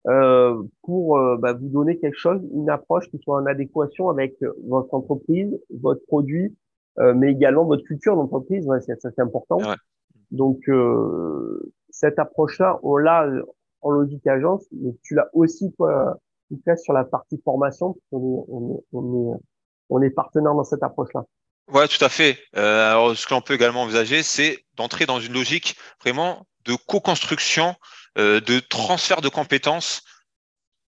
euh, 0.07 0.63
pour 0.83 1.19
euh, 1.19 1.37
bah, 1.37 1.53
vous 1.53 1.69
donner 1.69 1.99
quelque 1.99 2.19
chose, 2.19 2.41
une 2.55 2.71
approche 2.71 3.09
qui 3.11 3.19
soit 3.19 3.37
en 3.37 3.47
adéquation 3.47 4.09
avec 4.09 4.43
euh, 4.43 4.53
votre 4.67 4.95
entreprise, 4.95 5.59
votre 5.71 6.05
produit, 6.07 6.57
mais 7.15 7.31
également 7.31 7.65
votre 7.65 7.85
culture 7.85 8.15
d'entreprise. 8.15 8.67
Ouais, 8.67 8.81
c'est, 8.83 9.01
c'est 9.01 9.21
important. 9.21 9.59
Donc 10.31 10.69
cette 11.89 12.19
approche-là, 12.19 12.79
on 12.83 12.99
l'a 12.99 13.27
en 13.81 13.91
logique 13.91 14.27
agence, 14.27 14.67
mais 14.73 14.91
tu 15.03 15.15
l'as 15.15 15.31
aussi 15.33 15.73
toi, 15.73 16.19
sur 16.77 16.93
la 16.93 17.05
partie 17.05 17.41
formation. 17.43 17.97
On 18.13 18.19
est, 18.19 18.45
on 18.49 18.75
est, 18.75 18.85
on 18.93 19.33
est, 19.33 19.39
on 19.89 20.03
est 20.03 20.11
partenaire 20.11 20.55
dans 20.55 20.65
cette 20.65 20.83
approche-là. 20.83 21.25
Ouais, 21.73 21.87
tout 21.87 22.05
à 22.05 22.09
fait. 22.09 22.37
Euh, 22.57 22.91
alors, 22.91 23.17
ce 23.17 23.27
que 23.27 23.35
l'on 23.35 23.41
peut 23.41 23.55
également 23.55 23.83
envisager, 23.83 24.23
c'est 24.23 24.59
d'entrer 24.77 25.07
dans 25.07 25.21
une 25.21 25.33
logique 25.33 25.77
vraiment 26.01 26.47
de 26.65 26.75
co-construction 26.75 27.69
euh, 27.69 27.75
de 28.17 28.61
transfert 28.61 29.21
de 29.21 29.29
compétences 29.29 30.03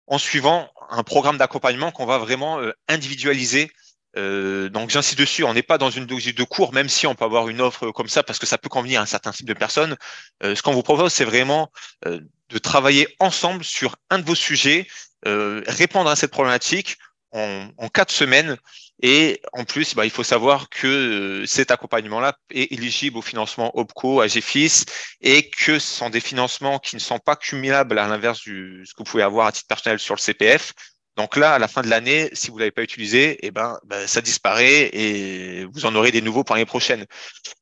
en 0.08 0.18
suivant 0.18 0.70
un 0.90 1.02
programme 1.02 1.36
d'accompagnement 1.36 1.92
qu'on 1.92 2.06
va 2.06 2.18
vraiment 2.18 2.60
euh, 2.60 2.72
individualiser. 2.88 3.70
Euh, 4.16 4.70
donc 4.70 4.90
j'insiste 4.90 5.18
dessus, 5.18 5.44
on 5.44 5.52
n'est 5.52 5.62
pas 5.62 5.78
dans 5.78 5.90
une 5.90 6.06
logique 6.06 6.36
de 6.36 6.44
cours, 6.44 6.72
même 6.72 6.88
si 6.88 7.06
on 7.06 7.14
peut 7.14 7.26
avoir 7.26 7.48
une 7.48 7.60
offre 7.60 7.90
comme 7.90 8.08
ça 8.08 8.22
parce 8.22 8.38
que 8.38 8.46
ça 8.46 8.56
peut 8.56 8.70
convenir 8.70 9.00
à 9.00 9.02
un 9.02 9.06
certain 9.06 9.32
type 9.32 9.46
de 9.46 9.54
personnes. 9.54 9.96
ce 10.42 10.60
qu'on 10.62 10.72
vous 10.72 10.82
propose, 10.82 11.12
c'est 11.12 11.26
vraiment 11.26 11.70
de 12.06 12.58
travailler 12.58 13.14
ensemble 13.20 13.62
sur 13.62 13.96
un 14.08 14.18
de 14.18 14.24
vos 14.24 14.34
sujets, 14.34 14.88
répondre 15.24 16.08
à 16.08 16.16
cette 16.16 16.30
problématique 16.30 16.96
en, 17.32 17.88
quatre 17.92 18.12
semaines 18.12 18.56
et 19.02 19.40
en 19.52 19.64
plus, 19.64 19.94
bah, 19.94 20.04
il 20.04 20.10
faut 20.10 20.24
savoir 20.24 20.68
que 20.70 20.86
euh, 20.86 21.46
cet 21.46 21.70
accompagnement-là 21.70 22.36
est 22.50 22.72
éligible 22.72 23.18
au 23.18 23.22
financement 23.22 23.76
OPCO, 23.78 24.20
AGFIS, 24.20 24.86
et 25.20 25.50
que 25.50 25.78
ce 25.78 25.96
sont 25.96 26.10
des 26.10 26.20
financements 26.20 26.80
qui 26.80 26.96
ne 26.96 27.00
sont 27.00 27.18
pas 27.20 27.36
cumulables 27.36 27.98
à 27.98 28.08
l'inverse 28.08 28.48
de 28.48 28.82
ce 28.84 28.92
que 28.94 28.98
vous 28.98 29.04
pouvez 29.04 29.22
avoir 29.22 29.46
à 29.46 29.52
titre 29.52 29.68
personnel 29.68 30.00
sur 30.00 30.14
le 30.14 30.20
CPF. 30.20 30.72
Donc 31.16 31.36
là, 31.36 31.54
à 31.54 31.58
la 31.58 31.68
fin 31.68 31.82
de 31.82 31.88
l'année, 31.88 32.30
si 32.32 32.48
vous 32.50 32.56
ne 32.56 32.60
l'avez 32.60 32.70
pas 32.70 32.82
utilisé, 32.82 33.38
eh 33.42 33.50
ben, 33.50 33.78
ben, 33.84 34.06
ça 34.06 34.20
disparaît 34.20 34.88
et 34.92 35.64
vous 35.72 35.84
en 35.84 35.94
aurez 35.96 36.12
des 36.12 36.22
nouveaux 36.22 36.44
pour 36.44 36.54
l'année 36.54 36.64
prochaine. 36.66 37.06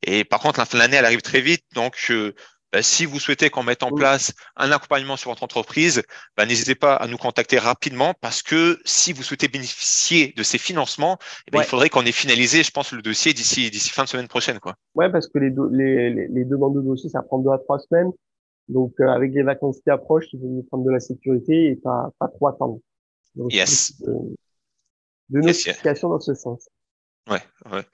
Et 0.02 0.24
par 0.24 0.40
contre, 0.40 0.58
la 0.58 0.66
fin 0.66 0.76
de 0.76 0.82
l'année, 0.82 0.96
elle 0.96 1.06
arrive 1.06 1.22
très 1.22 1.40
vite. 1.40 1.64
Donc, 1.74 1.96
euh, 2.10 2.34
bah, 2.72 2.82
si 2.82 3.06
vous 3.06 3.20
souhaitez 3.20 3.48
qu'on 3.50 3.62
mette 3.62 3.82
en 3.82 3.90
place 3.90 4.34
un 4.56 4.72
accompagnement 4.72 5.16
sur 5.16 5.30
votre 5.30 5.42
entreprise, 5.42 6.02
bah, 6.36 6.46
n'hésitez 6.46 6.74
pas 6.74 6.94
à 6.94 7.06
nous 7.06 7.16
contacter 7.16 7.58
rapidement 7.58 8.14
parce 8.20 8.42
que 8.42 8.78
si 8.84 9.12
vous 9.12 9.22
souhaitez 9.22 9.48
bénéficier 9.48 10.34
de 10.36 10.42
ces 10.42 10.58
financements, 10.58 11.18
eh 11.46 11.50
ben, 11.52 11.60
il 11.60 11.64
faudrait 11.64 11.88
qu'on 11.88 12.04
ait 12.04 12.12
finalisé, 12.12 12.62
je 12.62 12.70
pense, 12.70 12.92
le 12.92 13.02
dossier 13.02 13.32
d'ici 13.32 13.70
d'ici 13.70 13.90
fin 13.90 14.04
de 14.04 14.08
semaine 14.08 14.28
prochaine. 14.28 14.58
Quoi. 14.58 14.74
Ouais, 14.94 15.10
parce 15.10 15.28
que 15.28 15.38
les, 15.38 15.50
les, 15.70 16.28
les, 16.28 16.44
demandes 16.44 16.76
de 16.76 16.82
dossier, 16.82 17.08
ça 17.08 17.22
prend 17.22 17.38
deux 17.38 17.50
à 17.50 17.58
trois 17.58 17.78
semaines. 17.78 18.10
Donc, 18.68 18.94
euh, 19.00 19.08
avec 19.08 19.32
les 19.32 19.42
vacances 19.42 19.78
qui 19.82 19.90
approchent, 19.90 20.26
il 20.32 20.40
faut 20.40 20.66
prendre 20.68 20.84
de 20.84 20.90
la 20.90 21.00
sécurité 21.00 21.70
et 21.70 21.76
pas, 21.76 22.10
pas 22.18 22.28
trop 22.28 22.48
attendre. 22.48 22.80
yes. 23.50 24.00
De, 24.00 24.12
de 25.28 25.40
notification 25.40 26.08
dans 26.08 26.20
ce 26.20 26.34
sens. 26.34 26.68
Ouais, 27.28 27.42
ouais. 27.70 27.84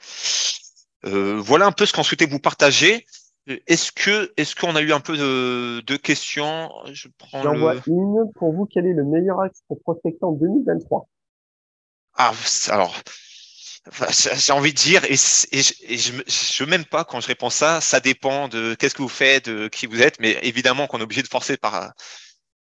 Euh, 1.04 1.40
voilà 1.40 1.66
un 1.66 1.72
peu 1.72 1.86
ce 1.86 1.92
qu'on 1.92 2.02
souhaitait 2.02 2.26
vous 2.26 2.38
partager. 2.38 3.06
Est-ce 3.46 3.90
que 3.90 4.32
est-ce 4.36 4.54
qu'on 4.54 4.76
a 4.76 4.82
eu 4.82 4.92
un 4.92 5.00
peu 5.00 5.16
de, 5.16 5.80
de 5.80 5.96
questions? 5.96 6.70
Je 6.92 7.08
prends 7.18 7.42
J'en 7.42 7.56
vois 7.56 7.74
une. 7.86 8.30
Pour 8.36 8.52
vous, 8.52 8.66
quel 8.66 8.86
est 8.86 8.92
le 8.92 9.04
meilleur 9.04 9.40
axe 9.40 9.62
pour 9.66 9.80
prospecter 9.80 10.24
en 10.24 10.32
2023 10.32 11.08
Ah, 12.14 12.32
alors, 12.70 12.94
j'ai 14.10 14.52
envie 14.52 14.72
de 14.72 14.78
dire, 14.78 15.04
et, 15.06 15.14
et, 15.14 15.96
je, 15.98 16.12
je, 16.26 16.64
m'aime 16.64 16.84
pas 16.84 17.04
quand 17.04 17.20
je 17.20 17.26
réponds 17.26 17.50
ça. 17.50 17.80
Ça 17.80 17.98
dépend 17.98 18.46
de 18.46 18.74
qu'est-ce 18.74 18.94
que 18.94 19.02
vous 19.02 19.08
faites, 19.08 19.48
de 19.48 19.66
qui 19.66 19.86
vous 19.86 20.02
êtes, 20.02 20.20
mais 20.20 20.38
évidemment 20.42 20.86
qu'on 20.86 20.98
est 20.98 21.02
obligé 21.02 21.22
de 21.22 21.28
forcer 21.28 21.56
par 21.56 21.92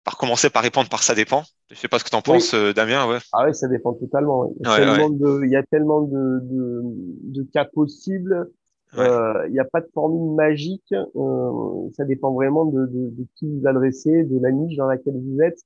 par 0.04 0.18
commencer 0.18 0.50
par 0.50 0.62
répondre 0.62 0.88
par 0.88 1.02
ça 1.02 1.14
dépend. 1.14 1.44
Je 1.70 1.76
sais 1.76 1.88
pas 1.88 1.98
ce 1.98 2.04
que 2.04 2.10
tu 2.10 2.16
en 2.16 2.22
penses, 2.22 2.54
euh, 2.54 2.72
Damien. 2.72 3.08
Ouais. 3.08 3.18
Ah 3.32 3.44
ouais, 3.44 3.54
ça 3.54 3.68
dépend 3.68 3.94
totalement. 3.94 4.52
Il 4.60 4.66
y 4.66 4.70
a 4.70 4.76
tellement, 4.76 5.10
De, 5.10 5.40
il 5.44 5.50
y 5.50 5.56
a 5.56 5.62
tellement 5.62 6.02
de, 6.02 6.40
de, 6.42 6.82
de 6.84 7.42
cas 7.52 7.64
possibles. 7.64 8.50
Euh, 8.98 9.46
il 9.48 9.52
n'y 9.52 9.58
a 9.58 9.64
pas 9.64 9.80
de 9.80 9.88
formule 9.92 10.34
magique. 10.34 10.92
Euh, 10.92 11.90
ça 11.96 12.04
dépend 12.04 12.32
vraiment 12.32 12.64
de, 12.64 12.86
de, 12.86 13.10
de, 13.10 13.26
qui 13.36 13.48
vous 13.48 13.66
adressez, 13.66 14.24
de 14.24 14.38
la 14.40 14.52
niche 14.52 14.76
dans 14.76 14.86
laquelle 14.86 15.16
vous 15.16 15.40
êtes. 15.42 15.60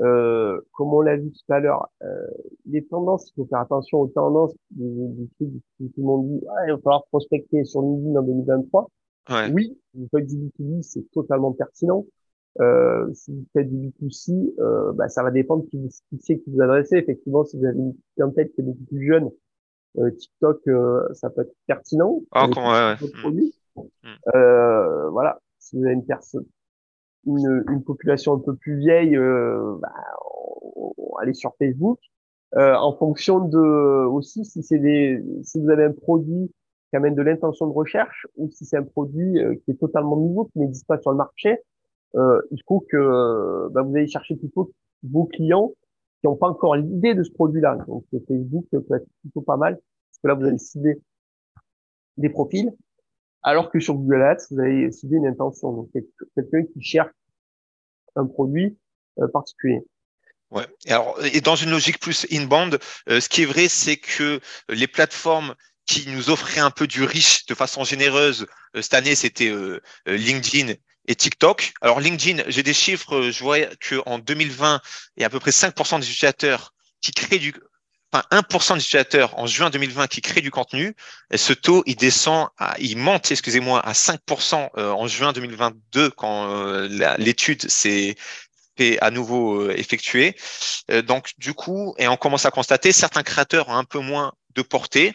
Euh, 0.00 0.60
comme 0.72 0.92
on 0.92 1.00
l'a 1.02 1.16
vu 1.16 1.30
tout 1.30 1.52
à 1.52 1.60
l'heure, 1.60 1.88
euh, 2.02 2.26
les 2.66 2.84
tendances, 2.84 3.30
il 3.30 3.34
faut 3.36 3.46
faire 3.46 3.60
attention 3.60 4.00
aux 4.00 4.08
tendances 4.08 4.52
du 4.70 5.28
truc 5.36 5.50
tout 5.78 5.90
le 5.96 6.02
monde 6.02 6.28
dit 6.28 6.44
ah, 6.48 6.66
il 6.66 6.72
va 6.72 6.78
falloir 6.78 7.04
prospecter 7.06 7.64
sur 7.64 7.80
LinkedIn 7.82 8.18
en 8.18 8.22
2023. 8.22 8.90
Ouais. 9.30 9.52
Oui, 9.52 9.78
vous 9.94 10.08
faites 10.10 10.26
du 10.26 10.36
B2B, 10.36 10.82
c'est 10.82 11.08
totalement 11.12 11.52
pertinent. 11.52 12.04
Euh, 12.60 13.12
si 13.14 13.32
vous 13.32 13.46
faites 13.52 13.68
du 13.68 13.92
B2C, 14.00 14.54
euh, 14.58 14.92
bah, 14.92 15.08
ça 15.08 15.22
va 15.22 15.30
dépendre 15.30 15.64
qui, 15.70 15.78
qui 16.08 16.18
c'est 16.20 16.38
qui 16.38 16.50
vous 16.50 16.60
adressez. 16.60 16.96
Effectivement, 16.96 17.44
si 17.44 17.58
vous 17.58 17.64
avez 17.64 17.78
une 17.78 17.94
clientèle 18.14 18.50
qui 18.50 18.60
est 18.60 18.64
beaucoup 18.64 18.84
plus 18.84 19.06
jeune, 19.06 19.24
euh, 19.26 19.30
TikTok, 19.94 20.60
euh, 20.68 21.06
ça 21.12 21.30
peut 21.30 21.42
être 21.42 21.54
pertinent. 21.66 22.20
Ah, 22.32 22.48
comment, 22.52 22.70
ouais, 22.70 22.96
ouais. 23.26 23.32
Mm. 24.02 24.08
Euh, 24.34 25.10
voilà. 25.10 25.38
Si 25.58 25.76
vous 25.76 25.84
avez 25.84 25.94
une 25.94 26.04
personne, 26.04 26.46
une, 27.26 27.64
une 27.68 27.82
population 27.82 28.34
un 28.34 28.38
peu 28.38 28.54
plus 28.54 28.76
vieille, 28.78 29.16
euh, 29.16 29.76
bah, 29.80 29.92
allez 31.20 31.34
sur 31.34 31.54
Facebook. 31.58 31.98
en 32.54 32.92
fonction 32.96 33.40
de 33.40 34.06
aussi 34.06 34.44
si 34.44 34.62
c'est 34.62 34.78
des, 34.78 35.22
si 35.42 35.60
vous 35.60 35.70
avez 35.70 35.84
un 35.84 35.92
produit 35.92 36.52
qui 36.90 36.96
amène 36.96 37.14
de 37.14 37.22
l'intention 37.22 37.66
de 37.66 37.72
recherche 37.72 38.26
ou 38.36 38.50
si 38.50 38.64
c'est 38.64 38.76
un 38.76 38.84
produit 38.84 39.40
qui 39.64 39.70
est 39.70 39.80
totalement 39.80 40.16
nouveau 40.16 40.44
qui 40.46 40.58
n'existe 40.58 40.86
pas 40.86 41.00
sur 41.00 41.10
le 41.10 41.16
marché, 41.16 41.58
euh, 42.16 42.40
il 42.50 42.62
faut 42.68 42.84
que 42.88 43.68
bah, 43.72 43.82
vous 43.82 43.96
allez 43.96 44.06
chercher 44.06 44.36
plutôt 44.36 44.70
vos 45.02 45.24
clients 45.24 45.72
qui 46.32 46.38
pas 46.38 46.48
encore 46.48 46.76
l'idée 46.76 47.14
de 47.14 47.22
ce 47.22 47.30
produit-là. 47.30 47.76
Donc 47.86 48.04
Facebook 48.26 48.66
peut 48.70 48.96
être 48.96 49.06
plutôt 49.20 49.42
pas 49.42 49.56
mal, 49.56 49.74
parce 49.74 50.18
que 50.22 50.28
là, 50.28 50.34
vous 50.34 50.44
allez 50.44 50.58
cibler 50.58 51.00
des 52.16 52.28
profils, 52.28 52.72
alors 53.42 53.70
que 53.70 53.80
sur 53.80 53.94
Google 53.94 54.22
Ads, 54.22 54.46
vous 54.50 54.60
allez 54.60 54.90
cibler 54.92 55.18
une 55.18 55.26
intention. 55.26 55.72
Donc 55.72 55.90
quelqu'un 56.34 56.64
qui 56.64 56.82
cherche 56.82 57.12
un 58.16 58.26
produit 58.26 58.78
euh, 59.20 59.28
particulier. 59.28 59.82
Ouais. 60.50 60.66
Et 60.86 60.92
alors, 60.92 61.18
et 61.24 61.40
dans 61.40 61.56
une 61.56 61.70
logique 61.70 61.98
plus 62.00 62.26
inbound, 62.30 62.78
euh, 63.08 63.20
ce 63.20 63.28
qui 63.28 63.42
est 63.42 63.46
vrai, 63.46 63.68
c'est 63.68 63.96
que 63.96 64.40
les 64.68 64.86
plateformes 64.86 65.54
qui 65.86 66.08
nous 66.10 66.30
offraient 66.30 66.60
un 66.60 66.70
peu 66.70 66.86
du 66.86 67.02
riche 67.02 67.44
de 67.46 67.54
façon 67.54 67.84
généreuse 67.84 68.46
euh, 68.76 68.82
cette 68.82 68.94
année, 68.94 69.14
c'était 69.14 69.52
LinkedIn 70.06 70.74
et 71.06 71.14
TikTok. 71.14 71.72
Alors 71.80 72.00
LinkedIn, 72.00 72.44
j'ai 72.48 72.62
des 72.62 72.74
chiffres, 72.74 73.30
je 73.30 73.42
vois 73.42 73.58
qu'en 73.88 74.18
2020, 74.18 74.80
il 75.16 75.20
y 75.20 75.24
a 75.24 75.26
à 75.26 75.30
peu 75.30 75.40
près 75.40 75.50
5% 75.50 76.00
des 76.00 76.06
utilisateurs 76.06 76.74
qui 77.00 77.12
créent 77.12 77.38
du 77.38 77.54
enfin 78.12 78.24
1% 78.30 78.74
des 78.74 78.80
utilisateurs 78.80 79.38
en 79.38 79.46
juin 79.46 79.70
2020 79.70 80.06
qui 80.06 80.20
créent 80.20 80.40
du 80.40 80.50
contenu. 80.50 80.94
Et 81.30 81.36
ce 81.36 81.52
taux, 81.52 81.82
il 81.86 81.96
descend, 81.96 82.48
il 82.78 82.96
monte, 82.96 83.30
excusez-moi, 83.30 83.80
à 83.80 83.92
5% 83.92 84.70
euh, 84.76 84.90
en 84.90 85.06
juin 85.08 85.32
2022 85.32 86.10
quand 86.10 86.48
euh, 86.48 87.16
l'étude 87.18 87.68
s'est 87.68 88.16
à 89.00 89.10
nouveau 89.10 89.62
euh, 89.62 89.74
effectuée. 89.76 90.36
donc 91.04 91.32
du 91.38 91.54
coup, 91.54 91.94
et 91.98 92.08
on 92.08 92.16
commence 92.16 92.44
à 92.44 92.50
constater, 92.50 92.92
certains 92.92 93.22
créateurs 93.22 93.68
ont 93.68 93.76
un 93.76 93.84
peu 93.84 94.00
moins 94.00 94.32
de 94.54 94.62
portée. 94.62 95.14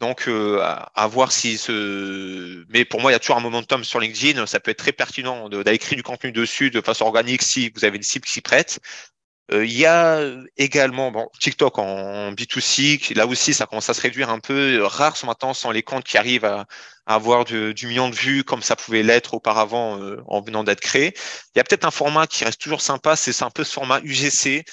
Donc, 0.00 0.28
euh, 0.28 0.60
à, 0.62 1.06
voir 1.06 1.32
si 1.32 1.56
ce. 1.56 2.64
Mais 2.68 2.84
pour 2.84 3.00
moi, 3.00 3.10
il 3.12 3.14
y 3.14 3.16
a 3.16 3.20
toujours 3.20 3.36
un 3.36 3.40
momentum 3.40 3.84
sur 3.84 4.00
LinkedIn. 4.00 4.44
Ça 4.46 4.60
peut 4.60 4.72
être 4.72 4.78
très 4.78 4.92
pertinent 4.92 5.48
d'aller 5.48 5.78
du 5.78 6.02
contenu 6.02 6.32
dessus 6.32 6.70
de 6.70 6.80
façon 6.80 7.04
organique 7.04 7.42
si 7.42 7.70
vous 7.74 7.84
avez 7.84 7.96
une 7.96 8.02
cible 8.02 8.26
qui 8.26 8.32
s'y 8.32 8.40
prête. 8.40 8.80
Euh, 9.52 9.64
il 9.66 9.72
y 9.72 9.84
a 9.84 10.22
également 10.56 11.10
bon, 11.10 11.28
TikTok 11.38 11.78
en 11.78 12.32
B2C, 12.32 13.14
là 13.14 13.26
aussi 13.26 13.52
ça 13.52 13.66
commence 13.66 13.90
à 13.90 13.94
se 13.94 14.00
réduire 14.00 14.30
un 14.30 14.38
peu. 14.40 14.82
Rares 14.82 15.18
sont 15.18 15.26
maintenant 15.26 15.52
sans 15.52 15.70
les 15.70 15.82
comptes 15.82 16.04
qui 16.04 16.16
arrivent 16.16 16.46
à, 16.46 16.66
avoir 17.06 17.44
du, 17.44 17.74
million 17.86 18.08
de 18.08 18.14
vues 18.14 18.44
comme 18.44 18.62
ça 18.62 18.74
pouvait 18.76 19.02
l'être 19.02 19.34
auparavant 19.34 20.00
euh, 20.00 20.22
en 20.28 20.40
venant 20.40 20.64
d'être 20.64 20.80
créé. 20.80 21.12
Il 21.54 21.58
y 21.58 21.60
a 21.60 21.64
peut-être 21.64 21.84
un 21.84 21.90
format 21.90 22.26
qui 22.26 22.44
reste 22.44 22.60
toujours 22.60 22.80
sympa, 22.80 23.16
c'est 23.16 23.42
un 23.42 23.50
peu 23.50 23.64
ce 23.64 23.72
format 23.74 24.00
UGC. 24.02 24.64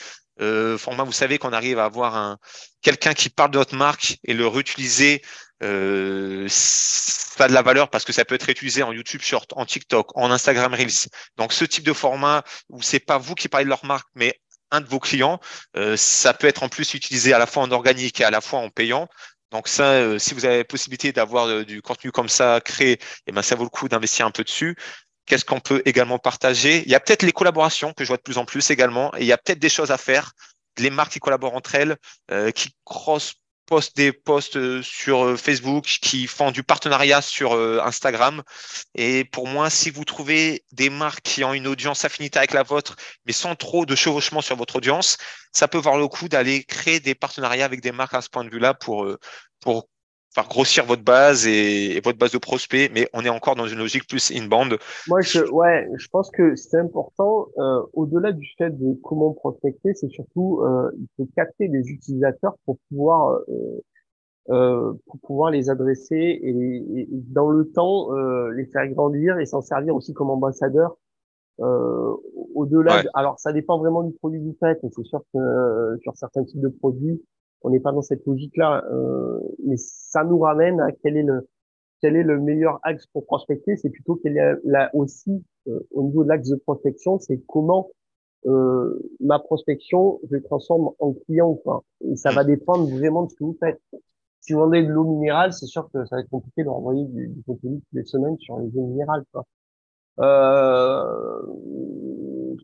Euh, 0.41 0.77
format, 0.77 1.03
vous 1.03 1.11
savez 1.11 1.37
qu'on 1.37 1.53
arrive 1.53 1.79
à 1.79 1.85
avoir 1.85 2.15
un 2.15 2.37
quelqu'un 2.81 3.13
qui 3.13 3.29
parle 3.29 3.51
de 3.51 3.57
votre 3.57 3.75
marque 3.75 4.17
et 4.23 4.33
le 4.33 4.47
réutiliser. 4.47 5.21
Euh, 5.63 6.47
ça 6.49 7.45
a 7.45 7.47
de 7.47 7.53
la 7.53 7.61
valeur 7.61 7.89
parce 7.89 8.03
que 8.03 8.13
ça 8.13 8.25
peut 8.25 8.35
être 8.35 8.49
utilisé 8.49 8.83
en 8.83 8.91
YouTube 8.91 9.21
Short, 9.21 9.53
en 9.55 9.65
TikTok, 9.65 10.17
en 10.17 10.31
Instagram 10.31 10.73
Reels. 10.73 11.07
Donc 11.37 11.53
ce 11.53 11.65
type 11.65 11.83
de 11.83 11.93
format 11.93 12.43
où 12.69 12.81
c'est 12.81 12.99
pas 12.99 13.17
vous 13.17 13.35
qui 13.35 13.47
parlez 13.47 13.65
de 13.65 13.69
leur 13.69 13.85
marque, 13.85 14.07
mais 14.15 14.41
un 14.71 14.81
de 14.81 14.87
vos 14.87 14.99
clients, 14.99 15.39
euh, 15.75 15.97
ça 15.97 16.33
peut 16.33 16.47
être 16.47 16.63
en 16.63 16.69
plus 16.69 16.93
utilisé 16.93 17.33
à 17.33 17.39
la 17.39 17.45
fois 17.45 17.63
en 17.63 17.71
organique 17.71 18.21
et 18.21 18.23
à 18.23 18.31
la 18.31 18.41
fois 18.41 18.59
en 18.59 18.69
payant. 18.69 19.07
Donc 19.51 19.67
ça, 19.67 19.83
euh, 19.91 20.17
si 20.17 20.33
vous 20.33 20.45
avez 20.45 20.59
la 20.59 20.63
possibilité 20.63 21.11
d'avoir 21.11 21.47
euh, 21.47 21.65
du 21.65 21.81
contenu 21.81 22.11
comme 22.11 22.29
ça 22.29 22.61
créé, 22.63 22.99
eh 23.27 23.31
ben 23.33 23.41
ça 23.41 23.55
vaut 23.55 23.65
le 23.65 23.69
coup 23.69 23.89
d'investir 23.89 24.25
un 24.25 24.31
peu 24.31 24.43
dessus. 24.43 24.77
Qu'est-ce 25.31 25.45
qu'on 25.45 25.61
peut 25.61 25.81
également 25.85 26.19
partager 26.19 26.83
Il 26.85 26.91
y 26.91 26.95
a 26.95 26.99
peut-être 26.99 27.23
les 27.23 27.31
collaborations 27.31 27.93
que 27.93 28.03
je 28.03 28.09
vois 28.09 28.17
de 28.17 28.21
plus 28.21 28.37
en 28.37 28.43
plus 28.43 28.69
également. 28.69 29.15
Et 29.15 29.21
il 29.21 29.27
y 29.27 29.31
a 29.31 29.37
peut-être 29.37 29.59
des 29.59 29.69
choses 29.69 29.89
à 29.89 29.97
faire. 29.97 30.33
Les 30.77 30.89
marques 30.89 31.13
qui 31.13 31.19
collaborent 31.19 31.55
entre 31.55 31.75
elles, 31.75 31.95
euh, 32.31 32.51
qui 32.51 32.75
cross 32.83 33.35
postent 33.65 33.95
des 33.95 34.11
posts 34.11 34.57
euh, 34.57 34.81
sur 34.81 35.23
euh, 35.23 35.37
Facebook, 35.37 35.85
qui 35.85 36.27
font 36.27 36.51
du 36.51 36.63
partenariat 36.63 37.21
sur 37.21 37.53
Instagram. 37.53 38.43
Et 38.93 39.23
pour 39.23 39.47
moi, 39.47 39.69
si 39.69 39.89
vous 39.89 40.03
trouvez 40.03 40.65
des 40.73 40.89
marques 40.89 41.21
qui 41.21 41.45
ont 41.45 41.53
une 41.53 41.67
audience 41.67 42.03
affinité 42.03 42.37
avec 42.37 42.51
la 42.51 42.63
vôtre, 42.63 42.97
mais 43.25 43.31
sans 43.31 43.55
trop 43.55 43.85
de 43.85 43.95
chevauchement 43.95 44.41
sur 44.41 44.57
votre 44.57 44.75
audience, 44.75 45.15
ça 45.53 45.69
peut 45.69 45.77
voir 45.77 45.97
le 45.97 46.09
coup 46.09 46.27
d'aller 46.27 46.65
créer 46.65 46.99
des 46.99 47.15
partenariats 47.15 47.63
avec 47.63 47.79
des 47.79 47.93
marques 47.93 48.15
à 48.15 48.21
ce 48.21 48.27
point 48.27 48.43
de 48.43 48.49
vue-là 48.49 48.73
pour, 48.73 49.07
pour 49.61 49.87
faire 50.33 50.47
grossir 50.47 50.85
votre 50.85 51.03
base 51.03 51.45
et, 51.45 51.99
votre 52.03 52.17
base 52.17 52.31
de 52.31 52.37
prospects, 52.37 52.89
mais 52.93 53.09
on 53.13 53.21
est 53.21 53.29
encore 53.29 53.55
dans 53.55 53.67
une 53.67 53.79
logique 53.79 54.07
plus 54.07 54.31
inbound. 54.31 54.77
Moi, 55.07 55.21
je, 55.21 55.41
ouais, 55.51 55.89
je 55.97 56.07
pense 56.07 56.31
que 56.31 56.55
c'est 56.55 56.79
important. 56.79 57.47
Euh, 57.57 57.81
Au-delà 57.93 58.31
du 58.31 58.47
fait 58.57 58.69
de 58.69 58.93
comment 59.03 59.33
prospecter, 59.33 59.93
c'est 59.93 60.09
surtout 60.09 60.61
euh, 60.61 60.89
il 60.97 61.07
faut 61.17 61.27
capter 61.35 61.67
les 61.67 61.89
utilisateurs 61.89 62.55
pour 62.65 62.77
pouvoir 62.89 63.41
euh, 63.49 63.83
euh 64.49 64.93
pour 65.05 65.19
pouvoir 65.19 65.51
les 65.51 65.69
adresser 65.69 66.15
et, 66.15 66.49
et 66.49 67.07
dans 67.11 67.49
le 67.49 67.69
temps 67.69 68.15
euh, 68.15 68.51
les 68.51 68.65
faire 68.65 68.87
grandir 68.87 69.37
et 69.37 69.45
s'en 69.45 69.61
servir 69.61 69.95
aussi 69.95 70.13
comme 70.13 70.29
ambassadeur. 70.29 70.95
Euh, 71.59 72.15
Au-delà, 72.55 73.03
alors 73.13 73.37
ça 73.37 73.53
dépend 73.53 73.77
vraiment 73.77 74.03
du 74.03 74.13
produit 74.13 74.39
du 74.39 74.53
fait, 74.59 74.79
mais 74.81 74.89
c'est 74.95 75.03
sûr 75.03 75.21
que 75.33 75.97
sur 76.01 76.15
certains 76.15 76.43
types 76.43 76.61
de 76.61 76.69
produits 76.69 77.21
on 77.61 77.69
n'est 77.69 77.79
pas 77.79 77.91
dans 77.91 78.01
cette 78.01 78.25
logique-là. 78.25 78.83
Euh, 78.91 79.39
mais 79.65 79.77
ça 79.77 80.23
nous 80.23 80.39
ramène 80.39 80.79
à 80.79 80.91
quel 80.91 81.17
est 81.17 81.23
le 81.23 81.47
quel 82.01 82.15
est 82.15 82.23
le 82.23 82.39
meilleur 82.39 82.79
axe 82.83 83.05
pour 83.07 83.25
prospecter. 83.25 83.77
C'est 83.77 83.91
plutôt 83.91 84.19
quel 84.23 84.37
est 84.37 84.55
là 84.63 84.89
aussi 84.93 85.43
euh, 85.67 85.79
au 85.91 86.03
niveau 86.03 86.23
de 86.23 86.29
l'axe 86.29 86.49
de 86.49 86.55
prospection, 86.55 87.19
c'est 87.19 87.39
comment 87.47 87.89
euh, 88.47 88.99
ma 89.19 89.37
prospection 89.37 90.19
je 90.31 90.37
transforme 90.37 90.91
en 90.99 91.13
client 91.13 91.55
pas. 91.63 91.83
Et 92.01 92.15
ça 92.15 92.31
va 92.31 92.43
dépendre 92.43 92.89
vraiment 92.89 93.23
de 93.23 93.29
ce 93.29 93.35
que 93.35 93.43
vous 93.43 93.57
faites. 93.59 93.79
Si 94.39 94.53
vous 94.53 94.59
vendez 94.59 94.81
de 94.83 94.87
l'eau 94.87 95.03
minérale, 95.03 95.53
c'est 95.53 95.67
sûr 95.67 95.87
que 95.93 96.03
ça 96.05 96.15
va 96.15 96.21
être 96.21 96.29
compliqué 96.29 96.63
de 96.63 96.69
renvoyer 96.69 97.05
du, 97.05 97.27
du 97.27 97.43
contenu 97.43 97.79
toutes 97.79 97.93
les 97.93 98.05
semaines 98.05 98.37
sur 98.39 98.57
les 98.57 98.75
eaux 98.75 98.87
minérales. 98.87 99.23
Quoi. 99.31 99.45
Euh, 100.19 101.41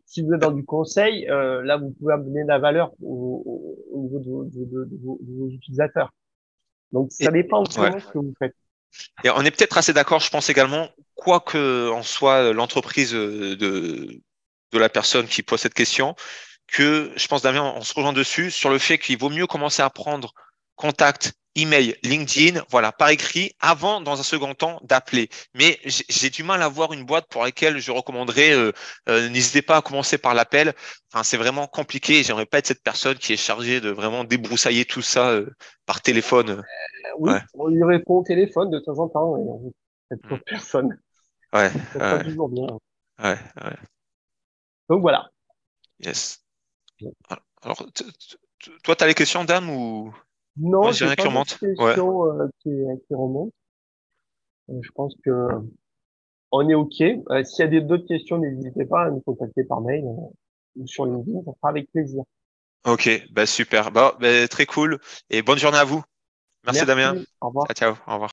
si 0.06 0.22
vous 0.22 0.32
êtes 0.32 0.40
dans 0.40 0.50
du 0.50 0.64
conseil, 0.64 1.28
euh, 1.28 1.62
là, 1.62 1.76
vous 1.76 1.90
pouvez 1.98 2.14
amener 2.14 2.42
de 2.42 2.48
la 2.48 2.58
valeur 2.58 2.92
au, 3.02 3.78
niveau 3.94 4.44
de, 4.44 4.88
vos 5.02 5.48
utilisateurs. 5.48 6.12
Donc, 6.92 7.12
ça 7.12 7.30
dépend 7.30 7.62
de 7.62 7.70
ce 7.70 8.12
que 8.12 8.18
vous 8.18 8.34
faites. 8.38 8.54
Et 9.22 9.30
on 9.30 9.42
est 9.42 9.50
peut-être 9.50 9.76
assez 9.76 9.92
d'accord, 9.92 10.20
je 10.20 10.30
pense 10.30 10.48
également, 10.48 10.88
quoi 11.14 11.40
que 11.40 11.90
en 11.90 12.02
soit 12.02 12.52
l'entreprise 12.54 13.12
de, 13.12 13.54
de 13.54 14.78
la 14.78 14.88
personne 14.88 15.26
qui 15.26 15.42
pose 15.42 15.60
cette 15.60 15.74
question, 15.74 16.14
que 16.66 17.10
je 17.16 17.26
pense, 17.26 17.42
Damien, 17.42 17.74
on 17.76 17.82
se 17.82 17.94
rejoint 17.94 18.12
dessus 18.12 18.50
sur 18.50 18.70
le 18.70 18.78
fait 18.78 18.98
qu'il 18.98 19.18
vaut 19.18 19.30
mieux 19.30 19.46
commencer 19.46 19.82
à 19.82 19.90
prendre 19.90 20.32
contact, 20.76 21.32
email, 21.58 21.96
LinkedIn, 22.02 22.62
voilà, 22.70 22.92
par 22.92 23.10
écrit, 23.10 23.52
avant, 23.60 24.00
dans 24.00 24.18
un 24.18 24.22
second 24.22 24.54
temps, 24.54 24.80
d'appeler. 24.82 25.28
Mais 25.54 25.78
j'ai 25.84 26.30
du 26.30 26.42
mal 26.42 26.62
à 26.62 26.68
voir 26.68 26.92
une 26.92 27.04
boîte 27.04 27.26
pour 27.28 27.42
laquelle 27.42 27.78
je 27.78 27.90
recommanderais, 27.90 28.52
euh, 28.52 28.72
euh, 29.08 29.28
n'hésitez 29.28 29.62
pas 29.62 29.76
à 29.76 29.82
commencer 29.82 30.18
par 30.18 30.34
l'appel. 30.34 30.72
Enfin, 31.12 31.22
c'est 31.22 31.36
vraiment 31.36 31.66
compliqué. 31.66 32.22
J'aimerais 32.22 32.46
pas 32.46 32.58
être 32.58 32.66
cette 32.66 32.82
personne 32.82 33.16
qui 33.16 33.32
est 33.32 33.36
chargée 33.36 33.80
de 33.80 33.90
vraiment 33.90 34.24
débroussailler 34.24 34.84
tout 34.84 35.02
ça 35.02 35.30
euh, 35.30 35.50
par 35.86 36.00
téléphone. 36.00 36.62
oui, 37.18 37.32
on 37.54 37.68
lui 37.68 37.84
répond 37.84 38.18
au 38.18 38.24
téléphone 38.24 38.70
de 38.70 38.78
temps 38.78 38.98
en 38.98 39.08
temps. 39.08 39.60
cette 40.10 40.24
mm. 40.24 40.38
personne. 40.46 40.98
Ouais. 41.52 41.70
ouais. 41.94 42.24
toujours 42.24 42.48
bien. 42.48 42.66
Ouais, 43.18 43.38
ouais. 43.64 43.76
Donc 44.88 45.00
voilà. 45.00 45.28
Yes. 46.00 46.44
Alors, 47.60 47.84
toi, 48.82 48.96
tu 48.96 49.04
as 49.04 49.06
les 49.06 49.14
questions, 49.14 49.44
dame, 49.44 49.70
ou? 49.70 50.14
Non, 50.58 50.92
j'ai 50.92 51.04
rien 51.06 51.14
qui 51.14 51.26
remonte. 51.26 51.58
Euh, 51.62 52.48
qui, 52.60 52.70
qui 53.06 53.14
remontent. 53.14 53.52
Euh, 54.70 54.78
je 54.82 54.90
pense 54.92 55.14
que 55.24 55.48
on 56.50 56.68
est 56.68 56.74
OK. 56.74 57.00
Euh, 57.00 57.44
s'il 57.44 57.72
y 57.72 57.76
a 57.76 57.80
d'autres 57.80 58.06
questions, 58.06 58.38
n'hésitez 58.38 58.84
pas 58.84 59.04
à 59.04 59.10
nous 59.10 59.20
contacter 59.20 59.64
par 59.64 59.80
mail 59.80 60.04
ou 60.76 60.86
sur 60.86 61.06
LinkedIn, 61.06 61.42
ça 61.44 61.52
sera 61.56 61.68
avec 61.70 61.90
plaisir. 61.90 62.22
Ok, 62.86 63.10
bah 63.32 63.46
super. 63.46 63.90
Bah, 63.90 64.16
bah, 64.20 64.46
très 64.48 64.66
cool. 64.66 64.98
Et 65.30 65.42
bonne 65.42 65.58
journée 65.58 65.78
à 65.78 65.84
vous. 65.84 66.02
Merci, 66.64 66.84
Merci. 66.84 66.86
Damien. 66.86 67.22
Au 67.40 67.48
revoir. 67.48 67.66
ciao. 67.74 67.94
Au 68.06 68.12
revoir. 68.12 68.26